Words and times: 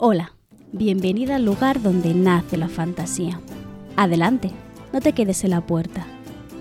Hola, 0.00 0.30
bienvenida 0.70 1.34
al 1.34 1.44
lugar 1.44 1.82
donde 1.82 2.14
nace 2.14 2.56
la 2.56 2.68
fantasía. 2.68 3.40
Adelante, 3.96 4.52
no 4.92 5.00
te 5.00 5.12
quedes 5.12 5.42
en 5.42 5.50
la 5.50 5.60
puerta. 5.60 6.06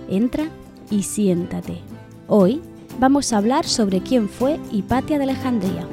Entra 0.09 0.49
y 0.89 1.03
siéntate. 1.03 1.77
Hoy 2.27 2.63
vamos 2.99 3.31
a 3.31 3.37
hablar 3.37 3.67
sobre 3.67 4.01
quién 4.01 4.27
fue 4.27 4.59
Hipatia 4.71 5.19
de 5.19 5.25
Alejandría. 5.25 5.87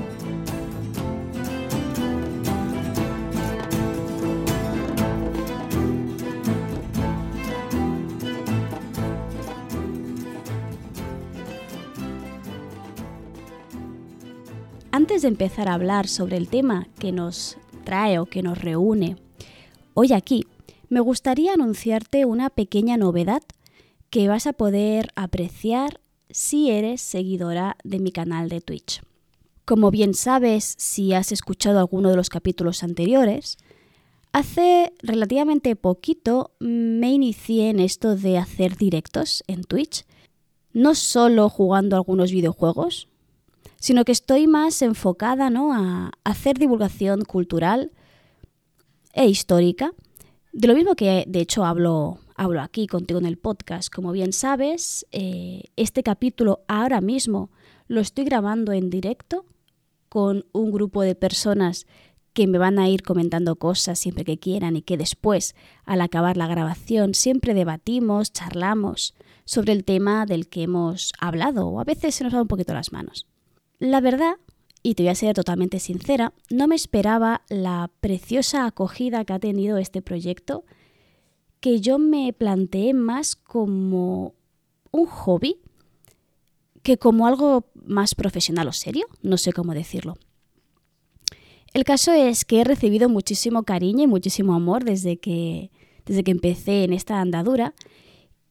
De 15.25 15.29
empezar 15.29 15.69
a 15.69 15.75
hablar 15.75 16.07
sobre 16.07 16.37
el 16.37 16.49
tema 16.49 16.87
que 16.99 17.11
nos 17.11 17.57
trae 17.85 18.19
o 18.19 18.27
que 18.27 18.43
nos 18.43 18.59
reúne 18.59 19.17
hoy 19.95 20.13
aquí, 20.13 20.45
me 20.91 21.01
gustaría 21.01 21.55
anunciarte 21.55 22.27
una 22.27 22.51
pequeña 22.51 22.99
novedad 22.99 23.43
que 24.11 24.29
vas 24.29 24.47
a 24.47 24.53
poder 24.53 25.09
apreciar 25.17 25.99
si 26.29 26.71
eres 26.71 27.01
seguidora 27.01 27.79
de 27.85 28.01
mi 28.01 28.13
canal 28.13 28.51
de 28.51 28.61
Twitch. 28.61 29.01
Como 29.65 29.91
bien 29.91 30.13
sabes, 30.13 30.75
si 30.77 31.15
has 31.15 31.33
escuchado 31.33 31.79
alguno 31.79 32.11
de 32.11 32.17
los 32.17 32.29
capítulos 32.29 32.83
anteriores, 32.83 33.57
hace 34.33 34.93
relativamente 34.99 35.75
poquito 35.75 36.51
me 36.61 37.13
inicié 37.13 37.71
en 37.71 37.81
esto 37.81 38.15
de 38.15 38.37
hacer 38.37 38.77
directos 38.77 39.43
en 39.47 39.65
Twitch, 39.65 40.05
no 40.75 40.95
solo 40.95 41.49
jugando 41.49 41.97
algunos 41.97 42.31
videojuegos, 42.31 43.09
sino 43.85 44.07
que 44.07 44.13
estoy 44.13 44.47
más 44.47 44.81
enfocada 44.81 45.51
¿no? 45.51 45.75
a 45.75 46.13
hacer 46.25 46.57
divulgación 46.57 47.21
cultural 47.21 47.93
e 49.13 49.27
histórica, 49.27 49.93
de 50.55 50.69
lo 50.69 50.75
mismo 50.75 50.95
que 50.97 51.27
de 51.29 51.41
hecho 51.41 51.67
hablo, 51.67 52.19
hablo 52.35 52.63
aquí 52.63 52.87
contigo 52.87 53.21
en 53.21 53.27
el 53.27 53.37
podcast. 53.37 53.93
Como 53.93 54.13
bien 54.13 54.33
sabes, 54.33 55.05
eh, 55.13 55.65
este 55.77 56.03
capítulo 56.03 56.65
ahora 56.67 57.03
mismo 57.03 57.51
lo 57.87 58.01
estoy 58.01 58.25
grabando 58.25 58.73
en 58.73 58.89
directo 58.89 59.45
con 60.09 60.47
un 60.53 60.73
grupo 60.73 61.03
de 61.03 61.15
personas 61.15 61.87
que 62.33 62.47
me 62.47 62.57
van 62.57 62.79
a 62.79 62.89
ir 62.89 63.03
comentando 63.03 63.57
cosas 63.57 63.99
siempre 63.99 64.25
que 64.25 64.39
quieran 64.39 64.77
y 64.77 64.81
que 64.81 64.97
después, 64.97 65.55
al 65.85 66.01
acabar 66.01 66.39
la 66.39 66.47
grabación, 66.47 67.13
siempre 67.13 67.53
debatimos, 67.53 68.33
charlamos 68.33 69.13
sobre 69.45 69.75
el 69.75 69.85
tema 69.85 70.25
del 70.25 70.49
que 70.49 70.63
hemos 70.63 71.13
hablado 71.21 71.67
o 71.67 71.81
a 71.81 71.85
veces 71.85 72.15
se 72.15 72.25
nos 72.25 72.35
va 72.35 72.41
un 72.41 72.49
poquito 72.49 72.73
las 72.73 72.91
manos. 72.91 73.27
La 73.79 74.01
verdad, 74.01 74.37
y 74.83 74.95
te 74.95 75.03
voy 75.03 75.11
a 75.11 75.15
ser 75.15 75.35
totalmente 75.35 75.81
sincera, 75.81 76.33
no 76.51 76.69
me 76.69 76.75
esperaba 76.75 77.43
la 77.49 77.91
preciosa 78.01 78.67
acogida 78.67 79.25
que 79.25 79.33
ha 79.33 79.39
tenido 79.39 79.79
este 79.79 80.03
proyecto, 80.03 80.65
que 81.61 81.81
yo 81.81 81.99
me 81.99 82.33
planteé 82.33 82.95
más 82.95 83.37
como 83.37 84.35
un 84.91 85.07
hobby 85.07 85.57
que 86.83 86.99
como 86.99 87.27
algo 87.27 87.65
más 87.75 88.15
profesional 88.15 88.69
o 88.69 88.73
serio, 88.73 89.07
no 89.23 89.39
sé 89.39 89.53
cómo 89.53 89.73
decirlo. 89.73 90.17
El 91.73 91.85
caso 91.85 92.13
es 92.13 92.45
que 92.45 92.61
he 92.61 92.65
recibido 92.65 93.09
muchísimo 93.09 93.65
cariño 93.65 94.05
y 94.05 94.07
muchísimo 94.07 94.55
amor 94.55 94.85
desde 94.85 95.17
que, 95.17 95.71
desde 96.05 96.23
que 96.23 96.31
empecé 96.31 96.85
en 96.85 96.93
esta 96.93 97.21
andadura 97.21 97.75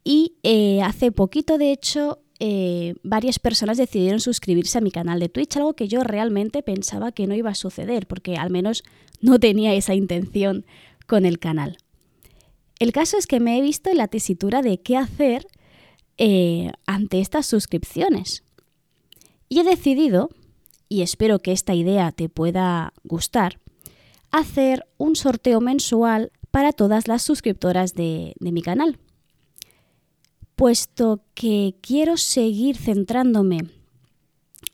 y 0.03 0.35
eh, 0.41 0.81
hace 0.81 1.11
poquito, 1.11 1.57
de 1.57 1.71
hecho, 1.71 2.22
eh, 2.45 2.95
varias 3.03 3.39
personas 3.39 3.77
decidieron 3.77 4.19
suscribirse 4.19 4.77
a 4.77 4.81
mi 4.81 4.91
canal 4.91 5.17
de 5.21 5.29
Twitch, 5.29 5.55
algo 5.55 5.75
que 5.75 5.87
yo 5.87 6.03
realmente 6.03 6.61
pensaba 6.61 7.13
que 7.13 7.25
no 7.25 7.35
iba 7.35 7.51
a 7.51 7.55
suceder, 7.55 8.05
porque 8.05 8.35
al 8.35 8.49
menos 8.49 8.83
no 9.21 9.39
tenía 9.39 9.73
esa 9.73 9.93
intención 9.95 10.65
con 11.07 11.25
el 11.25 11.39
canal. 11.39 11.77
El 12.79 12.91
caso 12.91 13.17
es 13.17 13.27
que 13.27 13.39
me 13.39 13.57
he 13.57 13.61
visto 13.61 13.89
en 13.89 13.95
la 13.95 14.09
tesitura 14.09 14.61
de 14.61 14.81
qué 14.81 14.97
hacer 14.97 15.47
eh, 16.17 16.73
ante 16.85 17.21
estas 17.21 17.45
suscripciones. 17.45 18.43
Y 19.47 19.61
he 19.61 19.63
decidido, 19.63 20.29
y 20.89 21.01
espero 21.01 21.39
que 21.39 21.53
esta 21.53 21.73
idea 21.75 22.11
te 22.11 22.27
pueda 22.27 22.91
gustar, 23.05 23.61
hacer 24.31 24.85
un 24.97 25.15
sorteo 25.15 25.61
mensual 25.61 26.33
para 26.51 26.73
todas 26.73 27.07
las 27.07 27.21
suscriptoras 27.21 27.93
de 27.93 28.35
mi 28.41 28.61
canal 28.61 28.99
puesto 30.55 31.21
que 31.33 31.75
quiero 31.81 32.17
seguir 32.17 32.77
centrándome 32.77 33.59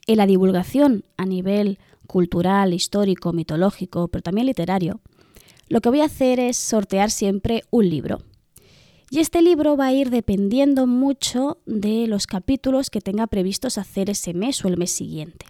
en 0.06 0.16
la 0.16 0.26
divulgación 0.26 1.04
a 1.16 1.24
nivel 1.26 1.78
cultural, 2.06 2.74
histórico, 2.74 3.32
mitológico, 3.32 4.08
pero 4.08 4.22
también 4.22 4.46
literario, 4.46 5.00
lo 5.68 5.80
que 5.80 5.88
voy 5.88 6.00
a 6.00 6.06
hacer 6.06 6.40
es 6.40 6.56
sortear 6.56 7.10
siempre 7.10 7.62
un 7.70 7.88
libro. 7.88 8.18
Y 9.10 9.20
este 9.20 9.42
libro 9.42 9.76
va 9.76 9.86
a 9.86 9.92
ir 9.92 10.10
dependiendo 10.10 10.86
mucho 10.86 11.58
de 11.66 12.06
los 12.06 12.26
capítulos 12.26 12.90
que 12.90 13.00
tenga 13.00 13.26
previstos 13.26 13.78
hacer 13.78 14.10
ese 14.10 14.34
mes 14.34 14.64
o 14.64 14.68
el 14.68 14.76
mes 14.76 14.90
siguiente. 14.90 15.46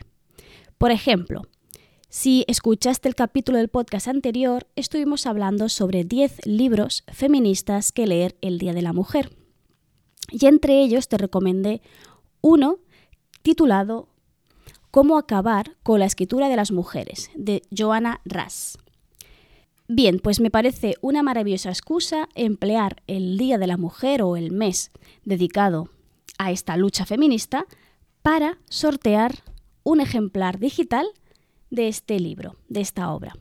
Por 0.79 0.91
ejemplo, 0.91 1.43
si 2.09 2.45
escuchaste 2.49 3.09
el 3.09 3.15
capítulo 3.15 3.59
del 3.59 3.69
podcast 3.69 4.09
anterior, 4.09 4.67
estuvimos 4.77 5.27
hablando 5.27 5.69
sobre 5.69 6.05
10 6.05 6.47
libros 6.47 7.05
feministas 7.13 7.93
que 7.93 8.07
leer 8.07 8.37
el 8.41 8.59
Día 8.59 8.73
de 8.73 8.83
la 8.83 8.93
Mujer. 8.93 9.40
Y 10.31 10.47
entre 10.47 10.81
ellos 10.81 11.09
te 11.09 11.19
recomendé 11.19 11.83
uno 12.41 12.79
titulado 13.43 14.09
Cómo 14.91 15.19
acabar 15.19 15.77
con 15.85 16.01
la 16.01 16.07
escritura 16.07 16.49
de 16.49 16.57
las 16.57 16.73
mujeres, 16.73 17.31
de 17.37 17.63
Joanna 17.77 18.21
Ras. 18.25 18.77
Bien, 19.87 20.19
pues 20.19 20.41
me 20.41 20.51
parece 20.51 20.95
una 21.01 21.23
maravillosa 21.23 21.71
excusa 21.71 22.29
emplear 22.35 23.03
el 23.07 23.39
Día 23.39 23.59
de 23.59 23.67
la 23.67 23.77
Mujer 23.77 24.23
o 24.23 24.37
el 24.37 24.53
mes 24.53 24.91
dedicado 25.25 25.91
a 26.39 26.51
esta 26.51 26.77
lucha 26.77 27.07
feminista 27.07 27.67
para 28.23 28.59
sortear 28.69 29.43
un 29.83 30.01
ejemplar 30.01 30.59
digital 30.59 31.07
de 31.71 31.89
este 31.89 32.19
libro, 32.21 32.57
de 32.69 32.81
esta 32.81 33.13
obra. 33.13 33.35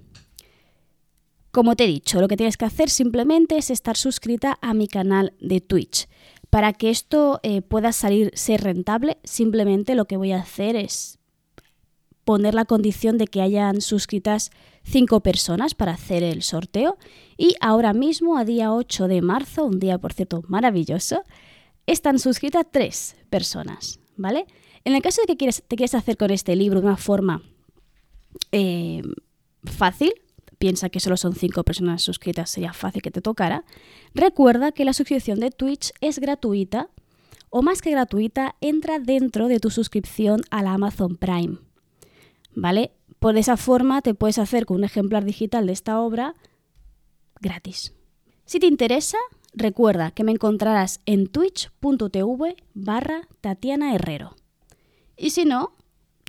Como 1.52 1.76
te 1.76 1.86
he 1.86 1.88
dicho, 1.88 2.22
lo 2.22 2.28
que 2.28 2.38
tienes 2.38 2.58
que 2.58 2.66
hacer 2.66 2.90
simplemente 2.90 3.58
es 3.58 3.70
estar 3.72 3.98
suscrita 3.98 4.58
a 4.62 4.74
mi 4.74 4.88
canal 4.88 5.34
de 5.40 5.62
Twitch. 5.62 6.08
Para 6.50 6.74
que 6.74 6.90
esto 6.90 7.40
eh, 7.44 7.62
pueda 7.62 7.92
salir 7.92 8.32
ser 8.34 8.62
rentable, 8.62 9.18
simplemente 9.24 9.96
lo 9.96 10.06
que 10.06 10.18
voy 10.18 10.32
a 10.32 10.40
hacer 10.40 10.76
es 10.76 11.20
poner 12.24 12.54
la 12.54 12.66
condición 12.66 13.18
de 13.18 13.26
que 13.26 13.42
hayan 13.42 13.82
suscritas 13.82 14.52
cinco 14.84 15.22
personas 15.22 15.74
para 15.74 15.94
hacer 15.94 16.24
el 16.24 16.44
sorteo. 16.44 16.98
Y 17.38 17.56
ahora 17.60 17.94
mismo, 17.94 18.38
a 18.38 18.46
día 18.46 18.72
8 18.72 19.08
de 19.08 19.22
marzo, 19.22 19.66
un 19.66 19.80
día 19.80 19.98
por 19.98 20.14
cierto 20.14 20.44
maravilloso, 20.48 21.24
están 21.88 22.20
suscritas 22.20 22.66
tres 22.72 23.16
personas, 23.30 24.00
¿vale? 24.16 24.46
En 24.86 24.96
el 24.96 25.02
caso 25.02 25.22
de 25.28 25.36
que 25.36 25.52
te 25.52 25.76
quieres 25.76 25.96
hacer 25.96 26.18
con 26.18 26.32
este 26.32 26.56
libro 26.56 26.82
de 26.82 26.88
una 26.88 26.98
forma 26.98 27.42
eh, 28.52 29.02
fácil, 29.64 30.14
piensa 30.60 30.90
que 30.90 31.00
solo 31.00 31.18
son 31.18 31.34
cinco 31.34 31.64
personas 31.64 32.04
suscritas, 32.04 32.50
sería 32.52 32.74
fácil 32.74 33.02
que 33.02 33.12
te 33.12 33.22
tocara, 33.22 33.64
recuerda 34.14 34.72
que 34.72 34.86
la 34.86 34.94
suscripción 34.94 35.40
de 35.40 35.50
Twitch 35.50 35.92
es 36.02 36.20
gratuita 36.20 36.90
o 37.50 37.64
más 37.64 37.82
que 37.82 37.92
gratuita, 37.92 38.56
entra 38.62 39.00
dentro 39.00 39.48
de 39.48 39.60
tu 39.60 39.72
suscripción 39.72 40.42
a 40.52 40.62
la 40.62 40.74
Amazon 40.74 41.18
Prime. 41.18 41.58
¿Vale? 42.54 42.92
Por 43.18 43.38
esa 43.38 43.58
forma 43.58 44.02
te 44.02 44.14
puedes 44.14 44.38
hacer 44.38 44.66
con 44.66 44.78
un 44.78 44.84
ejemplar 44.84 45.26
digital 45.26 45.66
de 45.66 45.74
esta 45.74 46.00
obra 46.00 46.36
gratis. 47.42 47.94
Si 48.46 48.60
te 48.60 48.68
interesa, 48.68 49.18
recuerda 49.54 50.12
que 50.12 50.24
me 50.24 50.32
encontrarás 50.32 51.02
en 51.06 51.28
twitch.tv 51.28 52.56
barra 52.74 53.28
Tatiana 53.42 53.96
Herrero. 53.96 54.36
Y 55.18 55.32
si 55.32 55.46
no, 55.46 55.74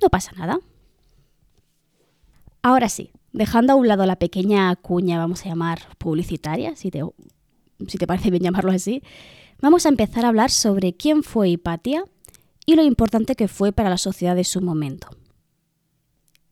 no 0.01 0.09
pasa 0.09 0.31
nada. 0.33 0.59
Ahora 2.61 2.89
sí, 2.89 3.11
dejando 3.33 3.73
a 3.73 3.75
un 3.75 3.87
lado 3.87 4.05
la 4.05 4.17
pequeña 4.17 4.75
cuña, 4.75 5.17
vamos 5.17 5.45
a 5.45 5.49
llamar 5.49 5.79
publicitaria, 5.97 6.75
si 6.75 6.91
te, 6.91 7.03
si 7.87 7.97
te 7.97 8.07
parece 8.07 8.29
bien 8.29 8.43
llamarlo 8.43 8.71
así, 8.71 9.01
vamos 9.61 9.85
a 9.85 9.89
empezar 9.89 10.25
a 10.25 10.29
hablar 10.29 10.51
sobre 10.51 10.93
quién 10.93 11.23
fue 11.23 11.49
Hipatia 11.49 12.05
y 12.65 12.75
lo 12.75 12.83
importante 12.83 13.35
que 13.35 13.47
fue 13.47 13.71
para 13.71 13.89
la 13.89 13.97
sociedad 13.97 14.35
de 14.35 14.43
su 14.43 14.61
momento. 14.61 15.07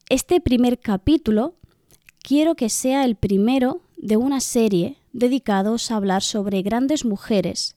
Este 0.09 0.41
primer 0.41 0.79
capítulo 0.79 1.55
quiero 2.23 2.55
que 2.55 2.69
sea 2.69 3.05
el 3.05 3.15
primero 3.15 3.81
de 3.97 4.17
una 4.17 4.39
serie 4.39 4.97
dedicados 5.13 5.91
a 5.91 5.97
hablar 5.97 6.23
sobre 6.23 6.61
grandes 6.61 7.05
mujeres 7.05 7.75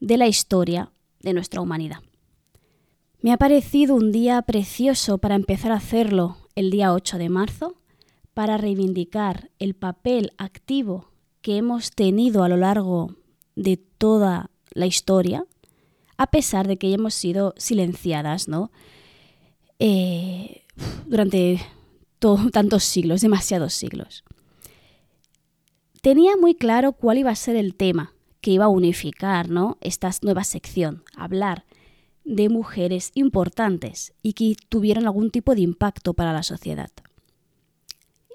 de 0.00 0.16
la 0.16 0.26
historia 0.26 0.92
de 1.20 1.32
nuestra 1.32 1.60
humanidad. 1.60 1.98
Me 3.20 3.32
ha 3.32 3.38
parecido 3.38 3.94
un 3.94 4.12
día 4.12 4.42
precioso 4.42 5.18
para 5.18 5.34
empezar 5.34 5.72
a 5.72 5.76
hacerlo 5.76 6.36
el 6.54 6.70
día 6.70 6.92
8 6.92 7.16
de 7.16 7.28
marzo, 7.30 7.74
para 8.34 8.58
reivindicar 8.58 9.50
el 9.58 9.74
papel 9.74 10.32
activo 10.36 11.10
que 11.40 11.56
hemos 11.56 11.90
tenido 11.92 12.42
a 12.42 12.48
lo 12.48 12.56
largo 12.56 13.16
de 13.54 13.76
toda 13.76 14.50
la 14.72 14.86
historia, 14.86 15.46
a 16.16 16.26
pesar 16.26 16.66
de 16.66 16.76
que 16.76 16.92
hemos 16.92 17.14
sido 17.14 17.54
silenciadas, 17.56 18.48
¿no? 18.48 18.70
Eh, 19.78 20.62
durante 21.06 21.60
tantos 22.52 22.84
siglos, 22.84 23.20
demasiados 23.20 23.74
siglos. 23.74 24.24
Tenía 26.00 26.36
muy 26.36 26.54
claro 26.54 26.92
cuál 26.92 27.18
iba 27.18 27.30
a 27.30 27.36
ser 27.36 27.56
el 27.56 27.74
tema 27.74 28.14
que 28.40 28.50
iba 28.50 28.66
a 28.66 28.68
unificar 28.68 29.48
¿no? 29.48 29.78
esta 29.80 30.10
nueva 30.22 30.44
sección, 30.44 31.02
hablar 31.16 31.64
de 32.24 32.48
mujeres 32.48 33.10
importantes 33.14 34.12
y 34.22 34.34
que 34.34 34.56
tuvieron 34.68 35.06
algún 35.06 35.30
tipo 35.30 35.54
de 35.54 35.62
impacto 35.62 36.14
para 36.14 36.32
la 36.32 36.42
sociedad. 36.42 36.90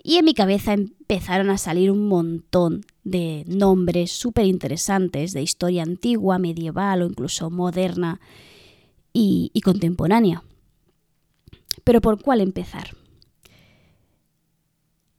Y 0.03 0.17
en 0.17 0.25
mi 0.25 0.33
cabeza 0.33 0.73
empezaron 0.73 1.49
a 1.49 1.57
salir 1.57 1.91
un 1.91 2.07
montón 2.07 2.85
de 3.03 3.43
nombres 3.47 4.11
súper 4.11 4.45
interesantes 4.45 5.33
de 5.33 5.41
historia 5.41 5.83
antigua, 5.83 6.39
medieval 6.39 7.01
o 7.01 7.07
incluso 7.07 7.49
moderna 7.49 8.19
y, 9.11 9.51
contemporánea. 9.63 10.43
Pero 11.83 12.01
¿por 12.01 12.21
cuál 12.21 12.39
empezar? 12.41 12.95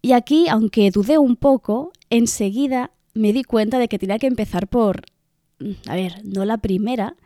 Y 0.02 0.12
aquí, 0.12 0.48
aunque 0.48 0.90
dudé 0.90 1.18
un 1.18 1.36
poco, 1.36 1.92
enseguida 2.08 2.92
me 3.12 3.32
di 3.32 3.44
cuenta 3.44 3.78
de 3.78 3.88
que 3.88 3.98
tenía 3.98 4.18
que 4.18 4.28
empezar 4.28 4.68
por, 4.68 5.02
a 5.86 5.94
ver, 5.94 6.22
no 6.24 6.46
la 6.46 6.58
primera, 6.58 7.16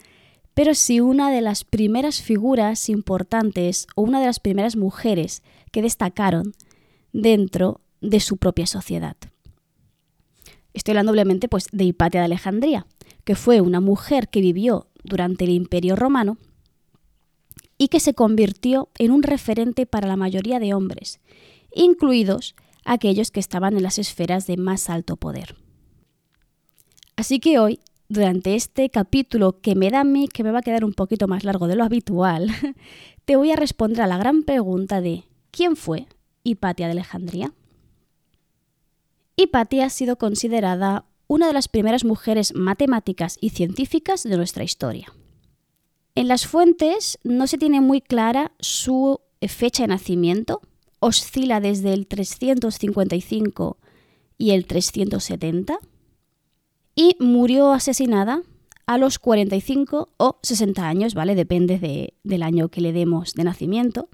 pero 0.55 0.75
sí 0.75 1.01
una 1.01 1.31
de 1.31 1.41
las 1.41 1.63
primeras 1.65 2.21
figuras 2.23 2.89
importantes 2.89 3.87
o 3.95 4.03
una 4.03 4.19
de 4.19 4.27
las 4.27 4.41
primeras 4.41 4.77
mujeres 4.77 5.43
que 5.71 5.83
destacaron 5.83 6.55
dentro 7.15 7.81
de 8.03 8.21
su 8.21 8.37
propia 8.37 8.67
sociedad. 8.67 9.17
Estoy 10.75 10.93
hablando 10.93 11.13
obviamente 11.13 11.49
pues, 11.49 11.69
de 11.73 11.85
Hipatia 11.85 12.21
de 12.21 12.27
Alejandría, 12.27 12.87
que 13.23 13.37
fue 13.37 13.63
una 13.63 13.81
mujer 13.81 14.29
que 14.29 14.41
vivió 14.41 14.89
durante 15.05 15.45
el 15.45 15.51
Imperio 15.51 15.97
Romano 15.97 16.37
y 17.79 17.89
que 17.89 18.01
se 18.01 18.15
convirtió 18.15 18.91
en 18.99 19.13
un 19.13 19.23
referente 19.23 19.87
para 19.87 20.09
la 20.09 20.17
mayoría 20.17 20.59
de 20.59 20.75
hombres, 20.75 21.21
incluidos 21.73 22.57
aquellos 22.85 23.31
que 23.31 23.41
estaban 23.41 23.77
en 23.77 23.85
las 23.85 23.99
esferas 23.99 24.47
de 24.47 24.57
más 24.57 24.91
alto 24.91 25.17
poder. 25.17 25.57
Así 27.17 27.39
que 27.39 27.61
hoy, 27.61 27.79
durante 28.09 28.57
este 28.57 28.91
capítulo 28.91 29.61
que 29.61 29.77
me 29.77 29.91
da 29.91 30.01
a 30.01 30.05
mí, 30.05 30.27
que 30.29 30.43
me 30.43 30.51
va 30.51 30.59
a 30.59 30.63
quedar 30.63 30.85
un 30.85 30.93
poquito 30.93 31.29
más 31.29 31.45
largo 31.45 31.69
de 31.69 31.77
lo 31.77 31.85
habitual, 31.85 32.51
te 33.25 33.37
voy 33.37 33.53
a 33.53 33.57
responder 33.57 34.03
a 34.03 34.09
la 34.09 34.19
gran 34.19 34.43
pregunta 34.43 35.01
de 35.01 35.25
¿quién 35.53 35.77
fue 35.77 36.09
Hipatia 36.45 36.87
de 36.87 36.93
Alejandría? 36.93 37.53
Hipatia 39.37 39.87
ha 39.87 39.91
sido 39.91 40.17
considerada 40.17 41.07
una 41.27 41.49
de 41.49 41.53
las 41.53 41.69
primeras 41.69 42.05
mujeres 42.05 42.55
matemáticas 42.55 43.39
y 43.41 43.51
científicas 43.51 44.23
de 44.23 44.37
nuestra 44.37 44.63
historia. 44.63 45.13
En 46.15 46.29
las 46.29 46.47
fuentes 46.47 47.19
no 47.25 47.49
se 47.49 47.59
tiene 47.59 47.81
muy 47.81 48.01
clara 48.01 48.53
su 48.61 49.21
fecha 49.49 49.83
de 49.83 49.89
nacimiento, 49.89 50.61
oscila 51.01 51.61
desde 51.61 51.93
el 51.93 52.07
355 52.07 53.79
y 54.39 54.51
el 54.53 54.67
370 54.67 55.79
y 56.95 57.17
murió 57.19 57.73
asesinada 57.73 58.43
a 58.87 58.99
los 58.99 59.19
45 59.19 60.11
o 60.17 60.39
60 60.43 60.87
años, 60.87 61.15
¿vale? 61.15 61.35
Depende 61.35 62.13
del 62.23 62.43
año 62.43 62.69
que 62.69 62.81
le 62.81 62.93
demos 62.93 63.35
de 63.35 63.45
nacimiento. 63.45 64.09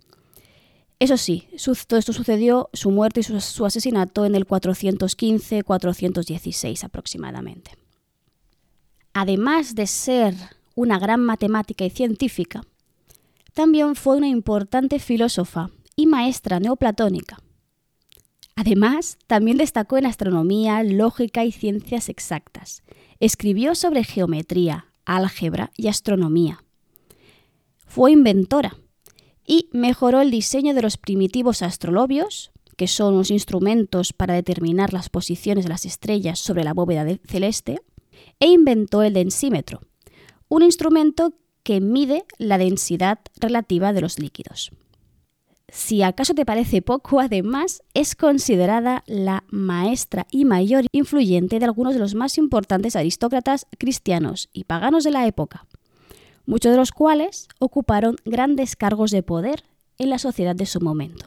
Eso 1.01 1.17
sí, 1.17 1.49
todo 1.89 1.99
esto 1.99 2.13
sucedió, 2.13 2.71
su 2.75 2.91
muerte 2.91 3.21
y 3.21 3.23
su, 3.23 3.65
asesinato 3.65 4.27
en 4.27 4.35
el 4.35 4.47
415-416 4.47 6.85
aproximadamente. 6.85 7.71
Además 9.15 9.75
de 9.75 9.87
ser 9.87 10.35
una 10.75 10.99
gran 10.99 11.21
matemática 11.21 11.87
y 11.87 11.91
científica, 11.91 12.61
también 13.55 13.97
fue 13.97 14.19
una 14.19 14.29
importante 14.29 14.99
filósofa 14.99 15.71
y 15.97 16.05
maestra 16.05 16.61
neoplatónica. 16.61 17.39
Además, 18.55 19.17
también 19.27 19.57
destacó 19.57 19.97
en 19.97 20.05
astronomía, 20.05 20.83
lógica 20.83 21.47
y 21.47 21.53
ciencias 21.53 22.11
exactas. 22.11 22.83
Escribió 23.21 23.75
sobre 23.75 24.05
geometría, 24.05 24.93
álgebra 25.07 25.73
y 25.79 25.89
astronomía. 25.89 26.63
Fue 27.87 28.13
inventora 28.13 28.77
y 29.51 29.69
mejoró 29.73 30.21
el 30.21 30.31
diseño 30.31 30.75
de 30.75 30.83
los 30.83 30.97
primitivos 30.97 31.63
astrolobios, 31.63 32.53
que 32.77 32.87
son 32.87 33.15
unos 33.15 33.33
instrumentos 33.33 34.13
para 34.13 34.35
determinar 34.35 34.93
las 34.93 35.09
posiciones 35.09 35.65
de 35.65 35.71
las 35.71 35.87
estrellas 35.87 36.39
sobre 36.39 36.63
la 36.63 36.73
bóveda 36.73 37.05
celeste, 37.27 37.81
e 38.39 38.47
inventó 38.47 39.03
el 39.03 39.13
densímetro, 39.13 39.81
un 40.49 40.63
instrumento 40.63 41.35
que 41.65 41.81
mide 41.81 42.27
la 42.39 42.59
densidad 42.59 43.19
relativa 43.41 43.93
de 43.93 44.01
los 44.03 44.21
líquidos. 44.21 44.71
Si 45.69 46.05
acaso 46.05 46.33
te 46.35 46.47
parece 46.47 46.81
poco, 46.81 47.19
además 47.19 47.83
es 47.93 48.15
considerada 48.15 49.03
la 49.09 49.43
maestra 49.51 50.29
y 50.31 50.45
mayor 50.45 50.85
influyente 50.93 51.59
de 51.59 51.65
algunos 51.65 51.95
de 51.95 51.99
los 52.01 52.15
más 52.15 52.39
importantes 52.39 52.95
aristócratas 52.95 53.67
cristianos 53.79 54.49
y 54.53 54.63
paganos 54.63 55.03
de 55.03 55.11
la 55.11 55.27
época, 55.27 55.67
muchos 56.47 56.73
de 56.73 56.79
los 56.79 56.93
cuales 56.93 57.49
ocuparon 57.59 58.17
grandes 58.25 58.77
cargos 58.77 59.11
de 59.11 59.23
poder 59.23 59.65
en 59.99 60.11
la 60.11 60.19
sociedad 60.19 60.57
de 60.57 60.67
su 60.67 60.81
momento. 60.81 61.27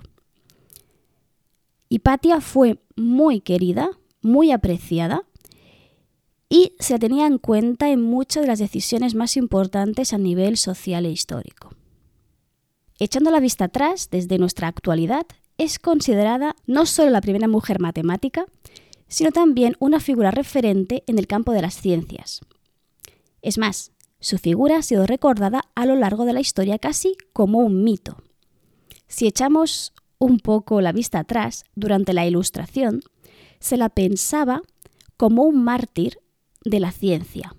Hipatia 1.89 2.41
fue 2.41 2.79
muy 2.95 3.41
querida, 3.41 3.91
muy 4.21 4.51
apreciada, 4.51 5.23
y 6.49 6.75
se 6.79 6.99
tenía 6.99 7.25
en 7.25 7.37
cuenta 7.37 7.89
en 7.89 8.01
muchas 8.01 8.43
de 8.43 8.47
las 8.47 8.59
decisiones 8.59 9.15
más 9.15 9.37
importantes 9.37 10.13
a 10.13 10.17
nivel 10.17 10.57
social 10.57 11.05
e 11.05 11.11
histórico. 11.11 11.71
Echando 12.99 13.31
la 13.31 13.39
vista 13.39 13.65
atrás, 13.65 14.09
desde 14.11 14.37
nuestra 14.37 14.67
actualidad, 14.67 15.25
es 15.57 15.79
considerada 15.79 16.55
no 16.67 16.85
solo 16.85 17.09
la 17.09 17.21
primera 17.21 17.47
mujer 17.47 17.79
matemática, 17.79 18.45
sino 19.07 19.31
también 19.31 19.75
una 19.79 19.99
figura 19.99 20.31
referente 20.31 21.03
en 21.07 21.19
el 21.19 21.27
campo 21.27 21.53
de 21.53 21.61
las 21.61 21.75
ciencias. 21.75 22.41
Es 23.41 23.57
más, 23.57 23.91
su 24.23 24.37
figura 24.37 24.77
ha 24.77 24.81
sido 24.81 25.05
recordada 25.05 25.65
a 25.75 25.85
lo 25.85 25.97
largo 25.97 26.23
de 26.23 26.31
la 26.31 26.39
historia 26.39 26.79
casi 26.79 27.17
como 27.33 27.59
un 27.59 27.83
mito. 27.83 28.23
Si 29.05 29.27
echamos 29.27 29.91
un 30.17 30.39
poco 30.39 30.79
la 30.79 30.93
vista 30.93 31.19
atrás, 31.19 31.65
durante 31.75 32.13
la 32.13 32.25
Ilustración, 32.25 33.01
se 33.59 33.75
la 33.75 33.89
pensaba 33.89 34.61
como 35.17 35.43
un 35.43 35.61
mártir 35.61 36.19
de 36.63 36.79
la 36.79 36.93
ciencia, 36.93 37.53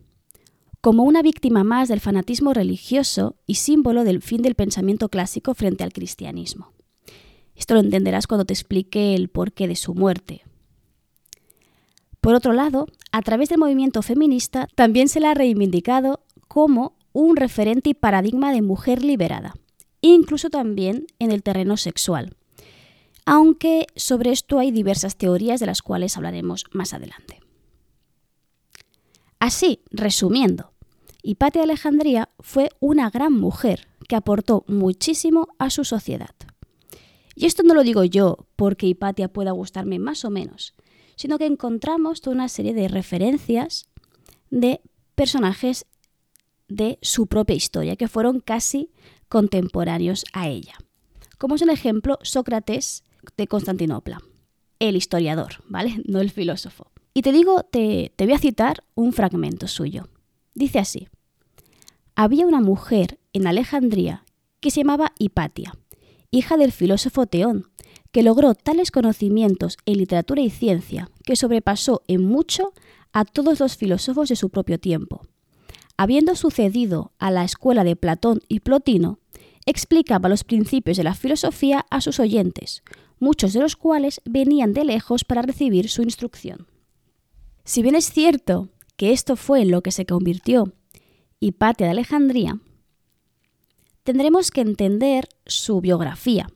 como 0.80 1.02
una 1.02 1.20
víctima 1.20 1.64
más 1.64 1.88
del 1.88 2.00
fanatismo 2.00 2.54
religioso 2.54 3.36
y 3.44 3.56
símbolo 3.56 4.02
del 4.02 4.22
fin 4.22 4.40
del 4.40 4.54
pensamiento 4.54 5.10
clásico 5.10 5.52
frente 5.52 5.84
al 5.84 5.92
cristianismo. 5.92 6.72
Esto 7.54 7.74
lo 7.74 7.80
entenderás 7.80 8.26
cuando 8.26 8.46
te 8.46 8.54
explique 8.54 9.14
el 9.14 9.28
porqué 9.28 9.68
de 9.68 9.76
su 9.76 9.94
muerte. 9.94 10.44
Por 12.22 12.34
otro 12.34 12.54
lado, 12.54 12.86
a 13.12 13.20
través 13.20 13.50
del 13.50 13.58
movimiento 13.58 14.00
feminista 14.00 14.66
también 14.74 15.10
se 15.10 15.20
la 15.20 15.32
ha 15.32 15.34
reivindicado 15.34 16.23
como 16.54 16.96
un 17.12 17.34
referente 17.34 17.90
y 17.90 17.94
paradigma 17.94 18.52
de 18.52 18.62
mujer 18.62 19.02
liberada, 19.02 19.56
incluso 20.02 20.50
también 20.50 21.08
en 21.18 21.32
el 21.32 21.42
terreno 21.42 21.76
sexual, 21.76 22.37
aunque 23.26 23.88
sobre 23.96 24.30
esto 24.30 24.61
hay 24.61 24.70
diversas 24.70 25.16
teorías 25.16 25.58
de 25.58 25.66
las 25.66 25.82
cuales 25.82 26.16
hablaremos 26.16 26.66
más 26.70 26.94
adelante. 26.94 27.40
Así, 29.40 29.80
resumiendo, 29.90 30.70
Hipatia 31.25 31.64
Alejandría 31.64 32.28
fue 32.38 32.68
una 32.78 33.11
gran 33.11 33.32
mujer 33.32 33.88
que 34.08 34.14
aportó 34.14 34.64
muchísimo 34.68 35.49
a 35.58 35.70
su 35.70 35.82
sociedad. 35.84 36.37
Y 37.34 37.46
esto 37.46 37.64
no 37.64 37.75
lo 37.75 37.82
digo 37.82 38.04
yo 38.04 38.46
porque 38.54 38.87
Hipatia 38.87 39.26
pueda 39.26 39.50
gustarme 39.50 39.99
más 39.99 40.25
o 40.25 40.30
menos, 40.30 40.75
sino 41.16 41.37
que 41.37 41.46
encontramos 41.46 42.20
toda 42.20 42.37
una 42.37 42.49
serie 42.49 42.75
de 42.75 42.87
referencias 42.87 43.88
de 44.50 44.80
personajes 45.16 45.87
de 46.68 46.99
su 47.02 47.26
propia 47.26 47.56
historia, 47.56 47.97
que 47.97 48.09
fueron 48.09 48.40
casi 48.40 48.90
contemporáneos 49.28 50.25
a 50.33 50.49
ella. 50.49 50.75
Como 51.38 51.56
es 51.56 51.62
el 51.62 51.71
ejemplo 51.71 52.18
Sócrates 52.23 53.04
de 53.37 53.47
Constantinopla, 53.47 54.21
el 54.78 54.97
historiador, 54.97 55.62
¿vale? 55.68 56.02
No 56.06 56.21
el 56.21 56.30
filósofo. 56.30 56.90
Y 57.12 57.23
te 57.23 57.33
digo, 57.33 57.62
te, 57.62 58.12
te 58.16 58.25
voy 58.25 58.35
a 58.35 58.38
citar 58.38 58.85
un 58.94 59.12
fragmento 59.12 59.68
suyo. 59.68 60.09
Dice 60.54 60.78
así, 60.78 61.09
había 62.16 62.47
una 62.47 62.61
mujer 62.61 63.18
en 63.33 63.47
Alejandría 63.47 64.25
que 64.61 64.71
se 64.71 64.80
llamaba 64.80 65.12
Hipatia, 65.18 65.75
hija 66.30 66.56
del 66.56 66.73
filósofo 66.73 67.26
Teón, 67.26 67.71
que 68.12 68.23
logró 68.23 68.54
tales 68.54 68.90
conocimientos 68.90 69.76
en 69.87 69.99
literatura 69.99 70.40
y 70.40 70.50
ciencia 70.50 71.11
que 71.25 71.37
sobrepasó 71.37 72.02
en 72.06 72.25
mucho 72.25 72.73
a 73.12 73.25
todos 73.25 73.61
los 73.61 73.76
filósofos 73.76 74.28
de 74.28 74.37
su 74.37 74.50
propio 74.50 74.78
tiempo. 74.78 75.23
Habiendo 75.96 76.34
sucedido 76.34 77.12
a 77.18 77.30
la 77.30 77.44
escuela 77.44 77.84
de 77.84 77.94
Platón 77.94 78.40
y 78.48 78.60
Plotino, 78.60 79.20
explicaba 79.64 80.28
los 80.28 80.42
principios 80.42 80.96
de 80.96 81.04
la 81.04 81.14
filosofía 81.14 81.86
a 81.90 82.00
sus 82.00 82.18
oyentes, 82.18 82.82
muchos 83.20 83.52
de 83.52 83.60
los 83.60 83.76
cuales 83.76 84.20
venían 84.24 84.72
de 84.72 84.84
lejos 84.84 85.24
para 85.24 85.42
recibir 85.42 85.88
su 85.88 86.02
instrucción. 86.02 86.66
Si 87.64 87.82
bien 87.82 87.94
es 87.94 88.10
cierto 88.10 88.68
que 88.96 89.12
esto 89.12 89.36
fue 89.36 89.62
en 89.62 89.70
lo 89.70 89.82
que 89.82 89.92
se 89.92 90.04
convirtió 90.04 90.72
Hipatia 91.40 91.86
de 91.86 91.92
Alejandría, 91.92 92.58
tendremos 94.02 94.50
que 94.50 94.60
entender 94.60 95.28
su 95.46 95.80
biografía, 95.80 96.48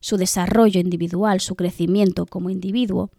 su 0.00 0.16
desarrollo 0.16 0.80
individual, 0.80 1.40
su 1.40 1.56
crecimiento 1.56 2.26
como 2.26 2.48
individuo 2.48 3.10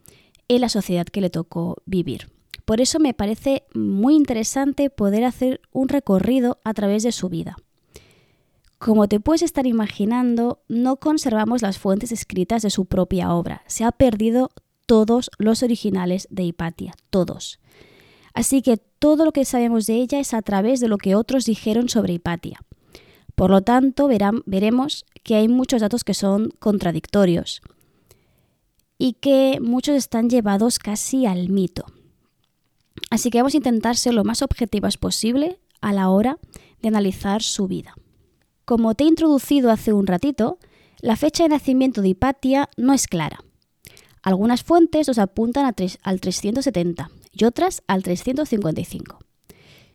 en 0.48 0.62
la 0.62 0.70
sociedad 0.70 1.06
que 1.06 1.22
le 1.22 1.30
tocó 1.30 1.82
vivir. 1.86 2.39
Por 2.70 2.82
eso 2.82 3.00
me 3.00 3.16
parece 3.16 3.64
muy 3.74 4.14
interesante 4.14 4.92
poder 4.92 5.24
hacer 5.24 5.60
un 5.72 5.90
recorrido 5.90 6.60
a 6.64 6.76
través 6.76 7.02
de 7.02 7.12
su 7.12 7.28
vida. 7.28 7.58
Como 8.78 9.08
te 9.08 9.20
puedes 9.20 9.42
estar 9.42 9.66
imaginando, 9.66 10.62
no 10.68 10.98
conservamos 10.98 11.64
las 11.64 11.80
fuentes 11.80 12.12
escritas 12.12 12.62
de 12.62 12.70
su 12.70 12.86
propia 12.86 13.34
obra. 13.34 13.64
Se 13.66 13.86
ha 13.86 13.92
perdido 13.92 14.52
todos 14.86 15.32
los 15.40 15.64
originales 15.64 16.28
de 16.30 16.44
Hipatia, 16.44 16.94
todos. 17.10 17.60
Así 18.36 18.62
que 18.62 18.78
todo 18.78 19.26
lo 19.26 19.32
que 19.32 19.46
sabemos 19.46 19.88
de 19.88 19.96
ella 19.96 20.20
es 20.20 20.36
a 20.36 20.44
través 20.44 20.80
de 20.80 20.90
lo 20.90 21.00
que 21.00 21.16
otros 21.16 21.46
dijeron 21.46 21.90
sobre 21.90 22.14
Hipatia. 22.14 22.60
Por 23.34 23.50
lo 23.50 23.64
tanto, 23.64 24.08
verán, 24.08 24.44
veremos 24.46 25.08
que 25.24 25.34
hay 25.34 25.48
muchos 25.48 25.82
datos 25.82 26.04
que 26.04 26.14
son 26.14 26.52
contradictorios 26.60 27.64
y 29.00 29.14
que 29.14 29.58
muchos 29.60 29.96
están 29.96 30.30
llevados 30.30 30.78
casi 30.78 31.26
al 31.26 31.50
mito. 31.50 31.86
Así 33.10 33.30
que 33.30 33.40
vamos 33.40 33.54
a 33.54 33.58
intentar 33.58 33.98
ser 33.98 34.14
lo 34.14 34.24
más 34.24 34.42
objetivas 34.42 34.98
posible 34.98 35.60
a 35.82 35.94
la 35.94 36.10
hora 36.10 36.38
de 36.82 36.88
analizar 36.88 37.42
su 37.42 37.68
vida. 37.68 37.96
Como 38.66 38.94
te 38.96 39.04
he 39.04 39.08
introducido 39.08 39.72
hace 39.72 39.94
un 39.94 40.08
ratito, 40.08 40.60
la 41.02 41.16
fecha 41.16 41.44
de 41.44 41.50
nacimiento 41.50 42.02
de 42.02 42.10
Hipatia 42.10 42.70
no 42.78 42.94
es 42.94 43.08
clara. 43.08 43.44
Algunas 44.22 44.64
fuentes 44.64 45.08
nos 45.08 45.18
apuntan 45.18 45.66
al 45.66 46.20
370 46.22 47.10
y 47.32 47.46
otras 47.46 47.84
al 47.88 48.04
355. 48.04 49.20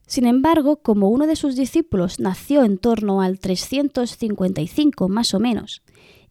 Sin 0.06 0.26
embargo, 0.26 0.76
como 0.76 1.08
uno 1.08 1.26
de 1.26 1.36
sus 1.36 1.56
discípulos 1.56 2.20
nació 2.20 2.64
en 2.64 2.78
torno 2.78 3.22
al 3.22 3.38
355 3.38 5.08
más 5.08 5.34
o 5.34 5.40
menos, 5.40 5.82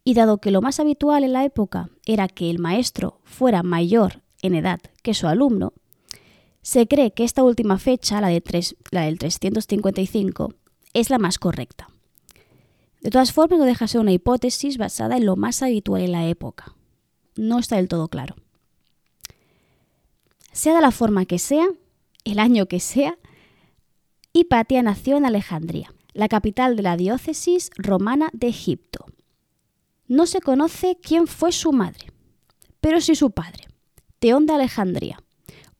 y 0.03 0.13
dado 0.13 0.39
que 0.39 0.51
lo 0.51 0.61
más 0.61 0.79
habitual 0.79 1.23
en 1.23 1.33
la 1.33 1.45
época 1.45 1.89
era 2.05 2.27
que 2.27 2.49
el 2.49 2.59
maestro 2.59 3.21
fuera 3.23 3.63
mayor 3.63 4.21
en 4.41 4.55
edad 4.55 4.79
que 5.01 5.13
su 5.13 5.27
alumno, 5.27 5.73
se 6.63 6.87
cree 6.87 7.11
que 7.11 7.25
esta 7.25 7.43
última 7.43 7.77
fecha, 7.77 8.21
la, 8.21 8.29
de 8.29 8.41
la 8.91 9.01
del 9.01 9.19
355, 9.19 10.53
es 10.93 11.09
la 11.09 11.19
más 11.19 11.37
correcta. 11.37 11.89
De 13.01 13.09
todas 13.09 13.33
formas, 13.33 13.59
no 13.59 13.65
deja 13.65 13.87
ser 13.87 13.99
una 13.99 14.13
hipótesis 14.13 14.77
basada 14.77 15.17
en 15.17 15.25
lo 15.25 15.35
más 15.35 15.61
habitual 15.61 16.01
en 16.01 16.13
la 16.13 16.25
época. 16.25 16.73
No 17.35 17.59
está 17.59 17.75
del 17.75 17.89
todo 17.89 18.07
claro. 18.07 18.35
Sea 20.53 20.73
de 20.73 20.81
la 20.81 20.91
forma 20.91 21.25
que 21.25 21.37
sea, 21.37 21.67
el 22.23 22.39
año 22.39 22.67
que 22.67 22.79
sea, 22.79 23.17
Hipatia 24.31 24.81
nació 24.83 25.17
en 25.17 25.25
Alejandría, 25.25 25.93
la 26.13 26.29
capital 26.29 26.77
de 26.77 26.83
la 26.83 26.95
diócesis 26.95 27.71
romana 27.75 28.29
de 28.31 28.47
Egipto. 28.47 29.05
No 30.07 30.27
se 30.27 30.39
conoce 30.39 30.97
quién 31.01 31.27
fue 31.27 31.51
su 31.51 31.73
madre, 31.73 32.13
pero 32.79 33.01
sí 33.01 33.15
su 33.15 33.31
padre, 33.31 33.67
Teón 34.19 34.45
de 34.45 34.53
Alejandría, 34.53 35.22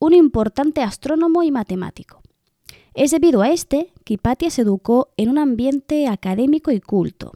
un 0.05 0.13
importante 0.13 0.81
astrónomo 0.81 1.43
y 1.43 1.51
matemático. 1.51 2.21
Es 2.93 3.11
debido 3.11 3.41
a 3.41 3.49
este 3.49 3.93
que 4.03 4.15
Hipatia 4.15 4.49
se 4.49 4.63
educó 4.63 5.13
en 5.15 5.29
un 5.29 5.37
ambiente 5.37 6.07
académico 6.07 6.71
y 6.71 6.81
culto. 6.81 7.31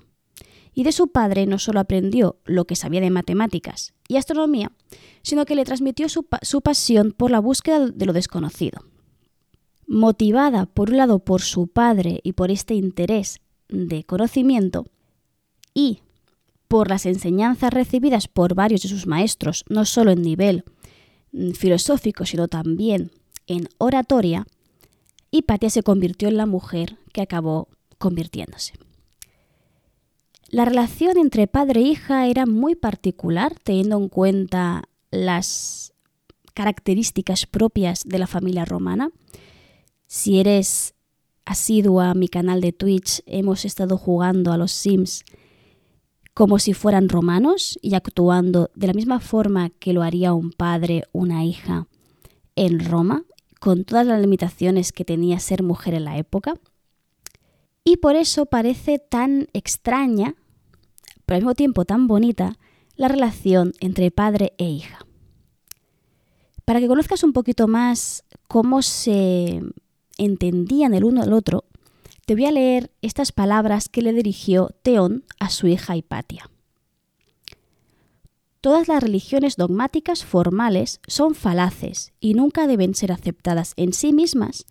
Y 0.74 0.84
de 0.84 0.92
su 0.92 1.08
padre 1.08 1.46
no 1.48 1.60
solo 1.60 1.80
aprendió 1.80 2.36
lo 2.44 2.66
que 2.66 2.76
sabía 2.76 3.00
de 3.00 3.10
matemáticas 3.10 3.94
y 4.10 4.18
astronomía, 4.18 4.74
sino 5.24 5.46
que 5.46 5.56
le 5.56 5.64
transmitió 5.64 6.10
su, 6.10 6.28
su 6.42 6.62
pasión 6.62 7.14
por 7.16 7.32
la 7.32 7.40
búsqueda 7.40 7.88
de 7.88 8.06
lo 8.06 8.12
desconocido. 8.12 8.82
Motivada 9.88 10.66
por 10.66 10.90
un 10.90 10.98
lado 10.98 11.20
por 11.20 11.42
su 11.42 11.68
padre 11.68 12.20
y 12.22 12.34
por 12.34 12.52
este 12.52 12.74
interés 12.74 13.40
de 13.70 14.04
conocimiento, 14.04 14.88
y 15.74 16.02
por 16.68 16.90
las 16.90 17.06
enseñanzas 17.06 17.74
recibidas 17.74 18.28
por 18.28 18.56
varios 18.56 18.82
de 18.82 18.90
sus 18.90 19.08
maestros, 19.08 19.64
no 19.70 19.86
solo 19.86 20.12
en 20.12 20.22
nivel 20.22 20.66
filosófico, 21.54 22.26
sino 22.26 22.48
también 22.48 23.12
en 23.48 23.70
oratoria, 23.78 24.46
Hipatia 25.32 25.70
se 25.70 25.84
convirtió 25.84 26.28
en 26.28 26.38
la 26.38 26.46
mujer 26.46 26.98
que 27.14 27.22
acabó 27.22 27.68
convirtiéndose. 27.98 28.74
La 30.50 30.64
relación 30.64 31.18
entre 31.18 31.48
padre 31.48 31.82
e 31.82 31.84
hija 31.84 32.28
era 32.28 32.46
muy 32.46 32.76
particular, 32.76 33.54
teniendo 33.64 33.98
en 33.98 34.08
cuenta 34.08 34.84
las 35.12 35.94
características 36.54 37.46
propias 37.46 38.04
de 38.06 38.20
la 38.20 38.28
familia 38.28 38.64
romana. 38.64 39.12
Si 40.06 40.40
eres 40.40 40.96
asidua 41.46 42.12
a 42.12 42.14
mi 42.14 42.30
canal 42.30 42.62
de 42.62 42.72
Twitch, 42.72 43.22
hemos 43.26 43.66
estado 43.66 43.98
jugando 43.98 44.54
a 44.54 44.58
los 44.58 44.72
Sims 44.72 45.24
como 46.38 46.60
si 46.60 46.76
fueran 46.76 47.10
romanos 47.10 47.80
y 47.82 47.96
actuando 47.96 48.70
de 48.76 48.86
la 48.86 48.94
misma 48.94 49.20
forma 49.20 49.72
que 49.72 49.92
lo 49.92 50.04
haría 50.04 50.34
un 50.34 50.52
padre, 50.52 51.06
una 51.12 51.44
hija 51.44 51.88
en 52.56 52.86
Roma, 52.86 53.24
con 53.60 53.86
todas 53.86 54.06
las 54.06 54.22
limitaciones 54.22 54.92
que 54.92 55.04
tenía 55.04 55.40
ser 55.40 55.64
mujer 55.64 55.96
en 55.96 56.06
la 56.06 56.20
época. 56.20 56.54
Y 57.84 57.98
por 57.98 58.16
eso 58.16 58.46
parece 58.46 59.00
tan 59.00 59.48
extraña, 59.54 60.36
pero 61.26 61.38
al 61.38 61.42
mismo 61.42 61.56
tiempo 61.56 61.86
tan 61.86 62.06
bonita, 62.06 62.60
la 62.98 63.08
relación 63.08 63.74
entre 63.80 64.12
padre 64.12 64.54
e 64.60 64.70
hija. 64.70 65.08
Para 66.66 66.80
que 66.80 66.88
conozcas 66.88 67.24
un 67.24 67.34
poquito 67.34 67.68
más 67.68 68.24
cómo 68.48 68.84
se 68.84 69.64
entendían 70.20 70.94
el 70.94 71.04
uno 71.04 71.24
al 71.24 71.34
otro, 71.34 71.66
te 72.28 72.36
voy 72.36 72.44
a 72.44 72.52
leer 72.52 72.92
estas 73.02 73.32
palabras 73.32 73.88
que 73.88 74.02
le 74.02 74.12
dirigió 74.12 74.76
Teón 74.82 75.24
a 75.40 75.50
su 75.50 75.68
hija 75.68 75.96
Hipatia. 75.96 76.52
Todas 78.60 78.90
las 78.90 79.02
religiones 79.02 79.56
dogmáticas 79.56 80.26
formales 80.26 81.00
son 81.08 81.36
falaces 81.36 82.12
y 82.20 82.34
nunca 82.34 82.68
deben 82.68 82.96
ser 82.96 83.14
aceptadas 83.14 83.72
en 83.78 83.94
sí 83.94 84.12
mismas 84.12 84.66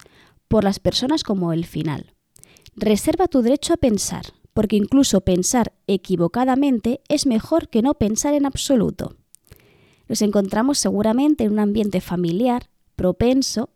por 0.48 0.64
las 0.64 0.80
personas 0.80 1.22
como 1.22 1.54
el 1.54 1.64
final. 1.64 2.12
Reserva 2.74 3.26
tu 3.26 3.40
derecho 3.40 3.72
a 3.72 3.78
pensar, 3.78 4.34
porque 4.52 4.76
incluso 4.76 5.22
pensar 5.22 5.72
equivocadamente 5.86 7.00
es 7.08 7.24
mejor 7.24 7.70
que 7.70 7.80
no 7.80 7.94
pensar 7.94 8.34
en 8.34 8.44
absoluto. 8.44 9.16
Nos 10.08 10.20
encontramos 10.20 10.78
seguramente 10.78 11.44
en 11.44 11.52
un 11.52 11.60
ambiente 11.60 12.02
familiar 12.02 12.68
propenso 12.96 13.70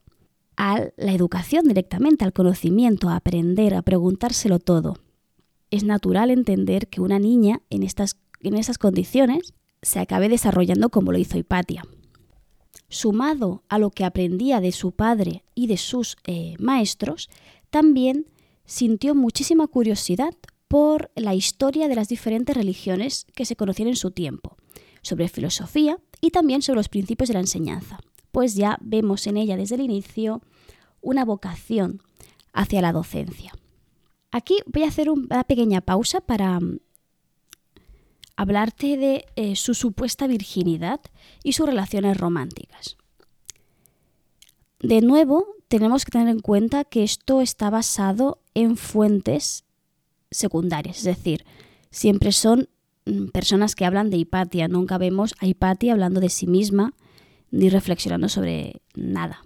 la 0.96 1.12
educación 1.12 1.64
directamente, 1.64 2.24
al 2.24 2.34
conocimiento, 2.34 3.08
a 3.08 3.16
aprender, 3.16 3.74
a 3.74 3.82
preguntárselo 3.82 4.58
todo. 4.58 4.98
Es 5.70 5.84
natural 5.84 6.30
entender 6.30 6.88
que 6.88 7.00
una 7.00 7.18
niña 7.18 7.62
en 7.70 7.82
estas, 7.82 8.16
en 8.40 8.60
condiciones 8.78 9.54
se 9.80 10.00
acabe 10.00 10.28
desarrollando 10.28 10.90
como 10.90 11.12
lo 11.12 11.18
hizo 11.18 11.38
Hipatia. 11.38 11.82
Sumado 12.88 13.62
a 13.68 13.78
lo 13.78 13.90
que 13.90 14.04
aprendía 14.04 14.60
de 14.60 14.72
su 14.72 14.92
padre 14.92 15.44
y 15.54 15.66
de 15.66 15.76
sus 15.76 16.16
eh, 16.26 16.56
maestros, 16.58 17.30
también 17.70 18.26
sintió 18.66 19.14
muchísima 19.14 19.66
curiosidad 19.66 20.34
por 20.68 21.10
la 21.14 21.34
historia 21.34 21.88
de 21.88 21.94
las 21.94 22.08
diferentes 22.08 22.56
religiones 22.56 23.26
que 23.34 23.44
se 23.44 23.56
conocían 23.56 23.88
en 23.88 23.96
su 23.96 24.10
tiempo, 24.10 24.56
sobre 25.02 25.28
filosofía 25.28 25.98
y 26.20 26.30
también 26.30 26.62
sobre 26.62 26.78
los 26.78 26.88
principios 26.88 27.28
de 27.28 27.34
la 27.34 27.40
enseñanza, 27.40 27.98
pues 28.30 28.54
ya 28.54 28.78
vemos 28.82 29.26
en 29.26 29.36
ella 29.36 29.56
desde 29.56 29.76
el 29.76 29.80
inicio 29.80 30.42
una 31.00 31.24
vocación 31.24 32.02
hacia 32.52 32.82
la 32.82 32.92
docencia. 32.92 33.52
Aquí 34.30 34.58
voy 34.66 34.84
a 34.84 34.88
hacer 34.88 35.10
una 35.10 35.44
pequeña 35.44 35.80
pausa 35.80 36.20
para 36.20 36.58
hablarte 38.36 38.96
de 38.96 39.26
eh, 39.36 39.56
su 39.56 39.74
supuesta 39.74 40.26
virginidad 40.26 41.00
y 41.42 41.52
sus 41.52 41.66
relaciones 41.66 42.16
románticas. 42.16 42.96
De 44.80 45.02
nuevo, 45.02 45.46
tenemos 45.68 46.04
que 46.04 46.12
tener 46.12 46.28
en 46.28 46.40
cuenta 46.40 46.84
que 46.84 47.02
esto 47.02 47.42
está 47.42 47.68
basado 47.70 48.40
en 48.54 48.76
fuentes 48.76 49.64
secundarias, 50.30 50.98
es 50.98 51.04
decir, 51.04 51.44
siempre 51.90 52.32
son 52.32 52.68
mm, 53.04 53.26
personas 53.26 53.74
que 53.74 53.84
hablan 53.84 54.10
de 54.10 54.16
Hipatia, 54.16 54.68
nunca 54.68 54.96
vemos 54.96 55.34
a 55.40 55.46
Hipatia 55.46 55.92
hablando 55.92 56.20
de 56.20 56.28
sí 56.28 56.46
misma 56.46 56.94
ni 57.50 57.68
reflexionando 57.68 58.28
sobre 58.28 58.80
nada. 58.94 59.44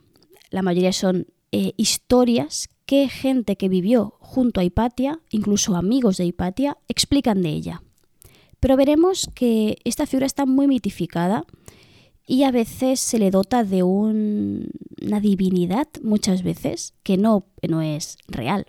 La 0.51 0.63
mayoría 0.63 0.93
son 0.93 1.27
eh, 1.57 1.73
historias 1.77 2.69
que 2.85 3.09
gente 3.09 3.55
que 3.55 3.69
vivió 3.69 4.17
junto 4.19 4.59
a 4.59 4.65
Hipatia, 4.65 5.21
incluso 5.31 5.77
amigos 5.77 6.17
de 6.17 6.25
Hipatia, 6.25 6.79
explican 6.89 7.43
de 7.43 7.51
ella. 7.51 7.83
Pero 8.59 8.77
veremos 8.77 9.31
que 9.37 9.79
esta 9.85 10.05
figura 10.07 10.27
está 10.27 10.47
muy 10.47 10.67
mitificada 10.67 11.45
y 12.27 12.43
a 12.43 12.51
veces 12.51 12.99
se 12.99 13.21
le 13.21 13.31
dota 13.31 13.63
de 13.63 13.85
una 13.85 15.21
divinidad, 15.21 15.87
muchas 16.03 16.43
veces, 16.43 16.93
que 17.05 17.17
no, 17.19 17.47
no 17.69 17.83
es 17.83 18.17
real. 18.27 18.67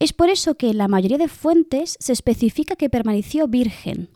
Es 0.00 0.12
por 0.12 0.30
eso 0.30 0.56
que 0.56 0.70
en 0.70 0.78
la 0.78 0.88
mayoría 0.88 1.18
de 1.18 1.28
fuentes 1.28 1.96
se 2.00 2.12
especifica 2.12 2.74
que 2.74 2.90
permaneció 2.90 3.46
virgen, 3.46 4.08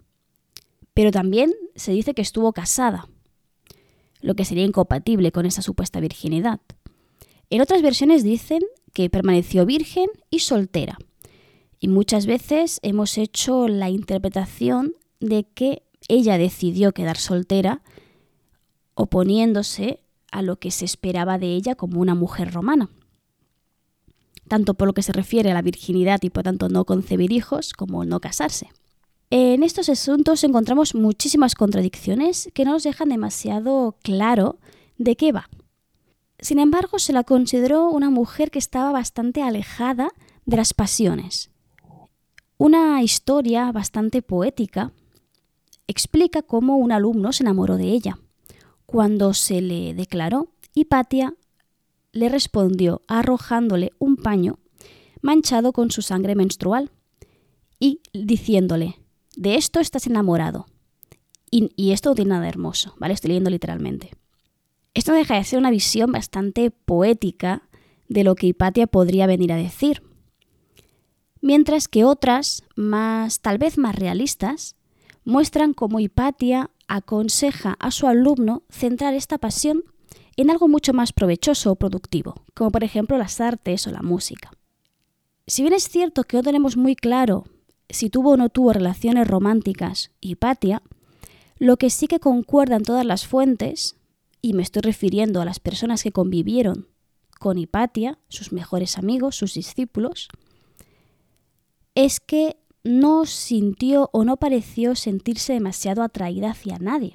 pero 0.95 1.13
también 1.13 1.55
se 1.77 1.93
dice 1.93 2.13
que 2.13 2.23
estuvo 2.23 2.53
casada, 2.53 3.09
lo 4.21 4.35
que 4.35 4.45
sería 4.45 4.65
incompatible 4.65 5.31
con 5.31 5.47
esa 5.47 5.63
supuesta 5.63 6.01
virginidad. 6.01 6.61
En 7.51 7.61
otras 7.61 7.83
versiones 7.83 8.25
dicen 8.25 8.63
que 8.93 9.11
permaneció 9.11 9.65
virgen 9.65 10.07
y 10.31 10.41
soltera, 10.41 10.99
Y 11.81 11.87
muchas 11.87 12.27
veces 12.27 12.81
hemos 12.83 13.19
hecho 13.19 13.69
la 13.69 13.89
interpretación 13.89 14.97
de 15.21 15.45
que 15.45 15.85
ella 16.09 16.37
decidió 16.37 16.93
quedar 16.93 17.17
soltera 17.17 17.83
oponiéndose 18.95 20.01
a 20.33 20.43
lo 20.43 20.59
que 20.59 20.73
se 20.73 20.85
esperaba 20.85 21.39
de 21.39 21.55
ella 21.55 21.77
como 21.77 22.01
una 22.01 22.17
mujer 22.17 22.53
romana, 22.53 22.91
tanto 24.49 24.75
por 24.75 24.89
lo 24.89 24.93
que 24.93 25.03
se 25.03 25.13
refiere 25.13 25.53
a 25.53 25.55
la 25.55 25.63
virginidad 25.63 26.19
y 26.23 26.31
por 26.31 26.43
tanto 26.43 26.69
no 26.69 26.85
concebir 26.85 27.31
hijos 27.33 27.73
como 27.73 28.05
no 28.05 28.19
casarse. 28.19 28.71
En 29.31 29.63
estos 29.63 29.89
asuntos 29.89 30.43
encontramos 30.43 30.97
muchísimas 30.97 31.55
contradicciones 31.55 32.51
que 32.55 32.65
no 32.65 32.73
nos 32.73 32.83
dejan 32.83 33.11
demasiado 33.11 33.97
claro 34.03 34.59
de 34.97 35.15
qué 35.15 35.31
va. 35.31 35.49
Sin 36.41 36.59
embargo, 36.59 36.99
se 36.99 37.13
la 37.13 37.25
consideró 37.25 37.89
una 37.89 38.11
mujer 38.11 38.51
que 38.51 38.59
estaba 38.59 38.93
bastante 38.93 39.43
alejada 39.43 40.11
de 40.47 40.57
las 40.57 40.73
pasiones. 40.73 41.51
Una 42.57 43.03
historia 43.03 43.71
bastante 43.73 44.23
poética 44.23 44.93
explica 45.87 46.43
cómo 46.43 46.77
un 46.77 46.93
alumno 46.93 47.33
se 47.33 47.43
enamoró 47.43 47.77
de 47.77 47.91
ella. 47.91 48.19
Cuando 48.87 49.35
se 49.35 49.61
le 49.61 49.95
declaró, 49.95 50.49
Hipatia 50.75 51.35
le 52.13 52.29
respondió 52.29 53.03
arrojándole 53.07 53.93
un 53.99 54.17
paño 54.17 54.59
manchado 55.23 55.73
con 55.73 55.91
su 55.91 56.03
sangre 56.03 56.35
menstrual 56.35 56.91
y 57.81 58.01
diciéndole, 58.13 58.97
de 59.37 59.57
esto 59.57 59.81
estás 59.81 60.07
enamorado. 60.07 60.67
Y, 61.51 61.93
esto 61.93 62.11
no 62.11 62.15
tiene 62.15 62.31
nada 62.31 62.49
hermoso, 62.49 62.95
¿vale? 62.99 63.15
Estoy 63.15 63.29
leyendo 63.29 63.49
literalmente. 63.49 64.11
Esto 64.95 65.13
deja 65.13 65.37
de 65.37 65.45
ser 65.45 65.59
una 65.59 65.71
visión 65.71 66.13
bastante 66.13 66.71
poética 66.71 67.63
de 68.09 68.25
lo 68.25 68.35
que 68.35 68.49
Hipatia 68.49 68.87
podría 68.87 69.27
venir 69.27 69.53
a 69.53 69.57
decir. 69.57 70.03
Mientras 71.41 71.89
que 71.89 72.05
otras, 72.05 72.65
más 72.75 73.41
tal 73.41 73.59
vez 73.59 73.79
más 73.79 73.95
realistas, 73.95 74.77
muestran 75.25 75.75
cómo 75.75 76.01
Hipatia 76.01 76.71
aconseja 76.89 77.77
a 77.79 77.91
su 77.91 78.07
alumno 78.07 78.63
centrar 78.71 79.15
esta 79.15 79.39
pasión 79.39 79.85
en 80.37 80.51
algo 80.51 80.69
mucho 80.69 80.93
más 80.93 81.13
provechoso 81.13 81.73
o 81.73 81.77
productivo, 81.77 82.43
como 82.55 82.71
por 82.71 82.83
ejemplo 82.83 83.19
las 83.19 83.41
artes 83.41 83.87
o 83.87 83.91
la 83.91 84.03
música. 84.03 84.51
Si 85.47 85.63
bien 85.63 85.75
es 85.75 85.89
cierto 85.89 86.25
que 86.25 86.37
no 86.37 86.43
tenemos 86.43 86.77
muy 86.77 86.95
claro 86.95 87.45
si 87.91 88.11
tuvo 88.11 88.33
o 88.33 88.37
no 88.37 88.49
tuvo 88.49 88.73
relaciones 88.73 89.27
románticas 89.27 90.11
Hipatia, 90.21 90.83
lo 91.59 91.77
que 91.77 91.91
sí 91.91 92.07
que 92.07 92.21
concuerda 92.21 92.77
en 92.77 92.83
todas 92.83 93.05
las 93.05 93.27
fuentes, 93.27 93.97
y 94.41 94.55
me 94.55 94.63
estoy 94.63 94.83
refiriendo 94.83 95.41
a 95.41 95.45
las 95.45 95.61
personas 95.61 96.03
que 96.03 96.13
convivieron 96.13 96.89
con 97.39 97.59
Hipatia, 97.59 98.19
sus 98.29 98.53
mejores 98.53 98.99
amigos, 98.99 99.37
sus 99.37 99.55
discípulos, 99.55 100.29
es 101.95 102.21
que 102.21 102.57
no 102.85 103.27
sintió 103.27 104.11
o 104.13 104.25
no 104.25 104.37
pareció 104.37 104.95
sentirse 104.95 105.53
demasiado 105.53 106.03
atraída 106.03 106.51
hacia 106.51 106.79
nadie. 106.79 107.15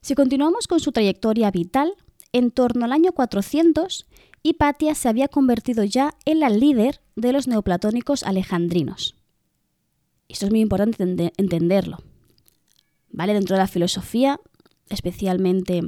Si 0.00 0.14
continuamos 0.14 0.66
con 0.66 0.80
su 0.80 0.92
trayectoria 0.92 1.50
vital, 1.50 1.94
en 2.32 2.50
torno 2.50 2.84
al 2.84 2.92
año 2.92 3.12
400, 3.12 4.06
Hipatia 4.42 4.94
se 4.94 5.08
había 5.08 5.28
convertido 5.28 5.84
ya 5.84 6.14
en 6.26 6.40
la 6.40 6.50
líder 6.50 7.00
de 7.16 7.32
los 7.32 7.48
neoplatónicos 7.48 8.22
alejandrinos. 8.22 9.16
Esto 10.28 10.46
es 10.46 10.50
muy 10.50 10.60
importante 10.60 11.32
entenderlo. 11.36 11.98
¿Vale? 13.10 13.32
Dentro 13.32 13.56
de 13.56 13.62
la 13.62 13.68
filosofía, 13.68 14.40
especialmente 14.88 15.82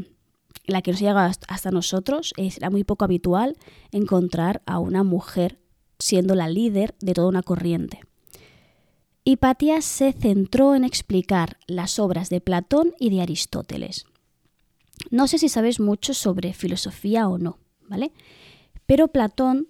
la 0.66 0.82
que 0.82 0.90
nos 0.90 1.00
llega 1.00 1.26
hasta 1.26 1.70
nosotros, 1.70 2.32
era 2.36 2.70
muy 2.70 2.84
poco 2.84 3.04
habitual 3.04 3.56
encontrar 3.92 4.62
a 4.66 4.78
una 4.78 5.04
mujer 5.04 5.58
siendo 5.98 6.34
la 6.34 6.48
líder 6.48 6.94
de 7.00 7.14
toda 7.14 7.28
una 7.28 7.42
corriente. 7.42 8.00
Hipatia 9.24 9.80
se 9.80 10.12
centró 10.12 10.74
en 10.74 10.84
explicar 10.84 11.58
las 11.66 11.98
obras 11.98 12.28
de 12.28 12.40
Platón 12.40 12.94
y 12.98 13.10
de 13.10 13.22
Aristóteles. 13.22 14.06
No 15.10 15.26
sé 15.26 15.38
si 15.38 15.48
sabes 15.48 15.80
mucho 15.80 16.14
sobre 16.14 16.52
filosofía 16.52 17.28
o 17.28 17.38
no, 17.38 17.58
¿vale? 17.88 18.12
Pero 18.86 19.08
Platón, 19.08 19.68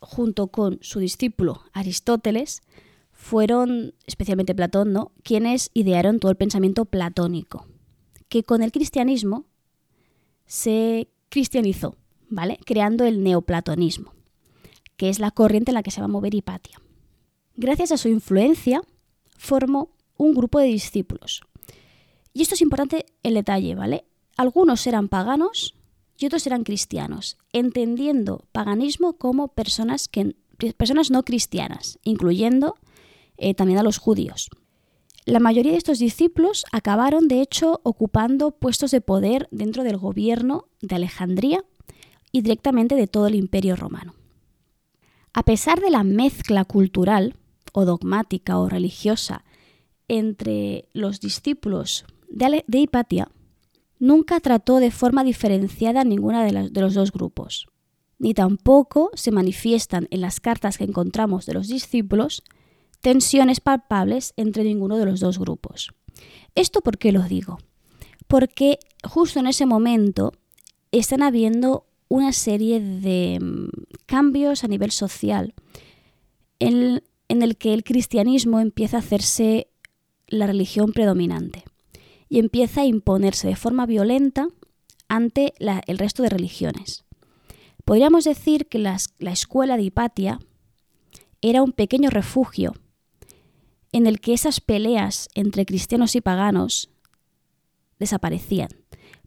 junto 0.00 0.48
con 0.48 0.78
su 0.82 0.98
discípulo 1.00 1.62
Aristóteles, 1.72 2.62
fueron, 3.12 3.94
especialmente 4.06 4.54
Platón, 4.54 4.92
¿no?, 4.92 5.12
quienes 5.22 5.70
idearon 5.74 6.20
todo 6.20 6.30
el 6.30 6.36
pensamiento 6.36 6.84
platónico, 6.84 7.66
que 8.34 8.42
con 8.42 8.64
el 8.64 8.72
cristianismo 8.72 9.44
se 10.44 11.06
cristianizó, 11.28 11.94
¿vale? 12.28 12.58
Creando 12.66 13.04
el 13.04 13.22
neoplatonismo, 13.22 14.12
que 14.96 15.08
es 15.08 15.20
la 15.20 15.30
corriente 15.30 15.70
en 15.70 15.76
la 15.76 15.84
que 15.84 15.92
se 15.92 16.00
va 16.00 16.06
a 16.06 16.08
mover 16.08 16.34
Hipatia. 16.34 16.82
Gracias 17.54 17.92
a 17.92 17.96
su 17.96 18.08
influencia, 18.08 18.82
formó 19.38 19.94
un 20.16 20.34
grupo 20.34 20.58
de 20.58 20.66
discípulos. 20.66 21.42
Y 22.32 22.42
esto 22.42 22.56
es 22.56 22.62
importante 22.62 23.06
el 23.22 23.34
detalle, 23.34 23.76
¿vale? 23.76 24.04
Algunos 24.36 24.84
eran 24.88 25.08
paganos 25.08 25.76
y 26.18 26.26
otros 26.26 26.44
eran 26.48 26.64
cristianos, 26.64 27.38
entendiendo 27.52 28.48
paganismo 28.50 29.12
como 29.12 29.46
personas, 29.46 30.08
que, 30.08 30.34
personas 30.76 31.12
no 31.12 31.22
cristianas, 31.22 32.00
incluyendo 32.02 32.78
eh, 33.36 33.54
también 33.54 33.78
a 33.78 33.84
los 33.84 33.98
judíos. 33.98 34.50
La 35.26 35.40
mayoría 35.40 35.72
de 35.72 35.78
estos 35.78 35.98
discípulos 35.98 36.66
acabaron, 36.70 37.28
de 37.28 37.40
hecho, 37.40 37.80
ocupando 37.82 38.50
puestos 38.50 38.90
de 38.90 39.00
poder 39.00 39.48
dentro 39.50 39.82
del 39.82 39.96
gobierno 39.96 40.66
de 40.82 40.96
Alejandría 40.96 41.64
y 42.30 42.42
directamente 42.42 42.94
de 42.94 43.06
todo 43.06 43.26
el 43.28 43.34
imperio 43.34 43.74
romano. 43.74 44.14
A 45.32 45.42
pesar 45.42 45.80
de 45.80 45.90
la 45.90 46.04
mezcla 46.04 46.66
cultural 46.66 47.36
o 47.72 47.86
dogmática 47.86 48.58
o 48.58 48.68
religiosa 48.68 49.44
entre 50.08 50.88
los 50.92 51.20
discípulos 51.20 52.04
de, 52.28 52.62
Hipatia, 52.78 53.30
nunca 53.98 54.40
trató 54.40 54.78
de 54.78 54.90
forma 54.90 55.24
diferenciada 55.24 56.04
ninguna 56.04 56.44
de 56.44 56.80
los 56.80 56.92
dos 56.92 57.12
grupos, 57.12 57.66
ni 58.18 58.34
tampoco 58.34 59.10
se 59.14 59.30
manifiestan 59.30 60.06
en 60.10 60.20
las 60.20 60.40
cartas 60.40 60.76
que 60.76 60.84
encontramos 60.84 61.46
de 61.46 61.54
los 61.54 61.68
discípulos 61.68 62.42
tensiones 63.04 63.60
palpables 63.60 64.32
entre 64.38 64.64
ninguno 64.64 64.96
de 64.96 65.04
los 65.04 65.20
dos 65.20 65.38
grupos. 65.38 65.92
¿Esto 66.54 66.80
por 66.80 66.96
qué 66.96 67.12
lo 67.12 67.22
digo? 67.22 67.58
Porque 68.26 68.78
justo 69.06 69.40
en 69.40 69.46
ese 69.46 69.66
momento 69.66 70.32
están 70.90 71.22
habiendo 71.22 71.84
una 72.08 72.32
serie 72.32 72.80
de 72.80 73.40
mm, 73.42 73.68
cambios 74.06 74.64
a 74.64 74.68
nivel 74.68 74.90
social 74.90 75.52
en, 76.60 77.02
en 77.28 77.42
el 77.42 77.58
que 77.58 77.74
el 77.74 77.84
cristianismo 77.84 78.58
empieza 78.58 78.96
a 78.96 79.00
hacerse 79.00 79.68
la 80.26 80.46
religión 80.46 80.92
predominante 80.94 81.64
y 82.30 82.38
empieza 82.38 82.80
a 82.80 82.86
imponerse 82.86 83.48
de 83.48 83.56
forma 83.56 83.84
violenta 83.84 84.48
ante 85.08 85.52
el 85.58 85.98
resto 85.98 86.22
de 86.22 86.30
religiones. 86.30 87.04
Podríamos 87.84 88.24
decir 88.24 88.66
que 88.66 88.78
la 88.78 88.96
escuela 89.30 89.76
de 89.76 89.82
Hipatia 89.82 90.38
era 91.42 91.62
un 91.62 91.72
pequeño 91.72 92.08
refugio 92.08 92.72
en 93.94 94.08
el 94.08 94.20
que 94.20 94.34
esas 94.34 94.60
peleas 94.60 95.28
entre 95.36 95.64
cristianos 95.64 96.16
y 96.16 96.20
paganos 96.20 96.90
desaparecían, 98.00 98.70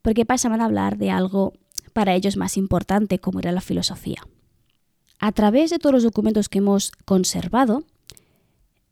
porque 0.01 0.25
pasaban 0.25 0.59
a 0.59 0.65
hablar 0.65 0.97
de 0.97 1.09
algo 1.09 1.53
para 1.93 2.15
ellos 2.15 2.35
más 2.35 2.57
importante 2.57 3.17
como 3.17 3.39
era 3.39 3.53
la 3.53 3.61
filosofía. 3.61 4.27
A 5.19 5.31
través 5.31 5.69
de 5.69 5.79
todos 5.79 5.93
los 5.93 6.03
documentos 6.03 6.49
que 6.49 6.57
hemos 6.57 6.91
conservado, 7.05 7.85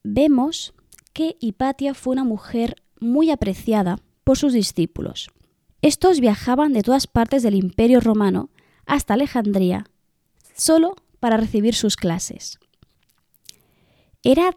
vemos 0.02 0.74
que 1.12 1.36
Hipatia 1.42 1.94
fue 1.94 2.14
una 2.14 2.24
mujer 2.24 2.78
muy 3.02 3.30
apreciada 3.30 4.00
por 4.24 4.38
sus 4.38 4.54
discípulos. 4.54 5.30
Estos 5.82 6.22
viajaban 6.22 6.72
de 6.72 6.84
todas 6.84 7.06
partes 7.06 7.44
del 7.44 7.54
Imperio 7.54 8.00
romano 8.00 8.50
hasta 8.86 9.16
Alejandría 9.16 9.88
solo 10.56 10.96
para 11.20 11.36
recibir 11.36 11.76
sus 11.76 11.98
clases. 11.98 12.60
Era 14.24 14.56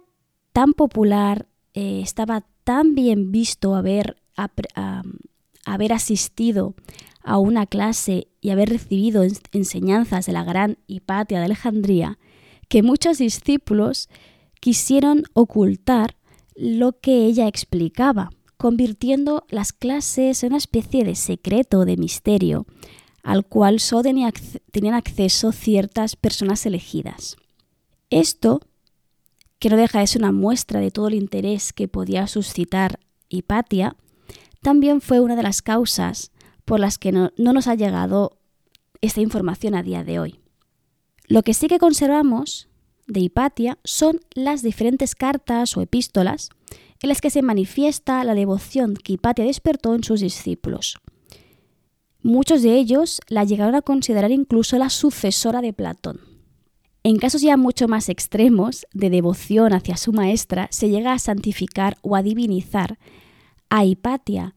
tan 0.58 0.72
popular, 0.72 1.46
eh, 1.72 2.00
estaba 2.02 2.44
tan 2.64 2.96
bien 2.96 3.30
visto 3.30 3.76
haber, 3.76 4.16
haber 5.64 5.92
asistido 5.92 6.74
a 7.22 7.38
una 7.38 7.64
clase 7.66 8.26
y 8.40 8.50
haber 8.50 8.70
recibido 8.70 9.22
enseñanzas 9.52 10.26
de 10.26 10.32
la 10.32 10.42
gran 10.42 10.78
Hipatia 10.88 11.38
de 11.38 11.44
Alejandría, 11.44 12.18
que 12.68 12.82
muchos 12.82 13.18
discípulos 13.18 14.08
quisieron 14.58 15.26
ocultar 15.32 16.16
lo 16.56 16.98
que 16.98 17.26
ella 17.26 17.46
explicaba, 17.46 18.30
convirtiendo 18.56 19.46
las 19.50 19.72
clases 19.72 20.42
en 20.42 20.48
una 20.48 20.58
especie 20.58 21.04
de 21.04 21.14
secreto, 21.14 21.84
de 21.84 21.96
misterio, 21.96 22.66
al 23.22 23.46
cual 23.46 23.78
solo 23.78 24.02
tenían 24.02 24.94
acceso 24.94 25.52
ciertas 25.52 26.16
personas 26.16 26.66
elegidas. 26.66 27.36
Esto, 28.10 28.60
que 29.58 29.70
no 29.70 29.76
deja 29.76 30.00
de 30.00 30.06
ser 30.06 30.22
una 30.22 30.32
muestra 30.32 30.80
de 30.80 30.90
todo 30.90 31.08
el 31.08 31.14
interés 31.14 31.72
que 31.72 31.88
podía 31.88 32.26
suscitar 32.26 33.00
Hipatia, 33.28 33.96
también 34.62 35.00
fue 35.00 35.20
una 35.20 35.36
de 35.36 35.42
las 35.42 35.62
causas 35.62 36.30
por 36.64 36.80
las 36.80 36.98
que 36.98 37.12
no, 37.12 37.32
nos 37.36 37.66
ha 37.66 37.74
llegado 37.74 38.38
esta 39.00 39.20
información 39.20 39.74
a 39.74 39.82
día 39.82 40.04
de 40.04 40.18
hoy. 40.18 40.40
Lo 41.26 41.42
que 41.42 41.54
sí 41.54 41.66
que 41.66 41.78
conservamos 41.78 42.68
de 43.06 43.20
Hipatia 43.20 43.78
son 43.84 44.20
las 44.34 44.62
diferentes 44.62 45.14
cartas 45.14 45.76
o 45.76 45.80
epístolas 45.80 46.50
en 47.00 47.08
las 47.08 47.20
que 47.20 47.30
se 47.30 47.42
manifiesta 47.42 48.22
la 48.24 48.34
devoción 48.34 48.94
que 48.94 49.14
Hipatia 49.14 49.44
despertó 49.44 49.94
en 49.94 50.04
sus 50.04 50.20
discípulos. 50.20 50.98
Muchos 52.22 52.62
de 52.62 52.74
ellos 52.74 53.20
la 53.28 53.44
llegaron 53.44 53.76
a 53.76 53.82
considerar 53.82 54.32
incluso 54.32 54.76
la 54.76 54.90
sucesora 54.90 55.60
de 55.60 55.72
Platón. 55.72 56.27
En 57.08 57.16
casos 57.16 57.40
ya 57.40 57.56
mucho 57.56 57.88
más 57.88 58.10
extremos 58.10 58.86
de 58.92 59.08
devoción 59.08 59.72
hacia 59.72 59.96
su 59.96 60.12
maestra, 60.12 60.68
se 60.70 60.90
llega 60.90 61.14
a 61.14 61.18
santificar 61.18 61.96
o 62.02 62.16
a 62.16 62.22
divinizar 62.22 62.98
a 63.70 63.86
Hipatia, 63.86 64.54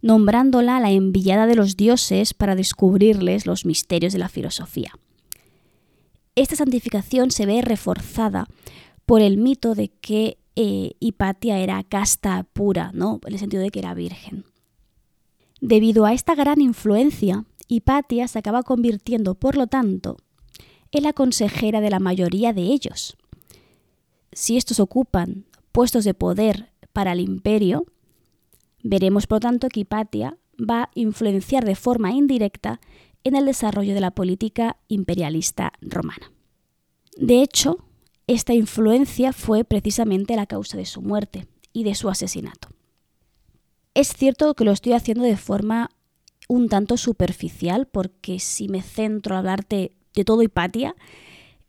nombrándola 0.00 0.80
la 0.80 0.90
enviada 0.90 1.46
de 1.46 1.54
los 1.54 1.76
dioses 1.76 2.34
para 2.34 2.56
descubrirles 2.56 3.46
los 3.46 3.64
misterios 3.64 4.12
de 4.12 4.18
la 4.18 4.28
filosofía. 4.28 4.90
Esta 6.34 6.56
santificación 6.56 7.30
se 7.30 7.46
ve 7.46 7.62
reforzada 7.62 8.48
por 9.06 9.20
el 9.20 9.36
mito 9.36 9.76
de 9.76 9.86
que 9.86 10.38
eh, 10.56 10.94
Hipatia 10.98 11.60
era 11.60 11.84
casta 11.84 12.42
pura, 12.52 12.90
¿no? 12.92 13.20
en 13.24 13.34
el 13.34 13.38
sentido 13.38 13.62
de 13.62 13.70
que 13.70 13.78
era 13.78 13.94
virgen. 13.94 14.44
Debido 15.60 16.04
a 16.04 16.14
esta 16.14 16.34
gran 16.34 16.60
influencia, 16.60 17.44
Hipatia 17.68 18.26
se 18.26 18.40
acaba 18.40 18.64
convirtiendo, 18.64 19.36
por 19.36 19.56
lo 19.56 19.68
tanto, 19.68 20.16
en 20.92 21.02
la 21.02 21.12
consejera 21.12 21.80
de 21.80 21.90
la 21.90 21.98
mayoría 21.98 22.52
de 22.52 22.62
ellos. 22.62 23.16
Si 24.32 24.56
estos 24.56 24.80
ocupan 24.80 25.46
puestos 25.72 26.04
de 26.04 26.14
poder 26.14 26.70
para 26.92 27.12
el 27.12 27.20
imperio, 27.20 27.86
veremos 28.82 29.26
por 29.26 29.36
lo 29.36 29.40
tanto 29.40 29.68
que 29.68 29.80
Hipatia 29.80 30.36
va 30.58 30.84
a 30.84 30.90
influenciar 30.94 31.64
de 31.64 31.74
forma 31.74 32.12
indirecta 32.12 32.80
en 33.24 33.36
el 33.36 33.46
desarrollo 33.46 33.94
de 33.94 34.00
la 34.00 34.10
política 34.10 34.76
imperialista 34.88 35.72
romana. 35.80 36.30
De 37.16 37.42
hecho, 37.42 37.78
esta 38.26 38.54
influencia 38.54 39.32
fue 39.32 39.64
precisamente 39.64 40.36
la 40.36 40.46
causa 40.46 40.76
de 40.76 40.86
su 40.86 41.02
muerte 41.02 41.46
y 41.72 41.84
de 41.84 41.94
su 41.94 42.08
asesinato. 42.08 42.68
Es 43.94 44.08
cierto 44.08 44.54
que 44.54 44.64
lo 44.64 44.72
estoy 44.72 44.94
haciendo 44.94 45.24
de 45.24 45.36
forma 45.36 45.90
un 46.48 46.68
tanto 46.68 46.96
superficial, 46.96 47.86
porque 47.86 48.38
si 48.38 48.68
me 48.68 48.82
centro 48.82 49.34
a 49.34 49.38
hablarte 49.38 49.92
de 50.14 50.24
todo 50.24 50.42
Hipatia, 50.42 50.94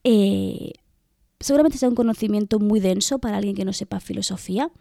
eh, 0.04 0.74
seguramente 1.40 1.78
sea 1.78 1.90
un 1.90 1.96
conocimiento 1.96 2.60
muy 2.60 2.80
denso 2.80 3.20
para 3.20 3.38
alguien 3.38 3.56
que 3.56 3.66
no 3.66 3.74
sepa 3.74 4.00
filosofía 4.00 4.72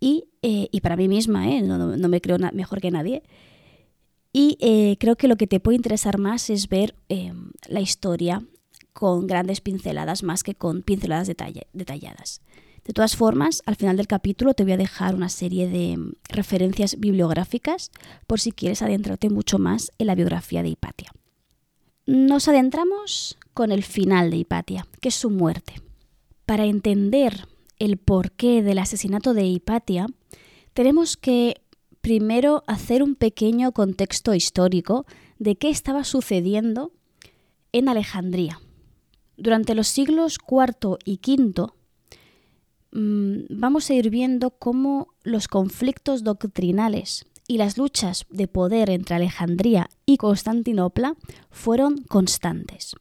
y, 0.00 0.28
eh, 0.42 0.68
para 0.82 0.96
mí 0.96 1.08
misma, 1.08 1.50
¿eh? 1.50 1.62
no, 1.62 1.96
me 1.96 2.20
creo 2.20 2.38
mejor 2.52 2.80
que 2.80 2.90
nadie. 2.90 3.22
Y 4.32 4.96
creo 5.00 5.16
que 5.16 5.28
lo 5.28 5.36
que 5.36 5.46
te 5.46 5.60
puede 5.60 5.76
interesar 5.76 6.18
más 6.18 6.50
es 6.50 6.68
ver 6.68 6.94
la 7.08 7.80
historia 7.80 8.42
con 8.92 9.26
grandes 9.26 9.62
pinceladas 9.62 10.22
más 10.22 10.42
que 10.42 10.54
con 10.54 10.82
pinceladas 10.82 11.26
detalladas. 11.26 12.42
De 12.86 12.92
todas 12.92 13.16
formas, 13.16 13.62
al 13.66 13.74
final 13.74 13.96
del 13.96 14.06
capítulo 14.06 14.54
te 14.54 14.62
voy 14.62 14.72
a 14.72 14.76
dejar 14.76 15.16
una 15.16 15.28
serie 15.28 15.68
de 15.68 15.96
mm, 15.96 16.12
referencias 16.28 17.00
bibliográficas 17.00 17.90
por 18.28 18.38
si 18.38 18.52
quieres 18.52 18.80
adentrarte 18.80 19.28
mucho 19.28 19.58
más 19.58 19.90
en 19.98 20.06
la 20.06 20.14
biografía 20.14 20.62
de 20.62 20.68
Hipatia. 20.68 21.10
Nos 22.06 22.48
adentramos 22.48 23.36
con 23.52 23.72
el 23.72 23.82
final 23.82 24.30
de 24.30 24.38
Hipatia, 24.38 24.86
que 25.00 25.08
es 25.08 25.14
su 25.14 25.30
muerte. 25.30 25.74
Para 26.46 26.64
entender 26.64 27.46
el 27.78 27.96
porqué 27.96 28.62
del 28.62 28.78
asesinato 28.78 29.34
de 29.34 29.46
Hipatia, 29.46 30.06
tenemos 30.72 31.16
que 31.16 31.60
primero 32.00 32.62
hacer 32.66 33.02
un 33.02 33.16
pequeño 33.16 33.72
contexto 33.72 34.34
histórico 34.34 35.04
de 35.38 35.56
qué 35.56 35.68
estaba 35.68 36.04
sucediendo 36.04 36.92
en 37.72 37.88
Alejandría. 37.88 38.60
Durante 39.36 39.74
los 39.74 39.88
siglos 39.88 40.38
IV 40.48 40.98
y 41.04 41.20
V, 41.26 41.72
Mm, 42.96 43.46
vamos 43.50 43.90
a 43.90 43.94
ir 43.94 44.08
viendo 44.08 44.52
cómo 44.52 45.08
los 45.22 45.48
conflictos 45.48 46.24
doctrinales 46.24 47.26
y 47.48 47.58
las 47.58 47.78
luchas 47.78 48.26
de 48.30 48.48
poder 48.48 48.90
entre 48.90 49.16
Alejandría 49.16 49.88
y 50.04 50.16
Constantinopla 50.16 51.16
fueron 51.50 51.98
constantes. 52.08 52.94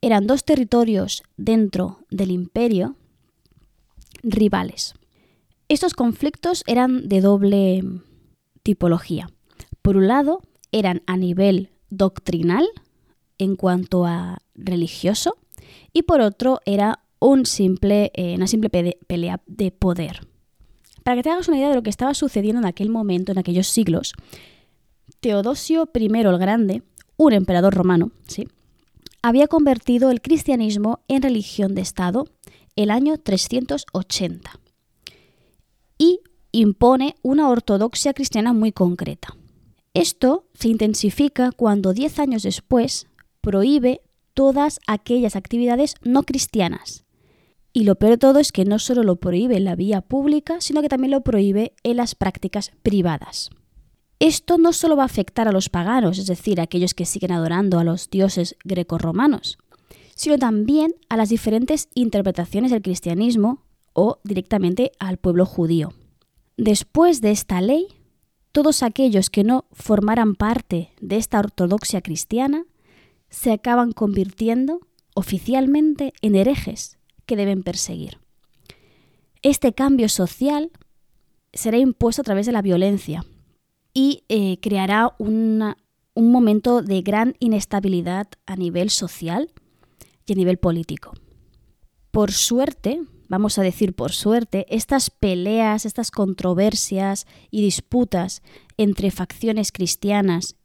Eran 0.00 0.26
dos 0.26 0.44
territorios 0.44 1.22
dentro 1.36 2.00
del 2.10 2.30
imperio 2.30 2.96
rivales. 4.22 4.94
Estos 5.68 5.94
conflictos 5.94 6.64
eran 6.66 7.08
de 7.08 7.20
doble 7.20 7.82
tipología. 8.62 9.28
Por 9.80 9.96
un 9.96 10.08
lado, 10.08 10.42
eran 10.70 11.02
a 11.06 11.16
nivel 11.16 11.70
doctrinal 11.90 12.66
en 13.38 13.56
cuanto 13.56 14.06
a 14.06 14.38
religioso 14.54 15.36
y 15.92 16.02
por 16.02 16.20
otro 16.20 16.60
era 16.64 17.00
eh, 17.20 18.34
una 18.34 18.46
simple 18.46 18.98
pelea 19.06 19.40
de 19.46 19.70
poder. 19.70 20.31
Para 21.04 21.16
que 21.16 21.22
te 21.22 21.30
hagas 21.30 21.48
una 21.48 21.58
idea 21.58 21.68
de 21.68 21.74
lo 21.74 21.82
que 21.82 21.90
estaba 21.90 22.14
sucediendo 22.14 22.60
en 22.60 22.66
aquel 22.66 22.88
momento, 22.88 23.32
en 23.32 23.38
aquellos 23.38 23.66
siglos, 23.66 24.14
Teodosio 25.20 25.88
I 25.94 26.06
el 26.06 26.38
Grande, 26.38 26.82
un 27.16 27.32
emperador 27.32 27.74
romano, 27.74 28.10
¿sí? 28.26 28.48
había 29.22 29.46
convertido 29.46 30.10
el 30.10 30.20
cristianismo 30.20 31.00
en 31.08 31.22
religión 31.22 31.74
de 31.74 31.80
Estado 31.82 32.26
el 32.74 32.90
año 32.90 33.18
380 33.18 34.50
y 35.98 36.20
impone 36.50 37.14
una 37.22 37.48
ortodoxia 37.48 38.14
cristiana 38.14 38.52
muy 38.52 38.72
concreta. 38.72 39.36
Esto 39.94 40.46
se 40.54 40.68
intensifica 40.68 41.52
cuando 41.52 41.92
diez 41.92 42.18
años 42.18 42.42
después 42.42 43.06
prohíbe 43.40 44.00
todas 44.34 44.80
aquellas 44.86 45.36
actividades 45.36 45.94
no 46.02 46.22
cristianas 46.24 47.04
y 47.72 47.84
lo 47.84 47.94
peor 47.94 48.12
de 48.12 48.18
todo 48.18 48.38
es 48.38 48.52
que 48.52 48.64
no 48.64 48.78
solo 48.78 49.02
lo 49.02 49.16
prohíbe 49.16 49.56
en 49.56 49.64
la 49.64 49.76
vía 49.76 50.02
pública, 50.02 50.60
sino 50.60 50.82
que 50.82 50.88
también 50.88 51.10
lo 51.10 51.22
prohíbe 51.22 51.74
en 51.82 51.96
las 51.96 52.14
prácticas 52.14 52.72
privadas. 52.82 53.50
Esto 54.18 54.58
no 54.58 54.72
solo 54.72 54.96
va 54.96 55.04
a 55.04 55.06
afectar 55.06 55.48
a 55.48 55.52
los 55.52 55.68
paganos, 55.68 56.18
es 56.18 56.26
decir, 56.26 56.60
a 56.60 56.64
aquellos 56.64 56.94
que 56.94 57.06
siguen 57.06 57.32
adorando 57.32 57.78
a 57.78 57.84
los 57.84 58.10
dioses 58.10 58.56
grecorromanos, 58.62 59.58
sino 60.14 60.38
también 60.38 60.94
a 61.08 61.16
las 61.16 61.30
diferentes 61.30 61.88
interpretaciones 61.94 62.70
del 62.70 62.82
cristianismo 62.82 63.64
o 63.94 64.18
directamente 64.22 64.92
al 64.98 65.16
pueblo 65.16 65.46
judío. 65.46 65.92
Después 66.56 67.20
de 67.20 67.30
esta 67.30 67.60
ley, 67.60 67.88
todos 68.52 68.82
aquellos 68.82 69.30
que 69.30 69.44
no 69.44 69.64
formaran 69.72 70.34
parte 70.34 70.92
de 71.00 71.16
esta 71.16 71.38
ortodoxia 71.38 72.02
cristiana 72.02 72.66
se 73.30 73.50
acaban 73.50 73.92
convirtiendo 73.92 74.80
oficialmente 75.14 76.12
en 76.20 76.36
herejes 76.36 76.98
que 77.26 77.36
deben 77.36 77.62
perseguir. 77.62 78.18
Este 79.42 79.72
cambio 79.72 80.08
social 80.08 80.70
será 81.52 81.78
impuesto 81.78 82.22
a 82.22 82.24
través 82.24 82.46
de 82.46 82.52
la 82.52 82.62
violencia 82.62 83.24
y 83.92 84.24
eh, 84.28 84.58
creará 84.60 85.14
un 85.18 85.74
momento 86.14 86.82
de 86.82 87.02
gran 87.02 87.34
inestabilidad 87.40 88.28
a 88.46 88.56
nivel 88.56 88.90
social 88.90 89.50
y 90.26 90.32
a 90.32 90.36
nivel 90.36 90.58
político. 90.58 91.12
Por 92.10 92.32
suerte, 92.32 93.02
vamos 93.28 93.58
a 93.58 93.62
decir 93.62 93.94
por 93.94 94.12
suerte, 94.12 94.66
estas 94.68 95.08
peleas, 95.08 95.86
estas 95.86 96.10
controversias 96.10 97.26
y 97.50 97.62
disputas 97.62 98.42
entre 98.76 99.10
facciones 99.10 99.72
cristianas 99.72 100.56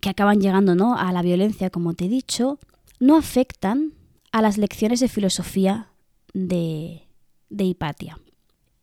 que 0.00 0.10
acaban 0.10 0.40
llegando 0.40 0.74
¿no? 0.74 0.98
a 0.98 1.12
la 1.12 1.22
violencia, 1.22 1.70
como 1.70 1.94
te 1.94 2.06
he 2.06 2.08
dicho, 2.08 2.58
no 2.98 3.16
afectan 3.16 3.94
a 4.32 4.42
las 4.42 4.58
lecciones 4.58 5.00
de 5.00 5.08
filosofía 5.08 5.88
de, 6.32 7.02
Hipatia. 7.50 8.18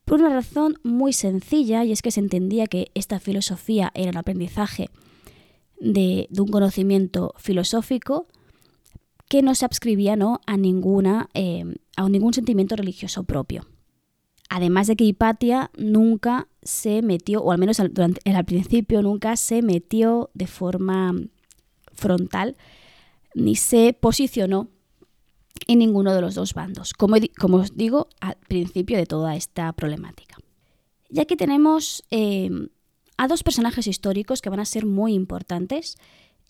Por 0.05 0.19
una 0.21 0.29
razón 0.29 0.75
muy 0.83 1.13
sencilla, 1.13 1.83
y 1.83 1.91
es 1.91 2.01
que 2.01 2.11
se 2.11 2.19
entendía 2.19 2.67
que 2.67 2.91
esta 2.93 3.19
filosofía 3.19 3.91
era 3.93 4.11
un 4.11 4.17
aprendizaje 4.17 4.89
de, 5.79 6.27
un 6.37 6.47
conocimiento 6.47 7.33
filosófico 7.37 8.27
que 9.29 9.41
no 9.41 9.55
se 9.55 9.65
adscribía 9.65 10.15
¿no? 10.15 10.39
A, 10.45 10.55
ninguna, 10.55 11.29
eh, 11.33 11.65
a 11.97 12.07
ningún 12.07 12.33
sentimiento 12.33 12.75
religioso 12.75 13.23
propio. 13.23 13.67
Además 14.49 14.87
de 14.87 14.95
que 14.95 15.03
Hipatia 15.03 15.71
nunca 15.77 16.47
se 16.61 17.01
metió, 17.01 17.41
o 17.41 17.51
al 17.51 17.57
menos 17.57 17.81
al 17.81 17.91
principio 18.45 19.01
nunca 19.01 19.35
se 19.35 19.61
metió 19.61 20.29
de 20.33 20.47
forma 20.47 21.13
frontal, 21.91 22.55
ni 23.35 23.55
se 23.55 23.91
posicionó 23.99 24.69
en 25.67 25.79
ninguno 25.79 26.13
de 26.13 26.21
los 26.21 26.35
dos 26.35 26.53
bandos, 26.53 26.93
como, 26.93 27.17
como 27.39 27.57
os 27.57 27.75
digo 27.75 28.07
al 28.19 28.37
principio 28.47 28.97
de 28.97 29.05
toda 29.05 29.35
esta 29.35 29.73
problemática. 29.73 30.37
Y 31.09 31.19
aquí 31.19 31.35
tenemos 31.35 32.03
eh, 32.11 32.49
a 33.17 33.27
dos 33.27 33.43
personajes 33.43 33.87
históricos 33.87 34.41
que 34.41 34.49
van 34.49 34.59
a 34.59 34.65
ser 34.65 34.85
muy 34.85 35.13
importantes 35.13 35.97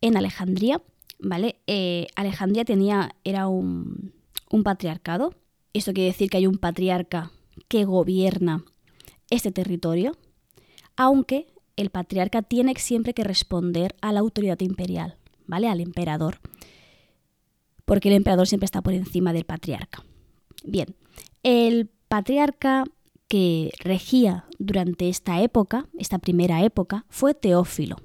en 0.02 0.17
Alejandría. 0.17 0.82
¿vale? 1.20 1.60
Eh, 1.67 2.08
Alejandría 2.15 2.65
tenía, 2.65 3.15
era 3.24 3.48
un, 3.48 4.13
un 4.50 4.63
patriarcado. 4.63 5.34
Esto 5.74 5.93
quiere 5.93 6.12
decir 6.12 6.30
que 6.30 6.38
hay 6.38 6.48
un 6.48 6.58
patriarca 6.58 7.32
que 7.67 7.86
gobierna 7.86 8.63
este 9.30 9.52
territorio, 9.52 10.17
aunque 10.96 11.48
el 11.76 11.89
patriarca 11.89 12.41
tiene 12.41 12.74
siempre 12.78 13.13
que 13.13 13.24
responder 13.24 13.96
a 14.02 14.12
la 14.12 14.22
autoridad 14.22 14.60
imperial, 14.62 15.17
¿vale? 15.46 15.67
Al 15.67 15.82
emperador 15.82 16.39
porque 17.88 18.10
el 18.10 18.15
emperador 18.15 18.47
siempre 18.47 18.65
está 18.65 18.82
por 18.82 18.93
encima 18.93 19.32
del 19.32 19.45
patriarca. 19.45 20.04
Bien, 20.65 20.93
el 21.41 21.89
patriarca 22.10 22.84
que 23.30 23.71
regía 23.80 24.43
durante 24.60 25.08
esta 25.08 25.41
época, 25.41 25.88
esta 25.97 26.19
primera 26.19 26.62
época, 26.63 27.06
fue 27.08 27.34
Teófilo, 27.34 27.95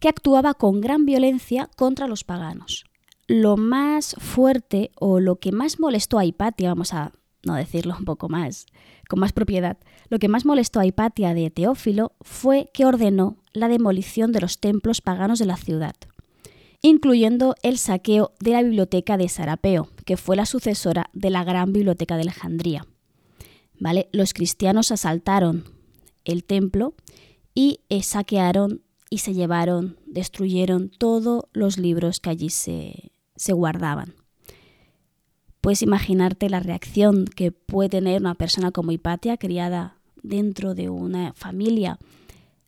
que 0.00 0.10
actuaba 0.10 0.52
con 0.52 0.82
gran 0.82 1.06
violencia 1.06 1.70
contra 1.76 2.06
los 2.08 2.24
paganos. 2.24 2.84
Lo 3.26 3.56
más 3.56 4.16
fuerte 4.18 4.90
o 4.96 5.18
lo 5.18 5.36
que 5.36 5.50
más 5.50 5.80
molestó 5.80 6.18
a 6.18 6.26
Hipatia, 6.26 6.68
vamos 6.68 6.92
a 6.92 7.12
no 7.42 7.54
decirlo 7.54 7.96
un 7.98 8.04
poco 8.04 8.28
más, 8.28 8.66
con 9.08 9.18
más 9.18 9.32
propiedad, 9.32 9.78
lo 10.10 10.18
que 10.18 10.28
más 10.28 10.44
molestó 10.44 10.78
a 10.78 10.84
Hipatia 10.86 11.32
de 11.32 11.50
Teófilo 11.50 12.12
fue 12.20 12.68
que 12.74 12.84
ordenó 12.84 13.38
la 13.54 13.68
demolición 13.68 14.30
de 14.32 14.42
los 14.42 14.60
templos 14.60 15.00
paganos 15.00 15.38
de 15.38 15.46
la 15.46 15.56
ciudad, 15.56 15.94
incluyendo 16.82 17.54
el 17.62 17.78
saqueo 17.78 18.32
de 18.40 18.52
la 18.52 18.62
biblioteca 18.62 19.16
de 19.16 19.28
Sarapeo, 19.28 19.88
que 20.04 20.16
fue 20.16 20.36
la 20.36 20.46
sucesora 20.46 21.10
de 21.12 21.30
la 21.30 21.44
gran 21.44 21.72
biblioteca 21.72 22.16
de 22.16 22.22
Alejandría. 22.22 22.86
¿Vale? 23.78 24.08
Los 24.12 24.32
cristianos 24.32 24.90
asaltaron 24.90 25.64
el 26.24 26.44
templo 26.44 26.94
y 27.54 27.80
eh, 27.88 28.02
saquearon 28.02 28.82
y 29.10 29.18
se 29.18 29.34
llevaron, 29.34 29.98
destruyeron 30.06 30.90
todos 30.90 31.44
los 31.52 31.78
libros 31.78 32.20
que 32.20 32.30
allí 32.30 32.50
se, 32.50 33.12
se 33.36 33.52
guardaban. 33.52 34.14
Puedes 35.60 35.82
imaginarte 35.82 36.48
la 36.48 36.60
reacción 36.60 37.24
que 37.24 37.52
puede 37.52 37.88
tener 37.88 38.20
una 38.20 38.34
persona 38.34 38.70
como 38.70 38.92
Hipatia, 38.92 39.36
criada 39.36 39.98
dentro 40.22 40.74
de 40.74 40.90
una 40.90 41.32
familia 41.34 41.98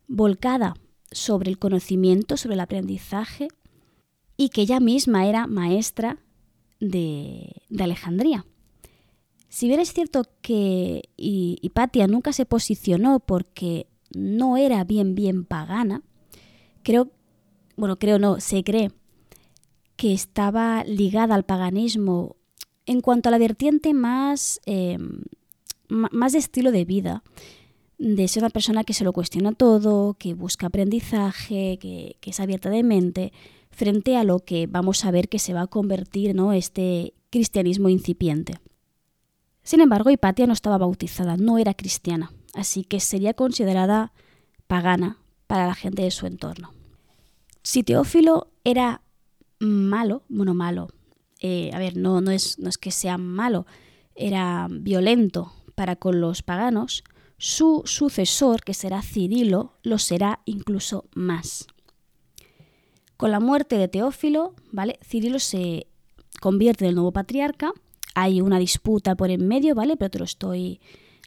volcada 0.06 0.74
sobre 1.10 1.50
el 1.50 1.58
conocimiento, 1.58 2.36
sobre 2.36 2.54
el 2.54 2.60
aprendizaje, 2.60 3.48
y 4.38 4.48
que 4.48 4.62
ella 4.62 4.80
misma 4.80 5.26
era 5.26 5.46
maestra 5.46 6.16
de, 6.80 7.60
de 7.68 7.84
Alejandría. 7.84 8.46
Si 9.50 9.66
bien 9.66 9.80
es 9.80 9.92
cierto 9.92 10.22
que 10.40 11.02
Hipatia 11.16 12.06
nunca 12.06 12.32
se 12.32 12.46
posicionó 12.46 13.20
porque 13.20 13.88
no 14.14 14.56
era 14.56 14.84
bien 14.84 15.14
bien 15.14 15.44
pagana, 15.44 16.02
creo, 16.82 17.10
bueno, 17.76 17.98
creo 17.98 18.18
no, 18.18 18.40
se 18.40 18.62
cree 18.62 18.92
que 19.96 20.12
estaba 20.12 20.84
ligada 20.84 21.34
al 21.34 21.44
paganismo 21.44 22.36
en 22.86 23.00
cuanto 23.00 23.28
a 23.28 23.32
la 23.32 23.38
vertiente 23.38 23.92
más, 23.94 24.60
em, 24.64 25.22
más 25.88 26.32
de 26.32 26.38
estilo 26.38 26.70
de 26.70 26.84
vida, 26.84 27.24
de 27.98 28.28
ser 28.28 28.44
una 28.44 28.50
persona 28.50 28.84
que 28.84 28.94
se 28.94 29.02
lo 29.02 29.12
cuestiona 29.12 29.52
todo, 29.52 30.14
que 30.14 30.34
busca 30.34 30.68
aprendizaje, 30.68 31.78
que, 31.80 32.16
que, 32.20 32.30
es 32.30 32.38
abierta 32.38 32.70
de 32.70 32.84
mente, 32.84 33.32
frente 33.78 34.16
a 34.16 34.24
lo 34.24 34.40
que 34.40 34.66
vamos 34.66 35.04
a 35.04 35.12
ver 35.12 35.28
que 35.28 35.38
se 35.38 35.54
va 35.54 35.62
a 35.62 35.66
convertir 35.68 36.34
¿no? 36.34 36.52
este 36.52 37.14
cristianismo 37.30 37.88
incipiente. 37.88 38.58
Sin 39.62 39.80
embargo, 39.80 40.10
Hipatia 40.10 40.48
no 40.48 40.52
estaba 40.52 40.78
bautizada, 40.78 41.36
no 41.36 41.58
era 41.58 41.74
cristiana, 41.74 42.32
así 42.54 42.82
que 42.82 42.98
sería 42.98 43.34
considerada 43.34 44.12
pagana 44.66 45.18
para 45.46 45.68
la 45.68 45.76
gente 45.76 46.02
de 46.02 46.10
su 46.10 46.26
entorno. 46.26 46.72
Si 47.62 47.84
Teófilo 47.84 48.48
era 48.64 49.02
malo, 49.60 50.24
bueno, 50.28 50.54
malo, 50.54 50.88
eh, 51.40 51.70
a 51.72 51.78
ver, 51.78 51.96
no, 51.96 52.20
no, 52.20 52.32
es, 52.32 52.58
no 52.58 52.68
es 52.68 52.78
que 52.78 52.90
sea 52.90 53.16
malo, 53.16 53.64
era 54.16 54.66
violento 54.68 55.52
para 55.76 55.94
con 55.94 56.20
los 56.20 56.42
paganos, 56.42 57.04
su 57.36 57.82
sucesor, 57.84 58.64
que 58.64 58.74
será 58.74 59.02
Cirilo, 59.02 59.74
lo 59.84 59.98
será 59.98 60.40
incluso 60.46 61.04
más. 61.14 61.68
Con 63.18 63.30
la 63.30 63.40
muerte 63.40 63.76
de 63.76 63.88
Teófilo, 63.88 64.54
¿vale? 64.72 64.98
Cirilo 65.02 65.38
se 65.38 65.86
convierte 66.40 66.86
en 66.86 66.90
el 66.90 66.94
nuevo 66.94 67.12
patriarca 67.12 67.74
hay 68.20 68.40
una 68.40 68.58
disputa 68.58 69.14
por 69.14 69.30
en 69.30 69.46
medio, 69.46 69.76
¿vale? 69.76 69.96
Pero 69.96 70.10
te 70.10 70.18
lo 70.18 70.24
estoy 70.24 70.80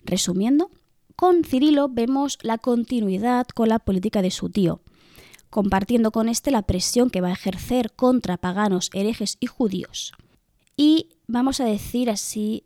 resumiendo. 0.04 0.70
Con 1.16 1.46
Cirilo 1.46 1.88
vemos 1.88 2.38
la 2.42 2.58
continuidad 2.58 3.48
con 3.48 3.70
la 3.70 3.80
política 3.80 4.22
de 4.22 4.30
su 4.30 4.50
tío, 4.50 4.82
compartiendo 5.50 6.12
con 6.12 6.28
este 6.28 6.52
la 6.52 6.64
presión 6.64 7.10
que 7.10 7.22
va 7.22 7.30
a 7.30 7.34
ejercer 7.34 7.94
contra 7.94 8.36
paganos, 8.36 8.90
herejes 8.94 9.38
y 9.40 9.46
judíos. 9.48 10.12
Y 10.76 11.12
vamos 11.28 11.62
a 11.62 11.66
decir 11.66 12.10
así 12.10 12.66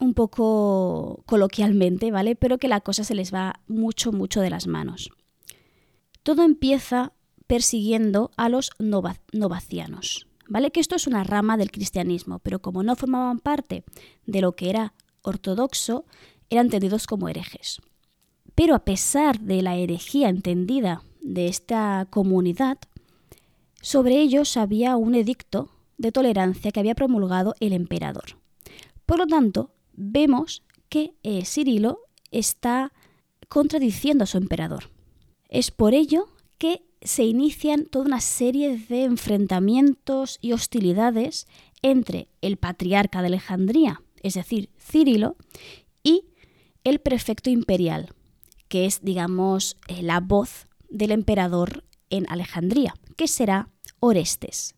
un 0.00 0.14
poco 0.14 1.24
coloquialmente, 1.26 2.10
¿vale? 2.10 2.36
Pero 2.36 2.56
que 2.56 2.68
la 2.68 2.80
cosa 2.80 3.04
se 3.04 3.14
les 3.14 3.34
va 3.34 3.60
mucho, 3.66 4.12
mucho 4.12 4.40
de 4.40 4.48
las 4.48 4.66
manos. 4.66 5.10
Todo 6.22 6.42
empieza 6.42 7.12
persiguiendo 7.48 8.30
a 8.36 8.48
los 8.48 8.70
novacianos. 8.78 10.28
¿vale? 10.48 10.70
Que 10.70 10.80
esto 10.80 10.96
es 10.96 11.06
una 11.06 11.24
rama 11.24 11.56
del 11.56 11.70
cristianismo, 11.70 12.38
pero 12.40 12.60
como 12.60 12.82
no 12.82 12.96
formaban 12.96 13.38
parte 13.38 13.84
de 14.26 14.40
lo 14.40 14.52
que 14.52 14.70
era 14.70 14.94
ortodoxo, 15.22 16.04
eran 16.50 16.66
entendidos 16.66 17.06
como 17.06 17.28
herejes. 17.28 17.80
Pero 18.54 18.74
a 18.74 18.84
pesar 18.84 19.40
de 19.40 19.62
la 19.62 19.76
herejía 19.76 20.28
entendida 20.28 21.02
de 21.20 21.46
esta 21.46 22.06
comunidad, 22.10 22.78
sobre 23.80 24.20
ellos 24.20 24.56
había 24.56 24.96
un 24.96 25.14
edicto 25.14 25.70
de 25.98 26.12
tolerancia 26.12 26.72
que 26.72 26.80
había 26.80 26.94
promulgado 26.94 27.54
el 27.60 27.72
emperador. 27.72 28.38
Por 29.06 29.18
lo 29.18 29.26
tanto, 29.26 29.70
vemos 29.92 30.62
que 30.88 31.14
eh, 31.22 31.44
Cirilo 31.44 32.00
está 32.30 32.92
contradiciendo 33.48 34.24
a 34.24 34.26
su 34.26 34.38
emperador. 34.38 34.90
Es 35.48 35.70
por 35.70 35.94
ello 35.94 36.28
que 36.58 36.82
se 37.02 37.24
inician 37.24 37.86
toda 37.86 38.06
una 38.06 38.20
serie 38.20 38.76
de 38.76 39.04
enfrentamientos 39.04 40.38
y 40.40 40.52
hostilidades 40.52 41.46
entre 41.82 42.28
el 42.40 42.56
patriarca 42.56 43.20
de 43.20 43.28
Alejandría, 43.28 44.02
es 44.22 44.34
decir, 44.34 44.70
Cirilo, 44.78 45.36
y 46.02 46.24
el 46.84 47.00
prefecto 47.00 47.50
imperial, 47.50 48.14
que 48.68 48.86
es, 48.86 49.00
digamos, 49.02 49.76
eh, 49.88 50.02
la 50.02 50.20
voz 50.20 50.66
del 50.88 51.12
emperador 51.12 51.84
en 52.10 52.26
Alejandría, 52.28 52.94
que 53.16 53.28
será 53.28 53.68
Orestes, 54.00 54.74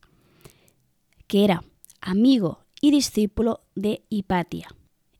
que 1.26 1.44
era 1.44 1.62
amigo 2.00 2.64
y 2.80 2.90
discípulo 2.90 3.62
de 3.74 4.04
Hipatia. 4.08 4.68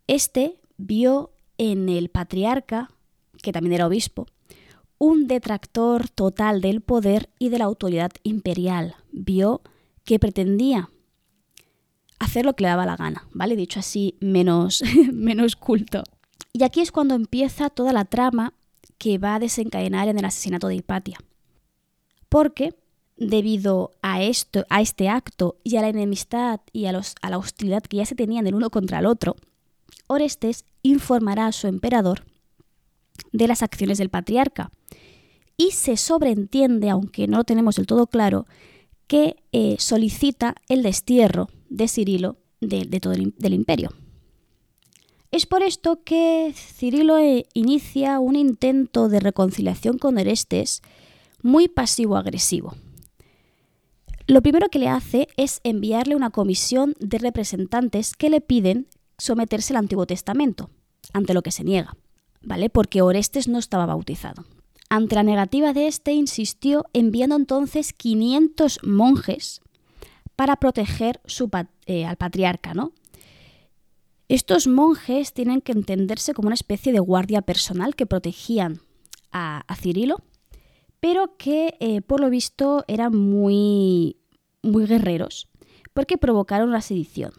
Este 0.06 0.60
vio 0.76 1.32
en 1.58 1.88
el 1.88 2.08
patriarca, 2.08 2.90
que 3.42 3.52
también 3.52 3.74
era 3.74 3.86
obispo, 3.86 4.26
un 5.00 5.26
detractor 5.26 6.10
total 6.10 6.60
del 6.60 6.82
poder 6.82 7.30
y 7.38 7.48
de 7.48 7.58
la 7.58 7.64
autoridad 7.64 8.12
imperial. 8.22 8.96
Vio 9.10 9.62
que 10.04 10.18
pretendía 10.18 10.90
hacer 12.18 12.44
lo 12.44 12.54
que 12.54 12.64
le 12.64 12.68
daba 12.68 12.84
la 12.84 12.96
gana, 12.96 13.26
¿vale? 13.32 13.56
Dicho 13.56 13.80
así, 13.80 14.14
menos, 14.20 14.82
menos 15.12 15.56
culto. 15.56 16.04
Y 16.52 16.64
aquí 16.64 16.82
es 16.82 16.92
cuando 16.92 17.14
empieza 17.14 17.70
toda 17.70 17.94
la 17.94 18.04
trama 18.04 18.52
que 18.98 19.16
va 19.16 19.36
a 19.36 19.38
desencadenar 19.38 20.08
en 20.08 20.18
el 20.18 20.24
asesinato 20.26 20.68
de 20.68 20.76
Hipatia. 20.76 21.18
Porque, 22.28 22.74
debido 23.16 23.92
a, 24.02 24.22
esto, 24.22 24.66
a 24.68 24.82
este 24.82 25.08
acto 25.08 25.56
y 25.64 25.76
a 25.76 25.80
la 25.80 25.88
enemistad 25.88 26.60
y 26.74 26.84
a, 26.84 27.00
a 27.22 27.30
la 27.30 27.38
hostilidad 27.38 27.82
que 27.82 27.96
ya 27.96 28.04
se 28.04 28.14
tenían 28.14 28.46
el 28.46 28.54
uno 28.54 28.68
contra 28.68 28.98
el 28.98 29.06
otro, 29.06 29.34
Orestes 30.08 30.66
informará 30.82 31.46
a 31.46 31.52
su 31.52 31.68
emperador 31.68 32.29
de 33.32 33.48
las 33.48 33.62
acciones 33.62 33.98
del 33.98 34.10
patriarca. 34.10 34.72
Y 35.56 35.72
se 35.72 35.96
sobreentiende, 35.96 36.90
aunque 36.90 37.28
no 37.28 37.38
lo 37.38 37.44
tenemos 37.44 37.76
del 37.76 37.86
todo 37.86 38.06
claro, 38.06 38.46
que 39.06 39.36
eh, 39.52 39.76
solicita 39.78 40.54
el 40.68 40.82
destierro 40.82 41.48
de 41.68 41.88
Cirilo 41.88 42.38
del 42.60 43.54
imperio. 43.54 43.90
Es 45.30 45.46
por 45.46 45.62
esto 45.62 46.02
que 46.04 46.52
Cirilo 46.56 47.18
eh, 47.18 47.46
inicia 47.54 48.18
un 48.18 48.36
intento 48.36 49.08
de 49.08 49.20
reconciliación 49.20 49.98
con 49.98 50.18
Orestes 50.18 50.82
muy 51.42 51.68
pasivo-agresivo. 51.68 52.74
Lo 54.26 54.42
primero 54.42 54.68
que 54.68 54.78
le 54.78 54.88
hace 54.88 55.28
es 55.36 55.60
enviarle 55.64 56.14
una 56.14 56.30
comisión 56.30 56.94
de 57.00 57.18
representantes 57.18 58.14
que 58.14 58.30
le 58.30 58.40
piden 58.40 58.86
someterse 59.18 59.72
al 59.72 59.78
Antiguo 59.78 60.06
Testamento, 60.06 60.70
ante 61.12 61.34
lo 61.34 61.42
que 61.42 61.50
se 61.50 61.64
niega. 61.64 61.96
¿Vale? 62.42 62.70
Porque 62.70 63.02
Orestes 63.02 63.48
no 63.48 63.58
estaba 63.58 63.86
bautizado. 63.86 64.44
Ante 64.88 65.14
la 65.14 65.22
negativa 65.22 65.72
de 65.72 65.86
este, 65.86 66.12
insistió 66.12 66.84
enviando 66.92 67.36
entonces 67.36 67.92
500 67.92 68.80
monjes 68.82 69.60
para 70.34 70.56
proteger 70.56 71.20
eh, 71.86 72.06
al 72.06 72.16
patriarca, 72.16 72.74
¿no? 72.74 72.92
Estos 74.28 74.68
monjes 74.68 75.32
tienen 75.32 75.60
que 75.60 75.72
entenderse 75.72 76.34
como 76.34 76.46
una 76.46 76.54
especie 76.54 76.92
de 76.92 77.00
guardia 77.00 77.42
personal 77.42 77.96
que 77.96 78.06
protegían 78.06 78.80
a, 79.32 79.64
Cirilo, 79.76 80.22
pero 81.00 81.36
que 81.36 81.74
eh, 81.80 82.00
por 82.00 82.20
lo 82.20 82.30
visto 82.30 82.84
eran 82.86 83.16
muy, 83.16 84.18
muy 84.62 84.86
guerreros, 84.86 85.48
porque 85.94 86.16
provocaron 86.16 86.68
una 86.68 86.80
sedición, 86.80 87.32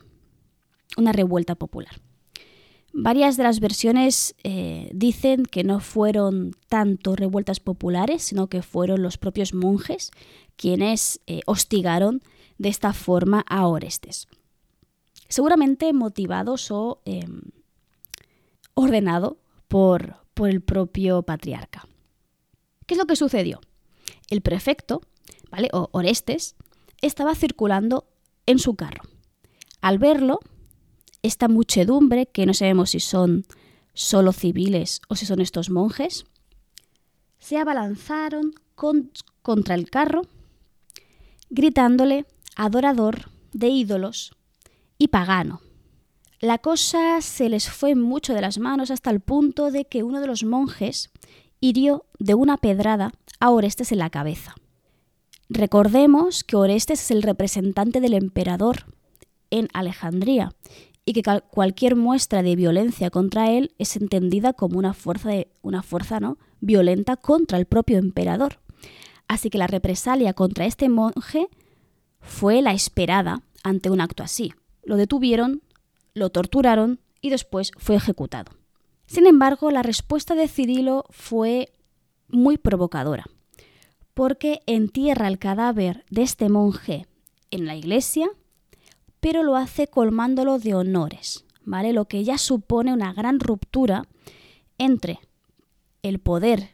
una 0.97 1.13
revuelta 1.13 1.55
popular. 1.55 2.01
Varias 2.93 3.37
de 3.37 3.43
las 3.43 3.61
versiones 3.61 4.35
eh, 4.43 4.89
dicen 4.93 5.45
que 5.45 5.63
no 5.63 5.79
fueron 5.79 6.55
tanto 6.67 7.15
revueltas 7.15 7.61
populares, 7.61 8.21
sino 8.23 8.47
que 8.47 8.61
fueron 8.61 9.01
los 9.01 9.17
propios 9.17 9.53
monjes 9.53 10.11
quienes 10.57 11.21
eh, 11.25 11.41
hostigaron 11.45 12.21
de 12.57 12.69
esta 12.69 12.93
forma 12.93 13.45
a 13.47 13.65
Orestes. 13.67 14.27
seguramente 15.29 15.93
motivados 15.93 16.69
o 16.71 17.01
em, 17.05 17.41
ordenado 18.73 19.37
por, 19.69 20.17
por 20.33 20.49
el 20.49 20.61
propio 20.61 21.23
patriarca. 21.23 21.87
¿Qué 22.85 22.95
es 22.95 22.97
lo 22.97 23.05
que 23.05 23.15
sucedió? 23.15 23.61
El 24.29 24.41
prefecto, 24.41 25.01
¿vale? 25.49 25.69
O 25.71 25.87
Orestes, 25.93 26.55
estaba 27.01 27.33
circulando 27.35 28.05
en 28.45 28.59
su 28.59 28.75
carro. 28.75 29.03
Al 29.79 29.97
verlo, 29.97 30.41
esta 31.23 31.47
muchedumbre, 31.47 32.25
que 32.25 32.45
no 32.45 32.53
sabemos 32.53 32.91
si 32.91 32.99
son 32.99 33.45
solo 33.93 34.33
civiles 34.33 35.01
o 35.07 35.15
si 35.15 35.25
son 35.25 35.41
estos 35.41 35.69
monjes, 35.69 36.25
se 37.39 37.57
abalanzaron 37.57 38.53
contra 39.41 39.75
el 39.75 39.89
carro, 39.89 40.23
gritándole 41.49 42.25
adorador 42.55 43.29
de 43.53 43.67
ídolos 43.67 44.35
y 44.97 45.09
pagano. 45.09 45.61
La 46.39 46.57
cosa 46.57 47.21
se 47.21 47.49
les 47.49 47.69
fue 47.69 47.93
mucho 47.93 48.33
de 48.33 48.41
las 48.41 48.57
manos 48.57 48.89
hasta 48.89 49.11
el 49.11 49.19
punto 49.19 49.69
de 49.69 49.85
que 49.85 50.03
uno 50.03 50.21
de 50.21 50.27
los 50.27 50.43
monjes 50.43 51.11
hirió 51.59 52.05
de 52.17 52.33
una 52.33 52.57
pedrada 52.57 53.11
a 53.39 53.51
Orestes 53.51 53.91
en 53.91 53.99
la 53.99 54.09
cabeza. 54.09 54.55
Recordemos 55.49 56.43
que 56.43 56.55
Orestes 56.55 57.01
es 57.01 57.11
el 57.11 57.21
representante 57.21 57.99
del 57.99 58.13
emperador 58.13 58.85
en 59.51 59.67
Alejandría 59.73 60.55
y 61.05 61.13
que 61.13 61.23
cualquier 61.49 61.95
muestra 61.95 62.43
de 62.43 62.55
violencia 62.55 63.09
contra 63.09 63.51
él 63.51 63.73
es 63.77 63.95
entendida 63.95 64.53
como 64.53 64.77
una 64.77 64.93
fuerza, 64.93 65.29
de, 65.29 65.51
una 65.61 65.81
fuerza 65.83 66.19
¿no? 66.19 66.37
violenta 66.59 67.17
contra 67.17 67.57
el 67.57 67.65
propio 67.65 67.97
emperador. 67.97 68.59
Así 69.27 69.49
que 69.49 69.57
la 69.57 69.67
represalia 69.67 70.33
contra 70.33 70.65
este 70.65 70.89
monje 70.89 71.47
fue 72.19 72.61
la 72.61 72.73
esperada 72.73 73.41
ante 73.63 73.89
un 73.89 74.01
acto 74.01 74.23
así. 74.23 74.53
Lo 74.83 74.97
detuvieron, 74.97 75.61
lo 76.13 76.29
torturaron 76.29 76.99
y 77.21 77.29
después 77.29 77.71
fue 77.77 77.95
ejecutado. 77.95 78.51
Sin 79.05 79.27
embargo, 79.27 79.71
la 79.71 79.83
respuesta 79.83 80.35
de 80.35 80.47
Cirilo 80.47 81.05
fue 81.09 81.71
muy 82.29 82.57
provocadora, 82.57 83.25
porque 84.13 84.61
entierra 84.67 85.27
el 85.27 85.39
cadáver 85.39 86.05
de 86.09 86.21
este 86.21 86.49
monje 86.49 87.07
en 87.49 87.65
la 87.65 87.75
iglesia 87.75 88.29
pero 89.21 89.43
lo 89.43 89.55
hace 89.55 89.87
colmándolo 89.87 90.59
de 90.59 90.73
honores, 90.73 91.45
¿vale? 91.63 91.93
Lo 91.93 92.05
que 92.05 92.23
ya 92.25 92.37
supone 92.37 92.91
una 92.91 93.13
gran 93.13 93.39
ruptura 93.39 94.03
entre 94.77 95.19
el 96.01 96.19
poder 96.19 96.71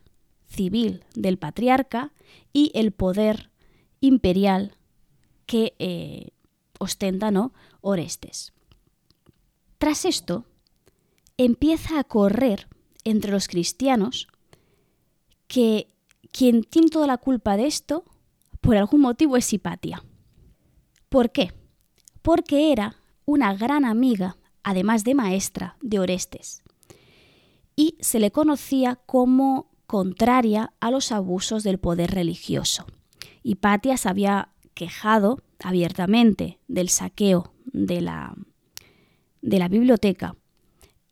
civil 0.47 1.03
del 1.13 1.37
patriarca 1.37 2.13
y 2.53 2.71
el 2.73 2.93
poder 2.93 3.51
imperial 3.99 4.77
que 5.45 5.75
eh, 5.79 6.29
ostenta 6.79 7.31
¿no? 7.31 7.53
Orestes. 7.81 8.53
Tras 9.77 10.05
esto, 10.05 10.45
empieza 11.37 11.99
a 11.99 12.03
correr 12.03 12.67
entre 13.03 13.31
los 13.31 13.47
cristianos 13.47 14.27
que 15.47 15.93
quien 16.31 16.63
tiene 16.63 16.89
toda 16.89 17.07
la 17.07 17.17
culpa 17.17 17.57
de 17.57 17.67
esto, 17.67 18.05
por 18.61 18.75
algún 18.75 19.01
motivo, 19.01 19.37
es 19.37 19.51
Hipatia. 19.53 20.03
¿Por 21.09 21.31
qué? 21.31 21.53
Porque 22.27 22.73
era 22.73 22.97
una 23.23 23.55
gran 23.55 23.85
amiga, 23.85 24.35
además 24.61 25.05
de 25.05 25.15
maestra, 25.15 25.77
de 25.79 25.97
Orestes, 25.99 26.61
y 27.73 27.95
se 28.01 28.19
le 28.19 28.31
conocía 28.31 28.99
como 29.05 29.71
contraria 29.85 30.73
a 30.81 30.91
los 30.91 31.13
abusos 31.13 31.63
del 31.63 31.77
poder 31.77 32.11
religioso. 32.11 32.85
Hipatia 33.43 33.95
se 33.95 34.09
había 34.09 34.49
quejado 34.73 35.41
abiertamente 35.63 36.59
del 36.67 36.89
saqueo 36.89 37.53
de 37.63 38.01
la, 38.01 38.35
de 39.41 39.59
la 39.59 39.69
biblioteca 39.69 40.35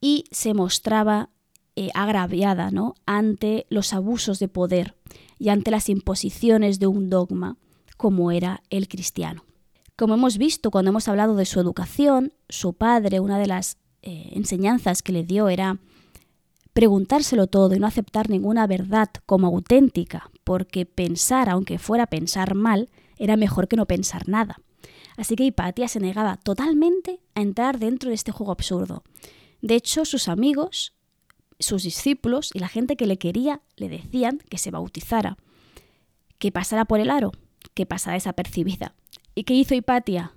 y 0.01 0.25
se 0.31 0.53
mostraba 0.53 1.29
eh, 1.77 1.91
agraviada 1.93 2.71
¿no? 2.71 2.93
ante 3.05 3.67
los 3.69 3.93
abusos 3.93 4.39
de 4.39 4.49
poder 4.49 4.97
y 5.39 5.47
ante 5.47 5.71
las 5.71 5.87
imposiciones 5.87 6.79
de 6.79 6.87
un 6.87 7.09
dogma 7.09 7.55
como 7.95 8.31
era 8.31 8.63
el 8.69 8.89
cristiano. 8.89 9.44
Como 9.95 10.15
hemos 10.15 10.37
visto 10.37 10.71
cuando 10.71 10.89
hemos 10.89 11.07
hablado 11.07 11.35
de 11.35 11.45
su 11.45 11.59
educación, 11.59 12.33
su 12.49 12.73
padre, 12.73 13.21
una 13.21 13.39
de 13.39 13.47
las 13.47 13.77
eh, 14.01 14.31
enseñanzas 14.33 15.01
que 15.01 15.13
le 15.13 15.23
dio 15.23 15.47
era 15.47 15.79
preguntárselo 16.73 17.47
todo 17.47 17.73
y 17.73 17.79
no 17.79 17.87
aceptar 17.87 18.29
ninguna 18.29 18.67
verdad 18.67 19.09
como 19.25 19.47
auténtica, 19.47 20.29
porque 20.43 20.85
pensar, 20.85 21.49
aunque 21.49 21.79
fuera 21.79 22.07
pensar 22.07 22.55
mal, 22.55 22.89
era 23.17 23.37
mejor 23.37 23.69
que 23.69 23.77
no 23.77 23.85
pensar 23.85 24.27
nada. 24.27 24.59
Así 25.15 25.37
que 25.37 25.45
Hipatia 25.45 25.87
se 25.87 26.01
negaba 26.01 26.35
totalmente 26.35 27.21
a 27.33 27.41
entrar 27.41 27.79
dentro 27.79 28.09
de 28.09 28.15
este 28.15 28.33
juego 28.33 28.51
absurdo. 28.51 29.03
De 29.61 29.75
hecho, 29.75 30.03
sus 30.03 30.27
amigos, 30.27 30.93
sus 31.57 31.83
discípulos 31.83 32.51
y 32.53 32.59
la 32.59 32.67
gente 32.67 32.97
que 32.97 33.07
le 33.07 33.17
quería 33.17 33.61
le 33.77 33.87
decían 33.87 34.39
que 34.49 34.57
se 34.57 34.71
bautizara, 34.71 35.37
que 36.37 36.51
pasara 36.51 36.83
por 36.83 36.99
el 36.99 37.09
aro, 37.09 37.31
que 37.73 37.85
pasara 37.85 38.15
desapercibida. 38.15 38.93
¿Y 39.35 39.43
qué 39.43 39.53
hizo 39.53 39.75
Hipatia? 39.75 40.33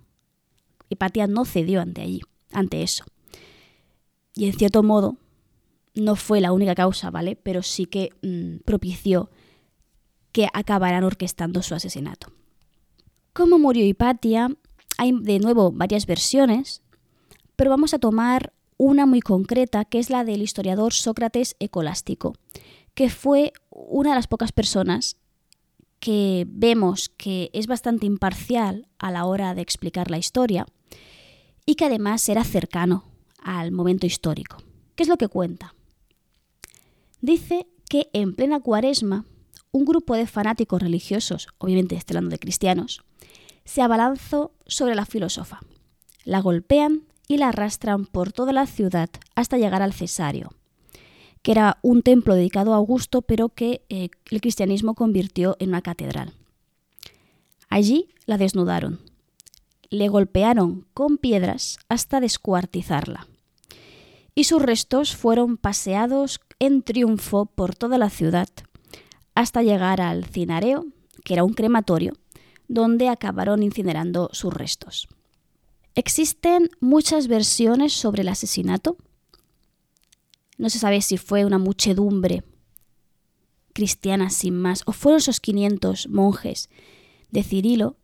Hipatia 0.89 1.27
no 1.27 1.45
cedió 1.45 1.81
ante 1.81 2.03
allí, 2.03 2.21
ante 2.53 2.83
eso. 2.83 3.05
Y 4.35 4.47
en 4.47 4.53
cierto 4.53 4.83
modo, 4.83 5.17
no 5.95 6.17
fue 6.17 6.41
la 6.41 6.53
única 6.53 6.75
causa, 6.75 7.11
¿vale? 7.11 7.37
Pero 7.37 7.63
sí 7.63 7.87
que 7.87 8.11
mm, 8.23 8.65
propició 8.65 9.31
que 10.33 10.49
acabaran 10.53 11.05
orquestando 11.05 11.63
su 11.63 11.75
asesinato. 11.75 12.33
¿Cómo 13.33 13.59
murió 13.59 13.85
Hipatia? 13.87 14.51
Hay 14.97 15.13
de 15.13 15.39
nuevo 15.39 15.71
varias 15.71 16.07
versiones, 16.07 16.83
pero 17.57 17.71
vamos 17.71 17.95
a 17.95 17.99
tomar 17.99 18.53
una 18.77 19.07
muy 19.07 19.21
concreta, 19.21 19.85
que 19.85 19.99
es 19.99 20.11
la 20.11 20.25
del 20.25 20.43
historiador 20.43 20.93
Sócrates 20.93 21.57
Ecolástico, 21.59 22.35
que 22.95 23.11
fue 23.11 23.53
una 23.71 24.11
de 24.11 24.17
las 24.17 24.27
pocas 24.27 24.53
personas 24.53 25.17
que 26.01 26.47
vemos 26.49 27.09
que 27.09 27.51
es 27.53 27.67
bastante 27.67 28.07
imparcial 28.07 28.89
a 28.99 29.11
la 29.11 29.25
hora 29.25 29.55
de 29.55 29.63
explicar 29.63 30.11
la 30.11 30.19
historia 30.19 30.67
y 31.67 31.75
que 31.75 31.85
además 31.85 32.29
era 32.29 32.45
cercano 32.45 33.05
al 33.43 33.73
momento 33.73 34.07
histórico. 34.07 34.59
¿Qué 34.95 35.03
es 35.03 35.09
lo 35.09 35.17
que 35.17 35.29
cuenta? 35.29 35.75
Dice 37.21 37.67
que 37.89 38.09
en 38.13 38.35
plena 38.35 38.61
cuaresma 38.61 39.25
un 39.71 39.85
grupo 39.85 40.15
de 40.15 40.27
fanáticos 40.27 40.81
religiosos, 40.81 41.49
obviamente 41.59 41.97
estoy 41.97 42.17
hablando 42.17 42.35
de 42.35 42.39
cristianos, 42.39 43.03
se 43.65 43.83
abalanzó 43.83 44.53
sobre 44.67 44.95
la 44.95 45.05
filósofa. 45.05 45.61
La 46.25 46.41
golpean 46.41 47.03
y 47.27 47.37
la 47.37 47.49
arrastran 47.49 48.07
por 48.07 48.33
toda 48.33 48.53
la 48.53 48.67
ciudad 48.67 49.11
hasta 49.35 49.59
llegar 49.59 49.83
al 49.83 49.93
Cesario, 49.93 50.51
que 51.43 51.53
era 51.53 51.79
un 51.83 52.03
templo 52.03 52.35
dedicado 52.35 52.73
a 52.73 52.77
Augusto, 52.77 53.23
pero 53.23 53.49
que 53.49 53.83
eh, 53.89 54.09
el 54.31 54.41
cristianismo 54.41 54.95
convirtió 54.95 55.57
en 55.59 55.71
una 55.71 55.83
catedral. 55.83 56.33
Allí 57.69 58.09
la 58.27 58.39
desnudaron, 58.39 59.01
le 59.91 60.09
golpearon 60.09 60.87
con 60.95 61.19
piedras 61.19 61.79
hasta 61.89 62.21
descuartizarla, 62.21 63.27
y 64.35 64.45
sus 64.45 64.63
restos 64.63 65.17
fueron 65.17 65.57
paseados 65.57 66.41
en 66.59 66.83
triunfo 66.83 67.47
por 67.47 67.75
toda 67.75 67.99
la 67.99 68.11
ciudad, 68.11 68.49
hasta 69.35 69.63
llegar 69.63 70.01
al 70.01 70.25
Cinareo, 70.25 70.87
que 71.25 71.35
era 71.35 71.45
un 71.45 71.55
crematorio, 71.55 72.15
donde 72.69 73.09
acabaron 73.09 73.63
incinerando 73.63 74.31
sus 74.33 74.53
restos. 74.53 75.09
Existen 75.95 76.71
muchas 76.81 77.27
versiones 77.27 77.93
sobre 77.93 78.23
el 78.23 78.29
asesinato, 78.29 78.97
no 80.59 80.69
se 80.69 80.79
sabe 80.79 81.01
si 81.01 81.17
fue 81.17 81.45
una 81.45 81.59
muchedumbre 81.59 82.43
cristiana 83.73 84.29
sin 84.29 84.57
más, 84.57 84.83
o 84.87 84.93
fueron 84.93 85.19
esos 85.19 85.39
500 85.41 86.09
monjes 86.09 86.69
de 87.31 87.45
Cirilo, 87.45 87.97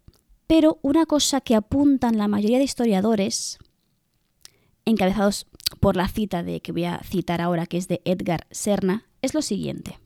pero 0.46 0.78
una 0.82 1.04
cosa 1.04 1.40
que 1.40 1.56
apuntan 1.56 2.16
la 2.16 2.28
mayoría 2.28 2.58
de 2.58 2.64
historiadores, 2.64 3.58
encabezados 4.84 5.46
por 5.80 5.96
la 5.96 6.06
cita 6.06 6.44
de 6.44 6.60
que 6.60 6.70
voy 6.70 6.84
a 6.84 7.00
citar 7.02 7.40
ahora, 7.40 7.66
que 7.66 7.76
es 7.76 7.88
de 7.88 8.00
Edgar 8.04 8.46
Serna, 8.52 9.06
es 9.20 9.34
lo 9.34 9.42
siguiente. 9.42 9.98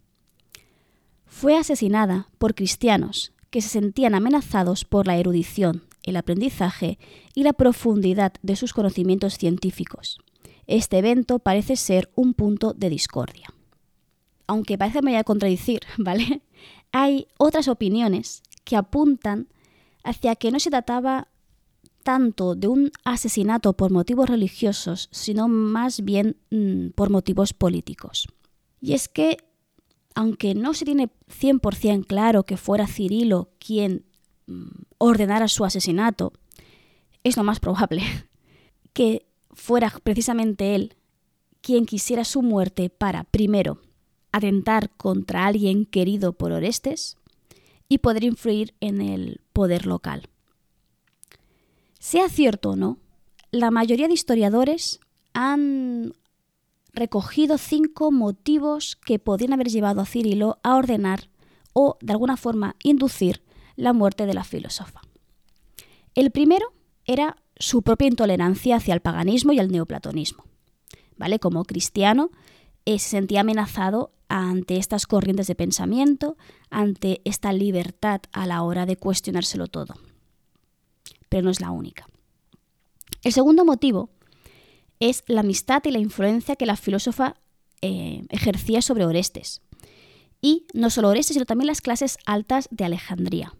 Fue 1.26 1.56
asesinada 1.56 2.30
por 2.38 2.54
cristianos 2.54 3.32
que 3.50 3.60
se 3.60 3.68
sentían 3.68 4.14
amenazados 4.14 4.86
por 4.86 5.06
la 5.06 5.18
erudición, 5.18 5.84
el 6.02 6.16
aprendizaje 6.16 6.98
y 7.34 7.42
la 7.42 7.52
profundidad 7.52 8.32
de 8.42 8.56
sus 8.56 8.72
conocimientos 8.72 9.36
científicos 9.36 10.18
este 10.68 10.98
evento 10.98 11.40
parece 11.40 11.74
ser 11.76 12.10
un 12.14 12.34
punto 12.34 12.74
de 12.74 12.90
discordia. 12.90 13.48
Aunque 14.46 14.78
parece 14.78 15.02
me 15.02 15.10
voy 15.10 15.18
a 15.18 15.24
contradicir, 15.24 15.80
¿vale? 15.98 16.42
Hay 16.92 17.26
otras 17.38 17.66
opiniones 17.66 18.42
que 18.64 18.76
apuntan 18.76 19.48
hacia 20.04 20.36
que 20.36 20.50
no 20.50 20.60
se 20.60 20.70
trataba 20.70 21.28
tanto 22.04 22.54
de 22.54 22.68
un 22.68 22.90
asesinato 23.04 23.74
por 23.74 23.90
motivos 23.90 24.28
religiosos, 24.28 25.08
sino 25.10 25.48
más 25.48 26.02
bien 26.02 26.36
mm, 26.50 26.90
por 26.94 27.10
motivos 27.10 27.52
políticos. 27.52 28.28
Y 28.80 28.92
es 28.92 29.08
que, 29.08 29.38
aunque 30.14 30.54
no 30.54 30.72
se 30.74 30.84
tiene 30.84 31.10
100% 31.28 32.06
claro 32.06 32.44
que 32.44 32.56
fuera 32.56 32.86
Cirilo 32.86 33.50
quien 33.58 34.06
mm, 34.46 34.68
ordenara 34.98 35.48
su 35.48 35.64
asesinato, 35.64 36.32
es 37.24 37.36
lo 37.36 37.44
más 37.44 37.60
probable, 37.60 38.02
que 38.92 39.27
fuera 39.52 39.92
precisamente 40.02 40.74
él 40.74 40.94
quien 41.60 41.86
quisiera 41.86 42.24
su 42.24 42.42
muerte 42.42 42.90
para, 42.90 43.24
primero, 43.24 43.80
atentar 44.32 44.90
contra 44.90 45.46
alguien 45.46 45.84
querido 45.84 46.32
por 46.32 46.52
Orestes 46.52 47.16
y 47.88 47.98
poder 47.98 48.24
influir 48.24 48.74
en 48.80 49.00
el 49.00 49.40
poder 49.52 49.86
local. 49.86 50.28
Sea 51.98 52.28
cierto 52.28 52.70
o 52.70 52.76
no, 52.76 52.98
la 53.50 53.70
mayoría 53.70 54.08
de 54.08 54.14
historiadores 54.14 55.00
han 55.32 56.12
recogido 56.92 57.58
cinco 57.58 58.10
motivos 58.10 58.96
que 58.96 59.18
podrían 59.18 59.52
haber 59.52 59.68
llevado 59.68 60.00
a 60.00 60.06
Cirilo 60.06 60.58
a 60.62 60.76
ordenar 60.76 61.28
o, 61.72 61.96
de 62.00 62.12
alguna 62.12 62.36
forma, 62.36 62.76
inducir 62.82 63.42
la 63.76 63.92
muerte 63.92 64.26
de 64.26 64.34
la 64.34 64.44
filósofa. 64.44 65.00
El 66.14 66.30
primero 66.30 66.72
era 67.04 67.36
su 67.58 67.82
propia 67.82 68.08
intolerancia 68.08 68.76
hacia 68.76 68.94
el 68.94 69.00
paganismo 69.00 69.52
y 69.52 69.58
el 69.58 69.70
neoplatonismo. 69.70 70.44
¿Vale? 71.16 71.38
Como 71.38 71.64
cristiano, 71.64 72.30
eh, 72.84 72.98
se 72.98 73.10
sentía 73.10 73.40
amenazado 73.40 74.12
ante 74.28 74.76
estas 74.76 75.06
corrientes 75.06 75.46
de 75.46 75.54
pensamiento, 75.54 76.36
ante 76.70 77.20
esta 77.24 77.52
libertad 77.52 78.20
a 78.32 78.46
la 78.46 78.62
hora 78.62 78.86
de 78.86 78.96
cuestionárselo 78.96 79.66
todo. 79.66 79.94
Pero 81.28 81.44
no 81.44 81.50
es 81.50 81.60
la 81.60 81.70
única. 81.70 82.06
El 83.22 83.32
segundo 83.32 83.64
motivo 83.64 84.10
es 85.00 85.24
la 85.26 85.40
amistad 85.40 85.82
y 85.84 85.90
la 85.90 85.98
influencia 85.98 86.56
que 86.56 86.66
la 86.66 86.76
filósofa 86.76 87.36
eh, 87.80 88.24
ejercía 88.28 88.82
sobre 88.82 89.06
Orestes. 89.06 89.62
Y 90.40 90.66
no 90.72 90.90
solo 90.90 91.08
Orestes, 91.08 91.34
sino 91.34 91.46
también 91.46 91.66
las 91.66 91.80
clases 91.80 92.18
altas 92.26 92.68
de 92.70 92.84
Alejandría. 92.84 93.54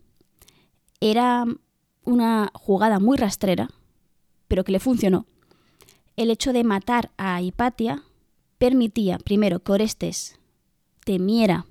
Era 1.00 1.44
una 2.04 2.50
jugada 2.54 2.98
muy 2.98 3.16
rastrera, 3.16 3.68
pero 4.48 4.64
que 4.64 4.72
le 4.72 4.80
funcionó. 4.80 5.26
El 6.16 6.30
hecho 6.30 6.52
de 6.52 6.64
matar 6.64 7.12
a 7.16 7.40
Hipatia 7.40 8.02
permitía, 8.58 9.18
primero, 9.18 9.60
que 9.60 9.72
Orestes 9.72 10.38
temiera 11.04 11.66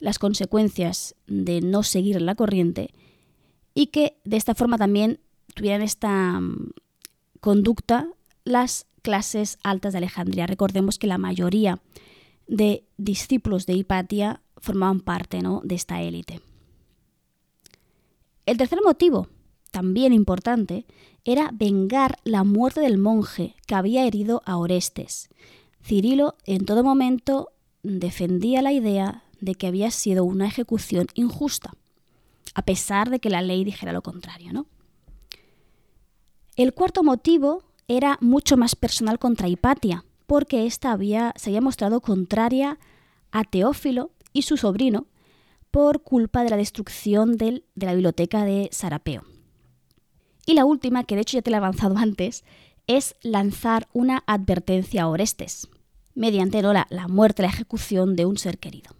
las 0.00 0.18
consecuencias 0.18 1.14
de 1.26 1.60
no 1.60 1.82
seguir 1.82 2.20
la 2.20 2.34
corriente 2.34 2.92
y 3.74 3.88
que 3.88 4.16
de 4.24 4.36
esta 4.36 4.54
forma 4.54 4.78
también 4.78 5.20
tuvieran 5.54 5.82
esta 5.82 6.40
mm, 6.40 6.72
conducta 7.40 8.08
las 8.44 8.86
clases 9.02 9.58
altas 9.62 9.92
de 9.92 9.98
Alejandría. 9.98 10.46
Recordemos 10.46 10.98
que 10.98 11.06
la 11.06 11.18
mayoría 11.18 11.80
de 12.46 12.84
discípulos 12.96 13.66
de 13.66 13.74
Hipatia 13.74 14.42
formaban 14.56 15.00
parte 15.00 15.40
¿no? 15.40 15.60
de 15.64 15.74
esta 15.74 16.02
élite. 16.02 16.40
El 18.46 18.56
tercer 18.56 18.80
motivo, 18.84 19.28
también 19.70 20.12
importante, 20.12 20.84
era 21.24 21.50
vengar 21.52 22.18
la 22.24 22.44
muerte 22.44 22.80
del 22.80 22.98
monje 22.98 23.54
que 23.66 23.74
había 23.74 24.06
herido 24.06 24.42
a 24.46 24.56
Orestes. 24.56 25.28
Cirilo 25.82 26.36
en 26.44 26.64
todo 26.64 26.82
momento 26.82 27.50
defendía 27.82 28.62
la 28.62 28.72
idea 28.72 29.24
de 29.40 29.54
que 29.54 29.66
había 29.66 29.90
sido 29.90 30.24
una 30.24 30.46
ejecución 30.46 31.06
injusta, 31.14 31.72
a 32.54 32.62
pesar 32.62 33.10
de 33.10 33.20
que 33.20 33.30
la 33.30 33.42
ley 33.42 33.64
dijera 33.64 33.92
lo 33.92 34.02
contrario. 34.02 34.52
¿no? 34.52 34.66
El 36.56 36.74
cuarto 36.74 37.02
motivo 37.02 37.64
era 37.88 38.18
mucho 38.20 38.56
más 38.56 38.76
personal 38.76 39.18
contra 39.18 39.48
Hipatia, 39.48 40.04
porque 40.26 40.66
ésta 40.66 40.92
había, 40.92 41.32
se 41.36 41.50
había 41.50 41.60
mostrado 41.60 42.00
contraria 42.00 42.78
a 43.32 43.44
Teófilo 43.44 44.12
y 44.32 44.42
su 44.42 44.56
sobrino 44.56 45.06
por 45.70 46.02
culpa 46.02 46.44
de 46.44 46.50
la 46.50 46.56
destrucción 46.56 47.36
de 47.36 47.64
la 47.74 47.94
biblioteca 47.94 48.44
de 48.44 48.68
Sarapeo. 48.72 49.24
Y 50.46 50.54
la 50.54 50.64
última, 50.64 51.04
que 51.04 51.14
de 51.14 51.22
hecho 51.22 51.38
ya 51.38 51.42
te 51.42 51.50
la 51.50 51.56
he 51.56 51.58
avanzado 51.58 51.96
antes, 51.98 52.44
es 52.86 53.14
lanzar 53.22 53.88
una 53.92 54.24
advertencia 54.26 55.02
a 55.02 55.08
Orestes, 55.08 55.68
mediante 56.14 56.62
la, 56.62 56.86
la 56.90 57.08
muerte, 57.08 57.42
la 57.42 57.48
ejecución 57.48 58.16
de 58.16 58.26
un 58.26 58.36
ser 58.36 58.58
querido. 58.58 58.90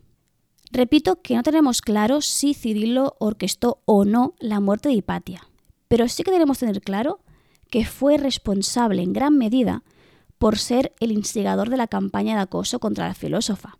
Repito 0.72 1.20
que 1.20 1.34
no 1.34 1.42
tenemos 1.42 1.82
claro 1.82 2.20
si 2.20 2.54
Cirilo 2.54 3.16
orquestó 3.18 3.82
o 3.86 4.04
no 4.04 4.34
la 4.38 4.60
muerte 4.60 4.88
de 4.88 4.94
Hipatia, 4.94 5.48
pero 5.88 6.06
sí 6.06 6.22
que 6.22 6.30
debemos 6.30 6.60
tener 6.60 6.80
claro 6.80 7.20
que 7.70 7.84
fue 7.84 8.18
responsable 8.18 9.02
en 9.02 9.12
gran 9.12 9.36
medida 9.36 9.82
por 10.38 10.58
ser 10.58 10.94
el 11.00 11.10
instigador 11.10 11.68
de 11.70 11.76
la 11.76 11.88
campaña 11.88 12.36
de 12.36 12.42
acoso 12.42 12.78
contra 12.78 13.08
la 13.08 13.14
filósofa, 13.14 13.76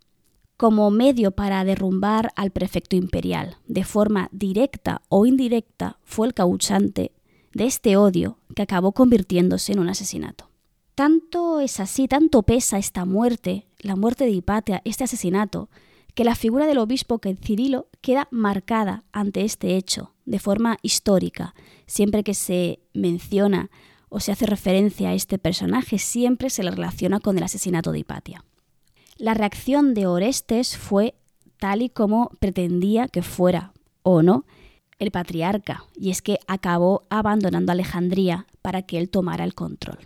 como 0.57 0.91
medio 0.91 1.31
para 1.31 1.63
derrumbar 1.63 2.33
al 2.35 2.51
prefecto 2.51 2.95
imperial. 2.95 3.57
De 3.67 3.83
forma 3.83 4.29
directa 4.31 5.01
o 5.07 5.25
indirecta 5.25 5.97
fue 6.03 6.27
el 6.27 6.33
causante 6.33 7.13
de 7.53 7.65
este 7.65 7.97
odio 7.97 8.37
que 8.55 8.61
acabó 8.61 8.91
convirtiéndose 8.91 9.73
en 9.73 9.79
un 9.79 9.89
asesinato. 9.89 10.49
Tanto 10.95 11.59
es 11.59 11.79
así, 11.79 12.07
tanto 12.07 12.43
pesa 12.43 12.77
esta 12.77 13.05
muerte, 13.05 13.67
la 13.79 13.95
muerte 13.95 14.25
de 14.25 14.31
Hipatia, 14.31 14.81
este 14.85 15.03
asesinato, 15.03 15.69
que 16.13 16.23
la 16.23 16.35
figura 16.35 16.65
del 16.65 16.77
obispo 16.77 17.19
Cirilo 17.41 17.87
queda 18.01 18.27
marcada 18.31 19.03
ante 19.11 19.43
este 19.43 19.77
hecho 19.77 20.13
de 20.25 20.39
forma 20.39 20.77
histórica. 20.81 21.55
Siempre 21.85 22.23
que 22.23 22.33
se 22.33 22.79
menciona 22.93 23.69
o 24.09 24.19
se 24.19 24.31
hace 24.31 24.45
referencia 24.45 25.09
a 25.09 25.13
este 25.13 25.37
personaje, 25.37 25.97
siempre 25.97 26.49
se 26.49 26.63
le 26.63 26.71
relaciona 26.71 27.19
con 27.19 27.37
el 27.37 27.43
asesinato 27.43 27.91
de 27.91 27.99
Hipatia. 27.99 28.43
La 29.17 29.33
reacción 29.33 29.93
de 29.93 30.07
Orestes 30.07 30.77
fue 30.77 31.15
tal 31.57 31.81
y 31.81 31.89
como 31.89 32.31
pretendía 32.39 33.07
que 33.07 33.21
fuera, 33.21 33.71
o 34.03 34.21
no, 34.21 34.45
el 35.01 35.09
patriarca, 35.09 35.83
y 35.95 36.11
es 36.11 36.21
que 36.21 36.37
acabó 36.47 37.07
abandonando 37.09 37.71
Alejandría 37.71 38.45
para 38.61 38.83
que 38.83 38.99
él 38.99 39.09
tomara 39.09 39.43
el 39.43 39.55
control. 39.55 39.97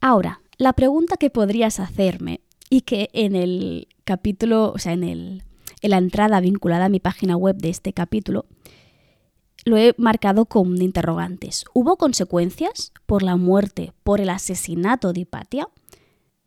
Ahora, 0.00 0.40
la 0.56 0.72
pregunta 0.72 1.18
que 1.18 1.28
podrías 1.28 1.78
hacerme 1.80 2.40
y 2.70 2.80
que 2.80 3.10
en 3.12 3.36
el 3.36 3.88
capítulo, 4.04 4.72
o 4.72 4.78
sea, 4.78 4.94
en, 4.94 5.04
el, 5.04 5.44
en 5.82 5.90
la 5.90 5.98
entrada 5.98 6.40
vinculada 6.40 6.86
a 6.86 6.88
mi 6.88 6.98
página 6.98 7.36
web 7.36 7.56
de 7.56 7.68
este 7.68 7.92
capítulo, 7.92 8.46
lo 9.66 9.76
he 9.76 9.94
marcado 9.98 10.46
con 10.46 10.80
interrogantes. 10.80 11.66
¿Hubo 11.74 11.98
consecuencias 11.98 12.92
por 13.04 13.22
la 13.22 13.36
muerte, 13.36 13.92
por 14.02 14.22
el 14.22 14.30
asesinato 14.30 15.12
de 15.12 15.20
Hipatia? 15.20 15.68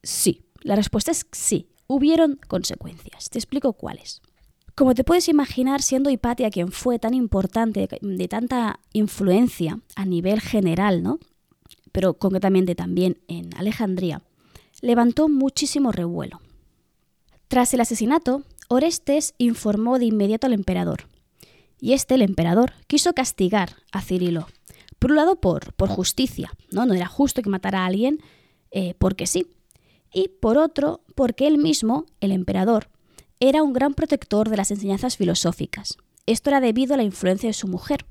Sí, 0.02 0.42
la 0.62 0.76
respuesta 0.76 1.12
es 1.12 1.28
sí, 1.32 1.70
hubieron 1.86 2.40
consecuencias. 2.48 3.30
Te 3.30 3.38
explico 3.38 3.74
cuáles. 3.74 4.24
Como 4.76 4.96
te 4.96 5.04
puedes 5.04 5.30
imaginar, 5.30 5.82
siendo 5.82 6.10
Hipatia 6.10 6.50
quien 6.50 6.72
fue 6.72 6.98
tan 6.98 7.14
importante, 7.14 7.88
de 8.02 8.28
tanta 8.28 8.80
influencia 8.92 9.80
a 9.96 10.06
nivel 10.06 10.42
general, 10.42 11.04
¿no? 11.04 11.20
pero 11.94 12.16
concretamente 12.16 12.76
también 12.76 13.20
en 13.30 13.56
Alejandría, 13.56 14.24
levantó 14.82 15.30
muchísimo 15.30 15.94
revuelo. 15.94 16.42
Tras 17.48 17.74
el 17.74 17.82
asesinato, 17.82 18.44
Orestes 18.68 19.36
informó 19.38 20.00
de 20.00 20.06
inmediato 20.06 20.48
al 20.48 20.54
emperador, 20.54 21.08
y 21.80 21.94
este, 21.94 22.16
el 22.16 22.24
emperador, 22.24 22.74
quiso 22.88 23.14
castigar 23.14 23.76
a 23.92 24.02
Cirilo. 24.02 24.48
Por 25.00 25.12
un 25.12 25.18
lado, 25.18 25.36
por, 25.40 25.74
por 25.74 25.90
justicia, 25.90 26.52
¿no? 26.72 26.86
No 26.86 26.94
era 26.94 27.08
justo 27.08 27.42
que 27.42 27.50
matara 27.50 27.84
a 27.84 27.86
alguien 27.86 28.22
eh, 28.72 28.96
porque 28.98 29.28
sí. 29.28 29.48
Y 30.14 30.30
por 30.30 30.58
otro, 30.58 31.02
porque 31.14 31.46
él 31.46 31.58
mismo, 31.58 32.06
el 32.22 32.32
emperador, 32.32 32.88
era 33.50 33.62
un 33.62 33.74
gran 33.74 33.94
protector 33.94 34.50
de 34.50 34.58
las 34.58 34.72
enseñanzas 34.72 35.18
filosóficas. 35.18 35.98
Esto 36.26 36.50
era 36.50 36.62
debido 36.62 36.94
a 36.94 36.98
la 36.98 37.04
influencia 37.04 37.50
de 37.50 37.54
su 37.54 37.68
mujer, 37.68 38.06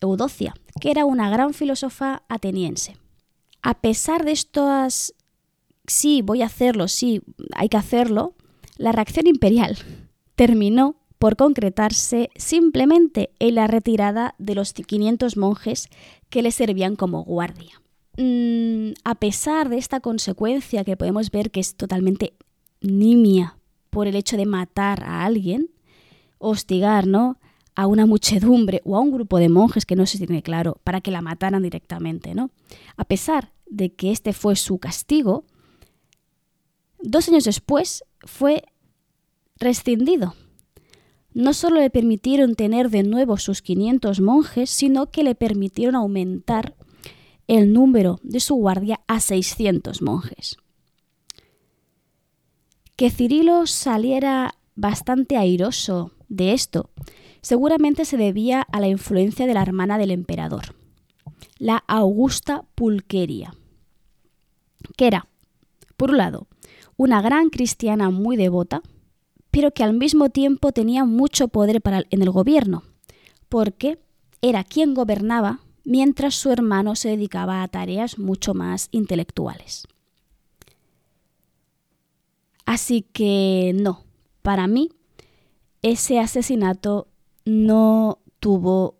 Eudocia, 0.00 0.54
que 0.80 0.90
era 0.90 1.04
una 1.04 1.30
gran 1.30 1.54
filósofa 1.54 2.24
ateniense. 2.28 2.96
A 3.62 3.80
pesar 3.80 4.24
de 4.24 4.32
estas 4.32 5.14
sí, 5.86 6.20
voy 6.20 6.42
a 6.42 6.46
hacerlo, 6.46 6.88
sí, 6.88 7.22
hay 7.54 7.68
que 7.68 7.76
hacerlo, 7.76 8.34
la 8.76 8.90
reacción 8.90 9.28
imperial 9.28 9.78
terminó 10.34 10.96
por 11.18 11.36
concretarse 11.36 12.30
simplemente 12.34 13.30
en 13.38 13.54
la 13.54 13.68
retirada 13.68 14.34
de 14.38 14.56
los 14.56 14.72
500 14.72 15.36
monjes 15.36 15.88
que 16.28 16.42
le 16.42 16.50
servían 16.50 16.96
como 16.96 17.22
guardia. 17.22 17.80
Mm, 18.18 18.94
a 19.04 19.14
pesar 19.14 19.68
de 19.68 19.78
esta 19.78 20.00
consecuencia 20.00 20.84
que 20.84 20.96
podemos 20.96 21.30
ver 21.30 21.50
que 21.50 21.60
es 21.60 21.76
totalmente 21.76 22.34
nimia 22.80 23.55
por 23.96 24.08
el 24.08 24.14
hecho 24.14 24.36
de 24.36 24.44
matar 24.44 25.04
a 25.04 25.24
alguien, 25.24 25.70
hostigar, 26.36 27.06
¿no? 27.06 27.38
a 27.74 27.86
una 27.86 28.04
muchedumbre 28.04 28.82
o 28.84 28.94
a 28.94 29.00
un 29.00 29.10
grupo 29.10 29.38
de 29.38 29.48
monjes 29.48 29.86
que 29.86 29.96
no 29.96 30.04
se 30.04 30.18
tiene 30.18 30.42
claro 30.42 30.78
para 30.84 31.00
que 31.00 31.10
la 31.10 31.22
mataran 31.22 31.62
directamente, 31.62 32.34
¿no? 32.34 32.50
A 32.98 33.06
pesar 33.06 33.54
de 33.64 33.94
que 33.94 34.10
este 34.10 34.34
fue 34.34 34.54
su 34.54 34.76
castigo, 34.76 35.46
dos 37.00 37.26
años 37.30 37.44
después 37.44 38.04
fue 38.20 38.64
rescindido. 39.58 40.34
No 41.32 41.54
solo 41.54 41.80
le 41.80 41.88
permitieron 41.88 42.54
tener 42.54 42.90
de 42.90 43.02
nuevo 43.02 43.38
sus 43.38 43.62
500 43.62 44.20
monjes, 44.20 44.68
sino 44.68 45.10
que 45.10 45.24
le 45.24 45.34
permitieron 45.34 45.94
aumentar 45.94 46.74
el 47.46 47.72
número 47.72 48.20
de 48.22 48.40
su 48.40 48.56
guardia 48.56 49.00
a 49.06 49.20
600 49.20 50.02
monjes. 50.02 50.58
Que 52.96 53.10
Cirilo 53.10 53.66
saliera 53.66 54.54
bastante 54.74 55.36
airoso 55.36 56.12
de 56.28 56.54
esto 56.54 56.90
seguramente 57.42 58.04
se 58.04 58.16
debía 58.16 58.62
a 58.62 58.80
la 58.80 58.88
influencia 58.88 59.46
de 59.46 59.54
la 59.54 59.62
hermana 59.62 59.98
del 59.98 60.10
emperador, 60.10 60.74
la 61.58 61.84
Augusta 61.86 62.64
Pulqueria. 62.74 63.54
que 64.96 65.06
era, 65.06 65.28
por 65.96 66.10
un 66.10 66.16
lado, 66.16 66.48
una 66.96 67.20
gran 67.20 67.50
cristiana 67.50 68.10
muy 68.10 68.36
devota, 68.36 68.82
pero 69.50 69.72
que 69.72 69.84
al 69.84 69.92
mismo 69.92 70.30
tiempo 70.30 70.72
tenía 70.72 71.04
mucho 71.04 71.48
poder 71.48 71.82
en 72.10 72.22
el 72.22 72.30
gobierno, 72.30 72.82
porque 73.48 74.00
era 74.40 74.64
quien 74.64 74.94
gobernaba 74.94 75.60
mientras 75.84 76.34
su 76.34 76.50
hermano 76.50 76.96
se 76.96 77.10
dedicaba 77.10 77.62
a 77.62 77.68
tareas 77.68 78.18
mucho 78.18 78.54
más 78.54 78.88
intelectuales. 78.90 79.86
Así 82.76 83.00
que 83.00 83.72
no, 83.74 84.04
para 84.42 84.66
mí 84.66 84.90
ese 85.80 86.18
asesinato 86.20 87.08
no 87.46 88.18
tuvo 88.38 88.98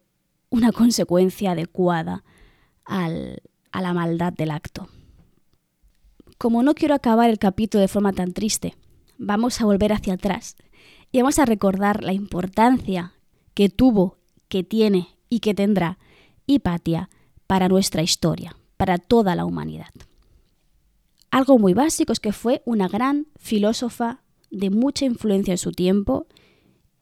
una 0.49 0.72
consecuencia 0.72 1.51
adecuada 1.51 2.24
a 2.87 3.11
la 3.11 3.93
maldad 3.93 4.33
del 4.33 4.53
acto. 4.53 4.89
Como 6.39 6.62
no 6.62 6.72
quiero 6.72 6.95
acabar 6.95 7.29
el 7.29 7.39
capítulo 7.39 7.83
de 7.83 7.89
forma 7.89 8.14
tan 8.14 8.33
triste, 8.33 8.77
vamos 9.18 9.61
a 9.61 9.66
volver 9.66 9.93
hacia 9.93 10.14
atrás 10.14 10.57
y 11.12 11.18
vamos 11.18 11.39
a 11.39 11.45
recordar 11.45 12.03
la 12.03 12.14
importancia 12.14 13.12
que 13.53 13.68
tuvo, 13.68 14.16
que 14.49 14.64
tiene 14.64 15.09
y 15.29 15.41
que 15.41 15.53
tendrá 15.53 15.99
Hipatia 16.47 17.11
para 17.47 17.68
nuestra 17.68 18.01
historia, 18.01 18.57
para 18.79 18.97
toda 18.97 19.35
la 19.35 19.45
humanidad. 19.45 19.91
Algo 21.31 21.59
muy 21.59 21.74
básico 21.74 22.12
es 22.12 22.20
que 22.20 22.33
fue 22.33 22.62
una 22.64 22.89
gran 22.89 23.27
filósofa 23.37 24.22
de 24.51 24.70
mucha 24.70 25.05
influencia 25.05 25.53
en 25.53 25.59
su 25.59 25.72
tiempo 25.72 26.27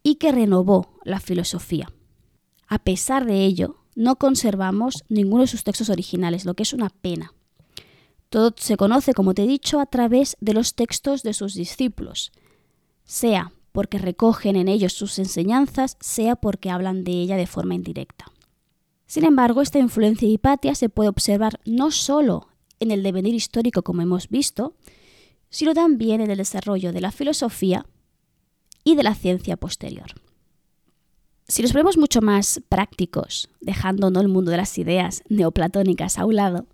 y 0.02 0.16
que 0.16 0.32
renovó 0.32 0.98
la 1.04 1.20
filosofía. 1.20 1.90
A 2.66 2.78
pesar 2.78 3.26
de 3.26 3.44
ello, 3.44 3.76
no 3.94 4.16
conservamos 4.16 5.04
ninguno 5.08 5.42
de 5.42 5.48
sus 5.48 5.64
textos 5.64 5.90
originales, 5.90 6.44
lo 6.44 6.54
que 6.54 6.62
es 6.62 6.72
una 6.72 6.90
pena. 6.90 7.32
Todo 8.28 8.54
se 8.56 8.76
conoce, 8.76 9.14
como 9.14 9.34
te 9.34 9.44
he 9.44 9.46
dicho, 9.46 9.78
a 9.78 9.86
través 9.86 10.36
de 10.40 10.54
los 10.54 10.74
textos 10.74 11.22
de 11.22 11.34
sus 11.34 11.54
discípulos, 11.54 12.32
sea 13.04 13.52
porque 13.70 13.98
recogen 13.98 14.56
en 14.56 14.68
ellos 14.68 14.92
sus 14.92 15.18
enseñanzas, 15.18 15.96
sea 16.00 16.36
porque 16.36 16.70
hablan 16.70 17.04
de 17.04 17.12
ella 17.12 17.36
de 17.36 17.46
forma 17.46 17.74
indirecta. 17.74 18.26
Sin 19.06 19.24
embargo, 19.24 19.62
esta 19.62 19.78
influencia 19.78 20.26
de 20.26 20.34
Hipatia 20.34 20.74
se 20.74 20.88
puede 20.88 21.08
observar 21.08 21.60
no 21.64 21.90
solo 21.90 22.48
en 22.84 22.92
el 22.92 23.02
devenir 23.02 23.34
histórico 23.34 23.82
como 23.82 24.02
hemos 24.02 24.28
visto, 24.28 24.74
sino 25.50 25.74
también 25.74 26.20
en 26.20 26.30
el 26.30 26.38
desarrollo 26.38 26.92
de 26.92 27.00
la 27.00 27.10
filosofía 27.10 27.86
y 28.84 28.96
de 28.96 29.02
la 29.02 29.14
ciencia 29.14 29.56
posterior. 29.56 30.12
Si 31.46 31.62
nos 31.62 31.72
ponemos 31.72 31.98
mucho 31.98 32.22
más 32.22 32.62
prácticos, 32.68 33.50
dejando 33.60 34.08
el 34.08 34.28
mundo 34.28 34.50
de 34.50 34.56
las 34.56 34.78
ideas 34.78 35.22
neoplatónicas 35.28 36.18
a 36.18 36.24
un 36.24 36.36
lado, 36.36 36.66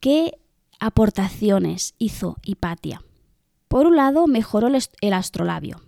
¿qué 0.00 0.38
aportaciones 0.78 1.94
hizo 1.98 2.36
Hipatia? 2.44 3.02
Por 3.68 3.86
un 3.86 3.96
lado, 3.96 4.26
mejoró 4.28 4.68
el 4.68 5.12
astrolabio 5.12 5.82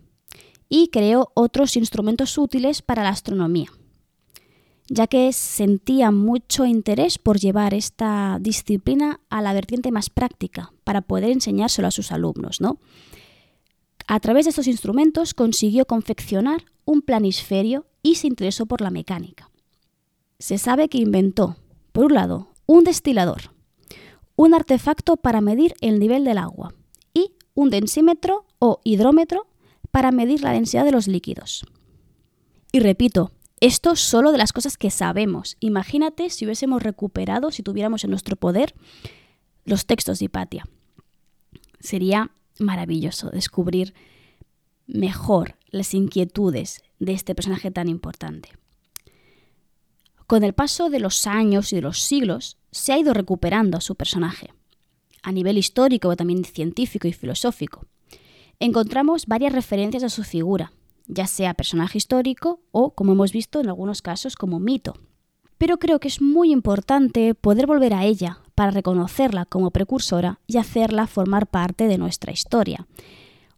y 0.68 0.88
creó 0.88 1.30
otros 1.34 1.76
instrumentos 1.76 2.36
útiles 2.38 2.82
para 2.82 3.04
la 3.04 3.10
astronomía, 3.10 3.70
ya 4.88 5.06
que 5.06 5.32
sentía 5.32 6.10
mucho 6.10 6.64
interés 6.64 7.18
por 7.18 7.38
llevar 7.38 7.74
esta 7.74 8.38
disciplina 8.40 9.20
a 9.28 9.42
la 9.42 9.52
vertiente 9.52 9.92
más 9.92 10.10
práctica 10.10 10.72
para 10.84 11.02
poder 11.02 11.30
enseñárselo 11.30 11.88
a 11.88 11.92
sus 11.92 12.10
alumnos. 12.10 12.60
¿no? 12.60 12.78
A 14.06 14.20
través 14.20 14.46
de 14.46 14.50
estos 14.50 14.66
instrumentos 14.66 15.34
consiguió 15.34 15.84
confeccionar 15.84 16.64
un 16.84 17.02
planisferio 17.02 17.86
y 18.02 18.14
se 18.14 18.26
interesó 18.26 18.66
por 18.66 18.80
la 18.80 18.90
mecánica. 18.90 19.50
Se 20.38 20.56
sabe 20.56 20.88
que 20.88 20.98
inventó, 20.98 21.56
por 21.92 22.06
un 22.06 22.14
lado, 22.14 22.48
un 22.64 22.84
destilador, 22.84 23.54
un 24.36 24.54
artefacto 24.54 25.16
para 25.16 25.40
medir 25.40 25.74
el 25.80 25.98
nivel 25.98 26.24
del 26.24 26.38
agua 26.38 26.72
y 27.12 27.32
un 27.54 27.70
densímetro 27.70 28.46
o 28.58 28.80
hidrómetro 28.84 29.46
para 29.90 30.12
medir 30.12 30.42
la 30.42 30.52
densidad 30.52 30.84
de 30.84 30.92
los 30.92 31.08
líquidos. 31.08 31.66
Y 32.72 32.80
repito, 32.80 33.32
esto 33.60 33.96
solo 33.96 34.32
de 34.32 34.38
las 34.38 34.52
cosas 34.52 34.76
que 34.76 34.90
sabemos. 34.90 35.56
Imagínate 35.60 36.30
si 36.30 36.44
hubiésemos 36.44 36.82
recuperado, 36.82 37.50
si 37.50 37.62
tuviéramos 37.62 38.04
en 38.04 38.10
nuestro 38.10 38.36
poder, 38.36 38.74
los 39.64 39.86
textos 39.86 40.18
de 40.18 40.26
Hipatia. 40.26 40.64
Sería 41.80 42.30
maravilloso 42.58 43.30
descubrir 43.30 43.94
mejor 44.86 45.56
las 45.70 45.94
inquietudes 45.94 46.82
de 46.98 47.12
este 47.12 47.34
personaje 47.34 47.70
tan 47.70 47.88
importante. 47.88 48.50
Con 50.26 50.44
el 50.44 50.52
paso 50.52 50.90
de 50.90 51.00
los 51.00 51.26
años 51.26 51.72
y 51.72 51.76
de 51.76 51.82
los 51.82 52.00
siglos, 52.00 52.58
se 52.70 52.92
ha 52.92 52.98
ido 52.98 53.14
recuperando 53.14 53.78
a 53.78 53.80
su 53.80 53.94
personaje, 53.94 54.52
a 55.22 55.32
nivel 55.32 55.56
histórico, 55.56 56.14
también 56.16 56.44
científico 56.44 57.08
y 57.08 57.12
filosófico. 57.12 57.86
Encontramos 58.60 59.26
varias 59.26 59.52
referencias 59.52 60.02
a 60.02 60.08
su 60.08 60.24
figura, 60.24 60.72
ya 61.08 61.26
sea 61.26 61.54
personaje 61.54 61.98
histórico 61.98 62.60
o, 62.70 62.94
como 62.94 63.12
hemos 63.12 63.32
visto 63.32 63.60
en 63.60 63.68
algunos 63.68 64.02
casos, 64.02 64.36
como 64.36 64.60
mito. 64.60 64.94
Pero 65.56 65.78
creo 65.78 65.98
que 65.98 66.08
es 66.08 66.22
muy 66.22 66.52
importante 66.52 67.34
poder 67.34 67.66
volver 67.66 67.94
a 67.94 68.04
ella 68.04 68.40
para 68.54 68.70
reconocerla 68.70 69.44
como 69.44 69.70
precursora 69.70 70.40
y 70.46 70.58
hacerla 70.58 71.06
formar 71.06 71.48
parte 71.48 71.88
de 71.88 71.98
nuestra 71.98 72.32
historia. 72.32 72.86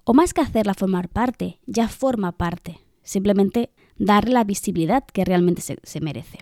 O 0.05 0.15
más 0.15 0.33
que 0.33 0.41
hacerla 0.41 0.75
formar 0.75 1.09
parte, 1.09 1.61
ya 1.67 1.89
forma 1.89 2.33
parte. 2.33 2.81
Simplemente 3.03 3.71
darle 3.99 4.33
la 4.33 4.45
visibilidad 4.45 5.05
que 5.05 5.25
realmente 5.25 5.61
se, 5.61 5.79
se 5.83 6.01
merece. 6.01 6.39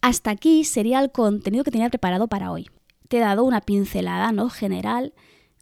Hasta 0.00 0.30
aquí 0.30 0.64
sería 0.64 1.00
el 1.00 1.12
contenido 1.12 1.64
que 1.64 1.70
tenía 1.70 1.88
preparado 1.88 2.28
para 2.28 2.50
hoy. 2.50 2.68
Te 3.08 3.18
he 3.18 3.20
dado 3.20 3.44
una 3.44 3.60
pincelada 3.60 4.32
¿no? 4.32 4.50
general 4.50 5.12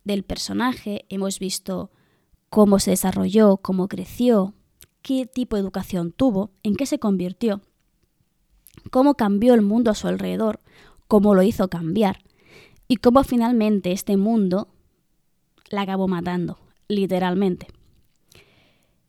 del 0.04 0.22
personaje. 0.22 1.04
Hemos 1.08 1.38
visto 1.38 1.90
cómo 2.50 2.78
se 2.78 2.92
desarrolló, 2.92 3.58
cómo 3.58 3.88
creció, 3.88 4.54
qué 5.02 5.26
tipo 5.26 5.56
de 5.56 5.62
educación 5.62 6.12
tuvo, 6.12 6.50
en 6.62 6.74
qué 6.76 6.86
se 6.86 6.98
convirtió, 6.98 7.60
cómo 8.90 9.14
cambió 9.14 9.54
el 9.54 9.62
mundo 9.62 9.90
a 9.90 9.94
su 9.94 10.08
alrededor, 10.08 10.60
cómo 11.08 11.34
lo 11.34 11.42
hizo 11.42 11.68
cambiar 11.68 12.24
y 12.88 12.96
cómo 12.96 13.24
finalmente 13.24 13.92
este 13.92 14.16
mundo 14.16 14.68
la 15.70 15.82
acabó 15.82 16.08
matando, 16.08 16.58
literalmente. 16.88 17.68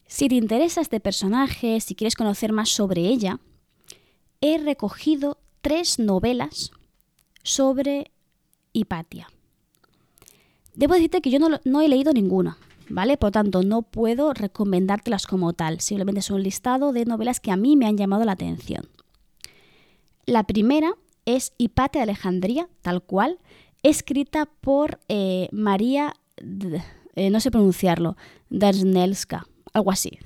Si 0.07 0.29
te 0.29 0.35
interesa 0.35 0.81
este 0.81 0.99
personaje, 0.99 1.81
si 1.81 1.93
quieres 1.93 2.15
conocer 2.15 2.53
más 2.53 2.69
sobre 2.69 3.01
ella, 3.01 3.39
he 4.41 4.57
recogido 4.57 5.37
tres 5.61 5.99
novelas 5.99 6.71
sobre 7.43 8.11
Hipatia. 8.71 9.27
Debo 10.75 10.93
decirte 10.93 11.21
que 11.21 11.31
yo 11.31 11.39
no, 11.39 11.59
no 11.65 11.81
he 11.81 11.89
leído 11.89 12.13
ninguna, 12.13 12.57
¿vale? 12.89 13.17
Por 13.17 13.31
tanto, 13.31 13.63
no 13.63 13.81
puedo 13.81 14.33
recomendártelas 14.33 15.27
como 15.27 15.53
tal, 15.53 15.79
simplemente 15.79 16.19
es 16.19 16.29
un 16.29 16.43
listado 16.43 16.93
de 16.93 17.05
novelas 17.05 17.39
que 17.39 17.51
a 17.51 17.57
mí 17.57 17.75
me 17.75 17.87
han 17.87 17.97
llamado 17.97 18.25
la 18.25 18.33
atención. 18.33 18.87
La 20.25 20.43
primera 20.43 20.91
es 21.25 21.53
Hipatia 21.57 21.99
de 21.99 22.03
Alejandría, 22.03 22.69
tal 22.81 23.01
cual, 23.01 23.39
escrita 23.83 24.45
por 24.45 24.99
eh, 25.07 25.49
María, 25.51 26.13
eh, 27.15 27.29
no 27.29 27.39
sé 27.39 27.51
pronunciarlo, 27.51 28.17
Darsnelska, 28.49 29.47
algo 29.73 29.91
así, 29.91 30.19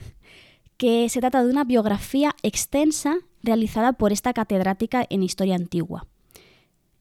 que 0.78 1.10
se 1.10 1.20
trata 1.20 1.44
de 1.44 1.52
una 1.52 1.64
biografía 1.64 2.36
extensa 2.44 3.18
realizada 3.44 3.94
por 3.94 4.12
esta 4.12 4.34
catedrática 4.34 5.06
en 5.10 5.24
historia 5.24 5.56
antigua. 5.56 6.08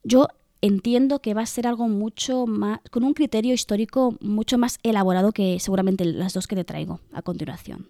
Yo 0.03 0.27
entiendo 0.61 1.19
que 1.19 1.33
va 1.33 1.41
a 1.41 1.47
ser 1.47 1.67
algo 1.67 1.87
mucho 1.87 2.45
más, 2.45 2.79
con 2.91 3.03
un 3.03 3.13
criterio 3.13 3.53
histórico 3.53 4.15
mucho 4.21 4.57
más 4.57 4.79
elaborado 4.83 5.31
que 5.31 5.59
seguramente 5.59 6.05
las 6.05 6.33
dos 6.33 6.47
que 6.47 6.55
te 6.55 6.63
traigo 6.63 6.99
a 7.11 7.21
continuación. 7.21 7.89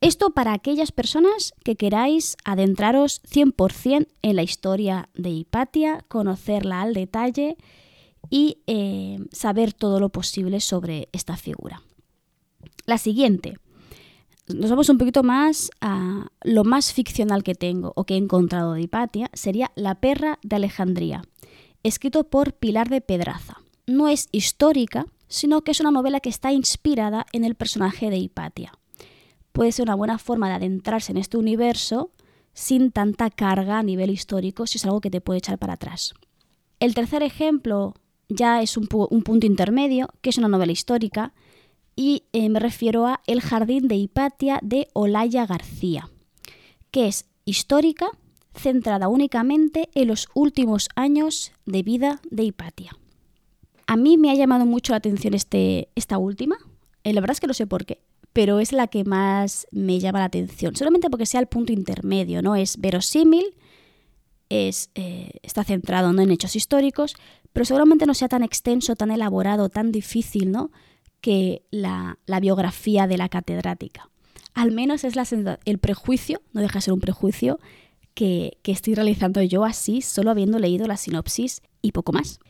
Esto 0.00 0.30
para 0.30 0.52
aquellas 0.52 0.92
personas 0.92 1.54
que 1.64 1.74
queráis 1.74 2.36
adentraros 2.44 3.20
100% 3.22 4.06
en 4.22 4.36
la 4.36 4.42
historia 4.42 5.08
de 5.14 5.30
Hipatia, 5.30 6.04
conocerla 6.06 6.82
al 6.82 6.94
detalle 6.94 7.56
y 8.30 8.58
eh, 8.66 9.18
saber 9.32 9.72
todo 9.72 9.98
lo 9.98 10.10
posible 10.10 10.60
sobre 10.60 11.08
esta 11.12 11.36
figura. 11.36 11.82
La 12.86 12.98
siguiente. 12.98 13.58
Nos 14.46 14.70
vamos 14.70 14.88
un 14.88 14.98
poquito 14.98 15.22
más 15.22 15.70
a 15.80 16.28
lo 16.42 16.64
más 16.64 16.92
ficcional 16.92 17.42
que 17.42 17.54
tengo 17.54 17.92
o 17.96 18.04
que 18.04 18.14
he 18.14 18.16
encontrado 18.18 18.74
de 18.74 18.82
Hipatia, 18.82 19.30
sería 19.34 19.72
La 19.74 19.96
perra 19.96 20.38
de 20.42 20.56
Alejandría, 20.56 21.22
escrito 21.88 22.24
por 22.24 22.52
Pilar 22.52 22.88
de 22.88 23.00
Pedraza. 23.00 23.58
No 23.86 24.08
es 24.08 24.28
histórica, 24.32 25.06
sino 25.28 25.62
que 25.62 25.72
es 25.72 25.80
una 25.80 25.90
novela 25.90 26.20
que 26.20 26.28
está 26.28 26.52
inspirada 26.52 27.26
en 27.32 27.44
el 27.44 27.54
personaje 27.54 28.10
de 28.10 28.18
Hipatia. 28.18 28.72
Puede 29.52 29.72
ser 29.72 29.84
una 29.84 29.94
buena 29.94 30.18
forma 30.18 30.48
de 30.48 30.54
adentrarse 30.54 31.12
en 31.12 31.18
este 31.18 31.36
universo 31.36 32.12
sin 32.52 32.90
tanta 32.90 33.30
carga 33.30 33.78
a 33.78 33.82
nivel 33.82 34.10
histórico 34.10 34.66
si 34.66 34.78
es 34.78 34.84
algo 34.84 35.00
que 35.00 35.10
te 35.10 35.20
puede 35.20 35.38
echar 35.38 35.58
para 35.58 35.74
atrás. 35.74 36.14
El 36.80 36.94
tercer 36.94 37.22
ejemplo 37.22 37.94
ya 38.28 38.62
es 38.62 38.76
un, 38.76 38.86
punto 38.86 39.46
intermedio, 39.46 40.08
que 40.20 40.30
es 40.30 40.38
una 40.38 40.48
novela 40.48 40.72
histórica, 40.72 41.32
y 41.96 42.24
eh, 42.32 42.48
me 42.48 42.60
refiero 42.60 43.06
a 43.06 43.20
El 43.26 43.40
jardín 43.40 43.88
de 43.88 43.96
Hipatia 43.96 44.60
de 44.62 44.88
Olaya 44.92 45.46
García, 45.46 46.10
que 46.90 47.08
es 47.08 47.26
histórica, 47.44 48.10
centrada 48.54 49.08
únicamente 49.08 49.88
en 49.94 50.08
los 50.08 50.28
últimos 50.34 50.88
años 50.96 51.52
de 51.66 51.82
vida 51.82 52.20
de 52.30 52.44
Hipatia. 52.44 52.96
A 53.86 53.96
mí 53.96 54.18
me 54.18 54.30
ha 54.30 54.34
llamado 54.34 54.66
mucho 54.66 54.92
la 54.92 54.98
atención 54.98 55.34
este, 55.34 55.88
esta 55.94 56.18
última. 56.18 56.56
Eh, 57.04 57.12
la 57.12 57.20
verdad 57.20 57.32
es 57.32 57.40
que 57.40 57.46
no 57.46 57.54
sé 57.54 57.66
por 57.66 57.86
qué, 57.86 58.02
pero 58.32 58.60
es 58.60 58.72
la 58.72 58.86
que 58.86 59.04
más 59.04 59.66
me 59.70 59.98
llama 59.98 60.18
la 60.18 60.26
atención. 60.26 60.76
Solamente 60.76 61.08
porque 61.08 61.26
sea 61.26 61.40
el 61.40 61.46
punto 61.46 61.72
intermedio, 61.72 62.42
¿no? 62.42 62.54
Es 62.54 62.78
verosímil, 62.78 63.46
es, 64.50 64.90
eh, 64.94 65.30
está 65.42 65.64
centrado 65.64 66.10
en 66.10 66.30
hechos 66.30 66.54
históricos, 66.54 67.16
pero 67.52 67.64
seguramente 67.64 68.06
no 68.06 68.14
sea 68.14 68.28
tan 68.28 68.42
extenso, 68.42 68.94
tan 68.94 69.10
elaborado, 69.10 69.68
tan 69.68 69.90
difícil, 69.90 70.52
¿no? 70.52 70.70
Que 71.20 71.62
la, 71.70 72.18
biografía 72.40 73.06
de 73.06 73.16
la 73.16 73.28
catedrática. 73.28 74.10
Al 74.54 74.70
menos 74.70 75.04
es 75.04 75.16
la, 75.16 75.26
el 75.64 75.78
prejuicio, 75.78 76.42
no 76.52 76.60
deja 76.60 76.78
de 76.78 76.82
ser 76.82 76.94
un 76.94 77.00
prejuicio, 77.00 77.58
que, 78.18 78.58
estoy 78.64 78.96
realizando 78.96 79.40
yo 79.42 79.64
así, 79.64 80.02
solo 80.02 80.32
habiendo 80.32 80.58
leído 80.58 80.88
la 80.88 80.96
sinopsis 80.96 81.62
y 81.82 81.92
poco 81.92 82.10
más. 82.10 82.40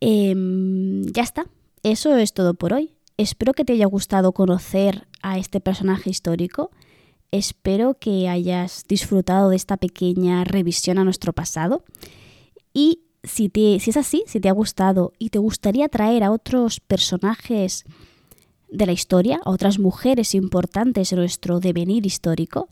Em, 0.00 1.04
ya 1.06 1.24
está, 1.24 1.46
eso 1.82 2.16
es 2.16 2.32
todo 2.32 2.54
por 2.54 2.72
hoy. 2.72 2.94
Espero 3.16 3.52
que 3.52 3.64
te 3.64 3.72
haya 3.72 3.86
gustado 3.86 4.30
conocer 4.30 5.08
a 5.20 5.36
este 5.36 5.58
personaje 5.58 6.08
histórico. 6.08 6.70
Espero 7.32 7.94
que 7.94 8.28
hayas 8.28 8.84
disfrutado 8.88 9.50
de 9.50 9.56
esta 9.56 9.76
pequeña 9.76 10.44
revisión 10.44 10.98
a 10.98 11.04
nuestro 11.04 11.32
pasado. 11.32 11.82
Y 12.72 13.00
si, 13.24 13.48
te, 13.48 13.80
si 13.80 13.90
es 13.90 13.96
así, 13.96 14.22
si 14.28 14.38
te 14.38 14.48
ha 14.48 14.52
gustado 14.52 15.14
y 15.18 15.30
te 15.30 15.40
gustaría 15.40 15.88
traer 15.88 16.22
a 16.22 16.30
otros 16.30 16.78
personajes 16.78 17.84
de 18.68 18.86
la 18.86 18.92
historia, 18.92 19.40
a 19.44 19.50
otras 19.50 19.80
mujeres 19.80 20.36
importantes 20.36 21.12
en 21.12 21.18
nuestro 21.18 21.58
devenir 21.58 22.06
histórico, 22.06 22.68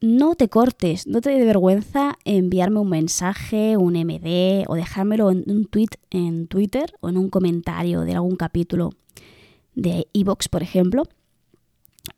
no 0.00 0.34
te 0.34 0.48
cortes, 0.48 1.06
no 1.06 1.20
te 1.20 1.30
dé 1.30 1.44
vergüenza 1.44 2.18
enviarme 2.24 2.80
un 2.80 2.90
mensaje, 2.90 3.76
un 3.76 3.94
MD 3.94 4.64
o 4.68 4.74
dejármelo 4.74 5.30
en 5.30 5.44
un 5.46 5.66
tweet 5.66 5.88
en 6.10 6.46
Twitter 6.46 6.94
o 7.00 7.08
en 7.08 7.16
un 7.16 7.30
comentario 7.30 8.02
de 8.02 8.14
algún 8.14 8.36
capítulo 8.36 8.90
de 9.74 10.06
Evox, 10.12 10.48
por 10.48 10.62
ejemplo, 10.62 11.04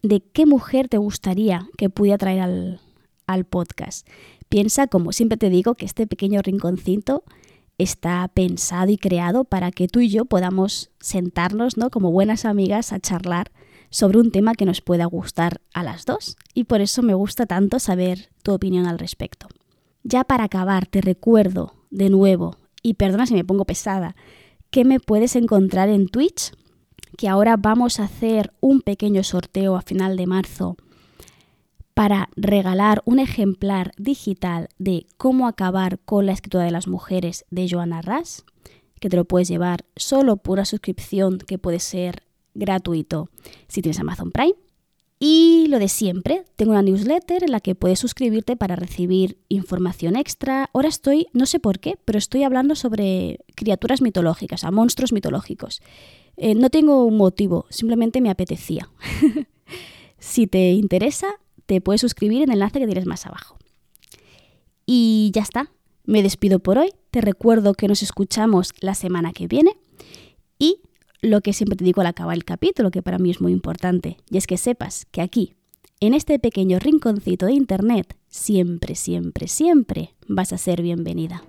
de 0.02 0.20
qué 0.20 0.46
mujer 0.46 0.88
te 0.88 0.98
gustaría 0.98 1.68
que 1.78 1.90
pudiera 1.90 2.18
traer 2.18 2.40
al, 2.40 2.80
al 3.26 3.44
podcast. 3.44 4.06
Piensa, 4.48 4.86
como 4.86 5.12
siempre 5.12 5.38
te 5.38 5.50
digo, 5.50 5.74
que 5.74 5.86
este 5.86 6.06
pequeño 6.06 6.42
rinconcito 6.42 7.24
está 7.78 8.28
pensado 8.28 8.90
y 8.90 8.98
creado 8.98 9.44
para 9.44 9.70
que 9.70 9.88
tú 9.88 10.00
y 10.00 10.10
yo 10.10 10.26
podamos 10.26 10.90
sentarnos, 11.00 11.76
¿no? 11.76 11.90
Como 11.90 12.12
buenas 12.12 12.44
amigas 12.44 12.92
a 12.92 13.00
charlar 13.00 13.50
sobre 13.90 14.18
un 14.18 14.30
tema 14.30 14.54
que 14.54 14.64
nos 14.64 14.80
pueda 14.80 15.04
gustar 15.04 15.60
a 15.74 15.82
las 15.82 16.06
dos 16.06 16.36
y 16.54 16.64
por 16.64 16.80
eso 16.80 17.02
me 17.02 17.14
gusta 17.14 17.46
tanto 17.46 17.78
saber 17.78 18.30
tu 18.42 18.52
opinión 18.52 18.86
al 18.86 18.98
respecto. 18.98 19.48
Ya 20.02 20.24
para 20.24 20.44
acabar, 20.44 20.86
te 20.86 21.00
recuerdo 21.00 21.74
de 21.90 22.08
nuevo, 22.08 22.56
y 22.82 22.94
perdona 22.94 23.26
si 23.26 23.34
me 23.34 23.44
pongo 23.44 23.64
pesada, 23.64 24.16
que 24.70 24.84
me 24.84 25.00
puedes 25.00 25.36
encontrar 25.36 25.88
en 25.88 26.08
Twitch, 26.08 26.52
que 27.18 27.28
ahora 27.28 27.56
vamos 27.56 28.00
a 28.00 28.04
hacer 28.04 28.52
un 28.60 28.80
pequeño 28.80 29.24
sorteo 29.24 29.76
a 29.76 29.82
final 29.82 30.16
de 30.16 30.26
marzo 30.26 30.76
para 31.92 32.30
regalar 32.34 33.02
un 33.04 33.18
ejemplar 33.18 33.92
digital 33.98 34.68
de 34.78 35.06
Cómo 35.18 35.46
acabar 35.46 35.98
con 35.98 36.24
la 36.24 36.32
escritura 36.32 36.64
de 36.64 36.70
las 36.70 36.88
mujeres 36.88 37.44
de 37.50 37.68
Joana 37.68 38.00
Ras, 38.00 38.44
que 39.00 39.10
te 39.10 39.16
lo 39.16 39.24
puedes 39.24 39.48
llevar 39.48 39.84
solo 39.96 40.36
por 40.36 40.58
una 40.58 40.64
suscripción 40.64 41.38
que 41.38 41.58
puede 41.58 41.80
ser 41.80 42.22
gratuito 42.54 43.28
si 43.68 43.82
tienes 43.82 44.00
Amazon 44.00 44.30
Prime. 44.30 44.54
Y 45.22 45.66
lo 45.68 45.78
de 45.78 45.88
siempre, 45.88 46.44
tengo 46.56 46.72
una 46.72 46.80
newsletter 46.80 47.44
en 47.44 47.52
la 47.52 47.60
que 47.60 47.74
puedes 47.74 47.98
suscribirte 47.98 48.56
para 48.56 48.74
recibir 48.74 49.36
información 49.50 50.16
extra. 50.16 50.70
Ahora 50.72 50.88
estoy, 50.88 51.26
no 51.34 51.44
sé 51.44 51.60
por 51.60 51.78
qué, 51.78 51.98
pero 52.06 52.18
estoy 52.18 52.42
hablando 52.42 52.74
sobre 52.74 53.40
criaturas 53.54 54.00
mitológicas, 54.00 54.64
a 54.64 54.70
monstruos 54.70 55.12
mitológicos. 55.12 55.82
Eh, 56.38 56.54
no 56.54 56.70
tengo 56.70 57.04
un 57.04 57.18
motivo, 57.18 57.66
simplemente 57.68 58.22
me 58.22 58.30
apetecía. 58.30 58.88
si 60.18 60.46
te 60.46 60.70
interesa, 60.70 61.28
te 61.66 61.82
puedes 61.82 62.00
suscribir 62.00 62.38
en 62.38 62.48
el 62.48 62.54
enlace 62.54 62.78
que 62.78 62.86
tienes 62.86 63.04
más 63.04 63.26
abajo. 63.26 63.58
Y 64.86 65.32
ya 65.34 65.42
está, 65.42 65.70
me 66.04 66.22
despido 66.22 66.60
por 66.60 66.78
hoy. 66.78 66.92
Te 67.10 67.20
recuerdo 67.20 67.74
que 67.74 67.88
nos 67.88 68.02
escuchamos 68.02 68.72
la 68.80 68.94
semana 68.94 69.32
que 69.32 69.48
viene 69.48 69.76
y 70.58 70.80
lo 71.22 71.40
que 71.40 71.52
siempre 71.52 71.76
te 71.76 71.84
digo 71.84 72.00
al 72.00 72.06
acabar 72.06 72.34
el 72.34 72.44
capítulo, 72.44 72.90
que 72.90 73.02
para 73.02 73.18
mí 73.18 73.30
es 73.30 73.40
muy 73.40 73.52
importante, 73.52 74.16
y 74.30 74.38
es 74.38 74.46
que 74.46 74.56
sepas 74.56 75.06
que 75.10 75.20
aquí, 75.20 75.54
en 76.00 76.14
este 76.14 76.38
pequeño 76.38 76.78
rinconcito 76.78 77.46
de 77.46 77.52
Internet, 77.52 78.16
siempre, 78.28 78.94
siempre, 78.94 79.48
siempre 79.48 80.14
vas 80.26 80.52
a 80.52 80.58
ser 80.58 80.80
bienvenida. 80.82 81.42